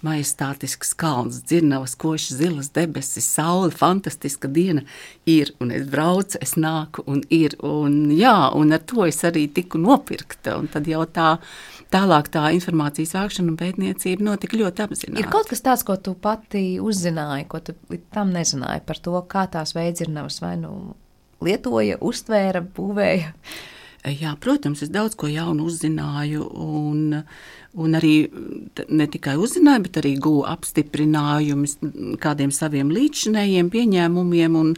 majestātisks 0.06 0.94
kalns, 0.98 1.42
dzirnavas, 1.48 1.96
koši 1.98 2.38
zilas 2.38 2.70
debesis, 2.76 3.26
saule, 3.38 3.72
fantastiska 3.74 4.50
diena 4.52 4.84
ir, 5.26 5.54
un 5.62 5.74
es 5.74 5.88
braucu, 5.90 6.38
es 6.42 6.54
nāku, 6.58 7.06
un 7.10 7.24
ir, 7.34 7.58
un 7.66 8.12
jā, 8.14 8.36
un 8.58 8.76
ar 8.76 8.84
to 8.88 9.08
es 9.08 9.24
arī 9.28 9.48
tiku 9.54 9.82
nopirkta, 9.82 10.58
un 10.60 10.70
tad 10.72 10.90
jau 10.90 11.04
tā, 11.10 11.38
tālāk 11.94 12.30
tā 12.34 12.50
informācijas 12.58 13.16
vākšana 13.18 13.54
un 13.54 13.60
pētniecība 13.60 14.28
notika 14.28 14.60
ļoti 14.60 14.86
apzināti. 14.86 15.24
Ir 15.24 15.32
kaut 15.34 15.50
kas 15.50 15.64
tāds, 15.66 15.86
ko 15.88 15.98
tu 15.98 16.14
pati 16.20 16.78
uzzināji, 16.84 17.48
ko 17.50 17.62
tu 17.64 17.78
tam 18.14 18.34
nezināji 18.36 18.86
par 18.86 19.02
to, 19.02 19.18
kā 19.30 19.48
tās 19.52 19.76
veidzirnavas 19.78 20.42
vai 20.44 20.56
nu 20.62 20.74
lietoja, 21.44 22.00
uztvēra, 22.02 22.64
būvēja? 22.76 23.34
Jā, 24.08 24.38
protams, 24.40 24.84
es 24.86 24.92
daudz 24.94 25.18
ko 25.20 25.28
jaunu 25.28 25.66
uzzināju, 25.68 26.46
un, 26.64 27.18
un 27.76 27.98
arī 27.98 28.30
ne 28.88 29.08
tikai 29.12 29.36
uzzināju, 29.42 29.84
bet 29.88 30.00
arī 30.00 30.14
guvu 30.22 30.46
apstiprinājumus 30.48 31.76
kādiem 32.24 32.54
saviem 32.56 32.94
līdzinējiem 32.94 33.72
pieņēmumiem. 33.74 34.56
Un, 34.56 34.72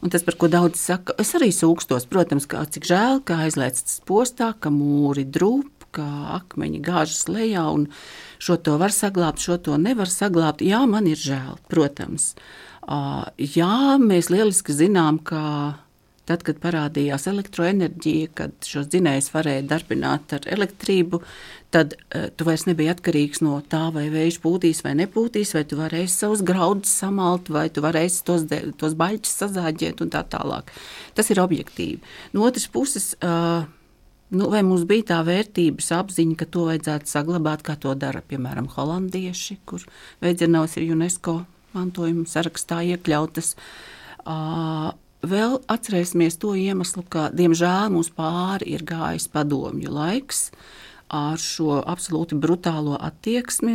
un 0.00 0.14
tas, 0.14 0.24
par 0.24 0.38
ko 0.40 0.48
daudz 0.52 0.80
saka, 0.80 1.18
es 1.20 1.34
arī 1.36 1.50
sūkstos, 1.52 2.08
protams, 2.08 2.48
kā 2.48 2.62
cik 2.72 2.88
žēl, 2.88 3.20
ka 3.26 3.42
aizlēcas 3.44 4.00
postā, 4.08 4.54
ka 4.56 4.72
mūri 4.72 5.26
drūp, 5.28 5.90
ka 5.92 6.06
akmeņi 6.38 6.80
gāžas 6.86 7.26
lejā, 7.28 7.66
un 7.74 7.88
šo 8.40 8.56
to 8.64 8.78
var 8.80 8.94
saglabāt, 8.94 9.42
šo 9.42 9.58
to 9.60 9.76
nevar 9.76 10.08
saglabāt. 10.08 10.64
Jā, 10.64 10.84
man 10.88 11.10
ir 11.10 11.20
žēl, 11.20 11.58
protams. 11.68 12.32
Jā, 12.90 13.76
mēs 14.02 14.32
lieliski 14.32 14.74
zinām, 14.74 15.20
ka 15.22 15.42
Tad, 16.30 16.44
kad 16.46 16.60
parādījās 16.62 17.24
elektroenerģija, 17.26 18.28
kad 18.38 18.52
šos 18.62 18.86
dzinējus 18.92 19.32
varēja 19.32 19.64
darbināt 19.66 20.30
ar 20.36 20.44
elektrību, 20.54 21.18
tad 21.74 21.96
uh, 21.96 22.28
tu 22.30 22.46
vairs 22.46 22.68
nebija 22.68 22.94
atkarīgs 22.94 23.42
no 23.42 23.56
tā, 23.72 23.88
vai 23.90 24.04
vējš 24.12 24.38
pūtīs 24.44 24.84
vai 24.86 24.92
nepūtīs, 25.00 25.56
vai 25.56 25.64
tu 25.66 25.80
varēsi 25.80 26.22
savus 26.22 26.44
graudus 26.46 26.92
samalt, 27.02 27.50
vai 27.50 27.66
tu 27.74 27.82
varēsi 27.82 28.22
tos, 28.28 28.46
tos 28.78 28.94
baļķus 29.00 29.34
sazāģēt 29.42 30.04
un 30.06 30.14
tā 30.14 30.22
tālāk. 30.30 30.70
Tas 31.18 31.34
ir 31.34 31.42
objektīvi. 31.42 31.98
No 32.36 32.46
otras 32.46 32.70
puses, 32.70 33.12
uh, 33.18 33.66
Nu, 34.30 34.46
vai 34.46 34.60
mums 34.62 34.84
bija 34.86 35.02
tā 35.08 35.16
vērtības 35.26 35.88
apziņa, 35.96 36.36
ka 36.38 36.46
to 36.54 36.68
vajadzētu 36.68 37.10
saglabāt, 37.10 37.64
kā 37.66 37.74
to 37.82 37.96
dara 37.98 38.20
piemēram 38.22 38.68
holandieši, 38.70 39.56
kur 39.66 39.82
veidzināmas 40.22 40.76
ir 40.78 40.92
UNESCO 40.94 41.40
mantojuma 41.76 42.26
sarakstā 42.30 42.82
iekļautas? 42.94 43.54
Uh, 44.24 44.90
Vēl 45.20 45.58
atcerēsimies 45.68 46.38
to 46.40 46.54
iemeslu, 46.56 47.02
ka, 47.12 47.26
diemžēl, 47.36 47.90
mums 47.92 48.08
pāri 48.16 48.70
ir 48.72 48.86
gājis 48.88 49.26
padomju 49.28 49.92
laiks 49.92 50.46
ar 51.12 51.36
šo 51.36 51.82
absolūti 51.84 52.38
brutālo 52.40 52.96
attieksmi, 52.96 53.74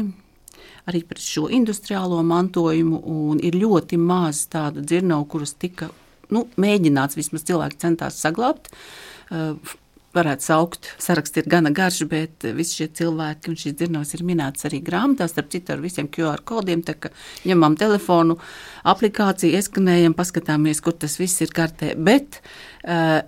arī 0.89 1.03
pret 1.05 1.21
šo 1.21 1.45
industriālo 1.53 2.23
mantojumu, 2.25 2.97
un 2.97 3.43
ir 3.45 3.59
ļoti 3.61 3.99
maz 4.01 4.47
tādu 4.49 4.81
dzirnavu, 4.81 5.27
kuras 5.35 5.53
tika 5.53 5.91
nu, 6.33 6.47
mēģināts, 6.57 7.19
vismaz 7.19 7.45
cilvēki 7.45 7.81
centās 7.83 8.17
saglabāt. 8.25 8.71
Varētu 10.15 10.45
saukt. 10.45 10.89
Saraksts 11.01 11.41
ir 11.41 11.49
gana 11.51 11.71
garš, 11.75 12.05
bet 12.07 12.45
visi 12.55 12.79
šie 12.79 12.87
cilvēki 13.01 13.51
un 13.51 13.59
šīs 13.59 13.75
dzirnavas 13.75 14.15
ir 14.15 14.23
minētas 14.27 14.69
arī 14.69 14.79
grāmatās, 14.85 15.33
starp 15.35 15.51
citu 15.51 15.75
ar 15.75 15.83
visiem 15.83 16.07
QR 16.11 16.43
kodiem. 16.47 16.85
Tā 16.87 16.95
kā 16.95 17.11
ņemam 17.43 17.75
telefonu, 17.79 18.37
aplikāciju, 18.87 19.59
ieskanējam, 19.59 20.15
paskatāmies, 20.15 20.81
kur 20.85 20.95
tas 20.95 21.19
viss 21.19 21.43
ir 21.43 21.51
kartē. 21.55 21.93
Bet, 21.99 22.41
uh, 22.87 23.21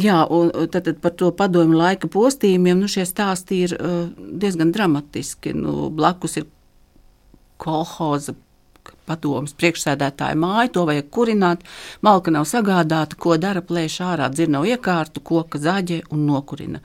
Jā, 0.00 0.22
un 0.32 0.48
tad, 0.72 0.86
tad 0.86 1.00
par 1.02 1.12
to 1.18 1.28
padomu 1.36 1.76
laika 1.76 2.08
postījumiem 2.08 2.78
nu, 2.80 2.88
šie 2.88 3.02
stāsti 3.04 3.58
ir 3.66 3.74
uh, 3.76 4.06
diezgan 4.40 4.70
dramatiski. 4.72 5.52
Nu, 5.52 5.90
blakus 5.92 6.38
ir 6.40 6.46
kolhoza 7.60 8.32
padomus 9.10 9.56
priekšsēdētāja 9.58 10.38
māju, 10.38 10.72
to 10.76 10.86
vajag 10.88 11.10
kurināt, 11.12 11.66
malka 12.06 12.32
nav 12.34 12.46
sagādāta, 12.48 13.18
ko 13.20 13.36
dara 13.40 13.62
plēš 13.66 14.00
ārā 14.06 14.30
dzirnavu 14.32 14.70
iekārtu, 14.70 15.22
koka 15.26 15.60
zaģē 15.60 16.04
un 16.14 16.24
nokurina. 16.30 16.80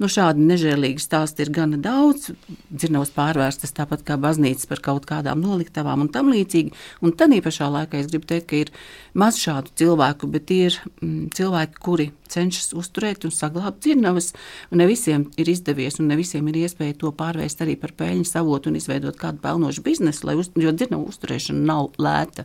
Nu, 0.00 0.08
šādi 0.12 0.44
nežēlīgi 0.52 1.02
stāsti 1.02 1.44
ir 1.44 1.52
gana 1.56 1.80
daudz, 1.80 2.30
dzirnavas 2.70 3.12
pārvērstas 3.16 3.74
tāpat 3.76 4.04
kā 4.06 4.18
baznīcas 4.20 4.68
par 4.70 4.84
kaut 4.84 5.08
kādām 5.08 5.42
noliktavām 5.44 6.06
un 6.06 6.12
tam 6.12 6.30
līdzīgi, 6.32 6.74
un 7.04 7.16
tad 7.16 7.30
pašā 7.44 7.68
laikā 7.70 8.00
es 8.00 8.08
gribu 8.10 8.28
teikt, 8.28 8.48
ka 8.50 8.58
ir 8.64 8.72
maz 9.14 9.38
šādu 9.40 9.72
cilvēku, 9.78 10.28
bet 10.30 10.50
ir 10.54 10.76
mm, 11.00 11.30
cilvēki, 11.36 11.80
kuri 11.82 12.10
cenšas 12.30 12.74
uzturēt 12.78 13.26
un 13.26 13.34
saglabāt 13.34 13.80
dzirnavas, 13.82 14.30
un 14.70 14.82
ne 14.82 14.86
visiem 14.90 15.26
ir 15.40 15.50
izdevies, 15.50 15.98
un 16.00 16.10
ne 16.10 16.18
visiem 16.18 16.46
ir 16.50 16.60
iespēja 16.62 16.98
to 17.00 17.12
pārvērst 17.16 17.64
arī 17.64 17.76
par 17.80 17.94
peļņas 17.98 18.36
avotu 18.40 18.70
un 18.70 18.78
izveidot 18.78 19.18
kādu 19.20 19.42
pelnošu 19.42 19.84
biznesu, 19.86 20.26
lai 20.28 20.36
uz, 20.40 20.52
jo 20.58 20.72
dzirnavu 20.74 21.10
uzturēšana 21.10 21.64
nav 21.70 21.94
lēta. 22.02 22.44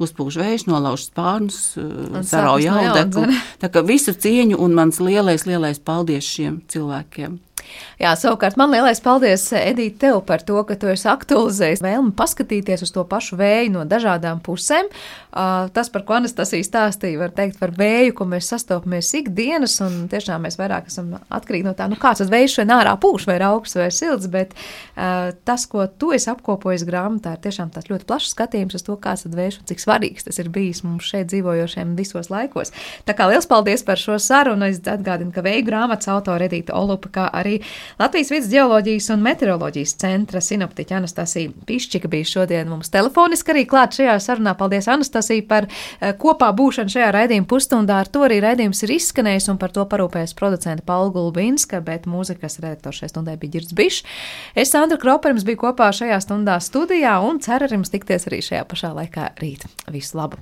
Uzpūš 0.00 0.40
vējš, 0.40 0.66
nolauž 0.70 1.10
spārnus, 1.10 1.60
sarauj 2.30 2.70
audeklu. 2.72 3.28
Tā 3.60 3.70
kā 3.74 3.84
visu 3.86 4.14
cieņu 4.16 4.62
un 4.62 4.78
mans 4.78 5.02
lielais, 5.02 5.46
lielais 5.50 5.82
paldies 5.82 6.26
šiem 6.26 6.62
cilvēkiem. 6.70 7.38
Jā, 8.00 8.14
savukārt 8.16 8.56
man 8.60 8.72
lielais 8.72 9.02
paldies, 9.04 9.44
Edīte, 9.56 9.98
tev 10.06 10.22
par 10.28 10.44
to, 10.46 10.56
ka 10.64 10.76
tu 10.80 10.88
esi 10.88 11.08
aktualizējis 11.10 11.82
vēlmi 11.84 12.14
paskatīties 12.16 12.84
uz 12.86 12.92
to 12.94 13.04
pašu 13.08 13.36
vēju 13.40 13.74
no 13.74 13.84
dažādām 13.88 14.40
pusēm. 14.44 14.88
Uh, 15.30 15.68
tas, 15.74 15.90
par 15.92 16.06
ko 16.08 16.16
Anastasija 16.16 16.66
stāstīja, 16.66 17.20
var 17.20 17.34
teikt 17.36 17.60
par 17.60 17.74
vēju, 17.76 18.14
ko 18.18 18.26
mēs 18.30 18.48
sastopamies 18.50 19.12
ikdienas, 19.20 19.76
un 19.84 20.08
tiešām 20.10 20.46
mēs 20.46 20.58
vairāk 20.58 20.88
esam 20.90 21.12
atkarīgi 21.28 21.68
no 21.68 21.74
tā, 21.78 21.86
nu 21.90 21.98
kāds 22.00 22.22
tas 22.22 22.32
vējš 22.32 22.56
šodien 22.58 22.74
ārā 22.74 22.96
pūš, 23.00 23.28
vai 23.28 23.36
augsts 23.46 23.78
vai 23.78 23.90
silts, 23.94 24.30
bet 24.32 24.56
uh, 24.56 25.30
tas, 25.46 25.66
ko 25.70 25.86
tu 25.86 26.10
esi 26.16 26.30
apkopojis 26.32 26.86
grāmatā, 26.88 27.36
ir 27.36 27.44
tiešām 27.44 27.70
tāds 27.74 27.90
ļoti 27.92 28.08
plašs 28.08 28.34
skatījums 28.34 28.78
uz 28.78 28.86
to, 28.86 28.96
kāds 29.00 29.26
tad 29.26 29.36
vējš 29.38 29.60
un 29.60 29.68
cik 29.70 29.84
svarīgs 29.84 30.26
tas 30.26 30.40
ir 30.42 30.50
bijis 30.52 30.82
mums 30.86 31.06
šeit 31.06 31.30
dzīvojošiem 31.30 31.94
visos 31.98 32.30
laikos. 32.32 32.74
Tā 33.08 33.14
kā 33.18 33.28
liels 33.30 33.48
paldies 33.50 33.84
par 33.86 34.00
šo 34.00 34.18
sarunu, 34.22 34.68
es 34.70 34.80
atgādinu, 34.82 35.32
ka 35.34 35.44
vēju 35.46 35.66
grāmatas 35.66 36.10
autora 36.12 36.46
Edīta 36.48 36.76
Olupa, 36.78 37.10
kā 37.14 37.28
arī 37.40 37.49
Latvijas 38.00 38.30
vidas 38.32 38.48
geoloģijas 38.52 39.08
un 39.14 39.24
meteoroloģijas 39.24 39.94
centra 40.00 40.42
sinoptiķa 40.44 40.98
Anastasija 41.00 41.52
Pišķika 41.68 42.10
bija 42.10 42.28
šodien 42.28 42.70
mums 42.70 42.92
telefoniski 42.92 43.54
arī 43.54 43.64
klāt 43.70 43.98
šajā 43.98 44.16
sarunā. 44.22 44.54
Paldies, 44.58 44.88
Anastasija, 44.90 45.46
par 45.50 45.68
eh, 45.68 46.12
kopā 46.20 46.50
būšanu 46.56 46.92
šajā 46.94 47.10
raidījuma 47.16 47.48
pusstundā. 47.50 48.00
Ar 48.04 48.10
to 48.12 48.24
arī 48.26 48.40
raidījums 48.44 48.84
ir 48.86 48.94
izskanējis 48.98 49.50
un 49.52 49.60
par 49.62 49.74
to 49.76 49.86
parūpējas 49.90 50.36
producenta 50.38 50.86
Paula 50.86 51.12
Gulbinska, 51.14 51.82
bet 51.86 52.08
mūzikas 52.10 52.60
redaktors 52.62 53.02
šajā 53.02 53.14
stundē 53.14 53.36
bija 53.40 53.58
Girds 53.58 53.76
Bišs. 53.76 54.04
Es, 54.54 54.72
Sandra 54.74 55.00
Kroperms, 55.00 55.46
biju 55.48 55.64
kopā 55.66 55.90
šajā 55.96 56.20
stundā 56.24 56.60
studijā 56.64 57.18
un 57.26 57.42
ceru 57.44 57.68
ar 57.68 57.76
jums 57.78 57.92
tikties 57.92 58.30
arī 58.30 58.42
šajā 58.44 58.64
pašā 58.70 58.94
laikā 58.96 59.34
rīt. 59.42 59.68
Visu 59.90 60.18
labu! 60.20 60.40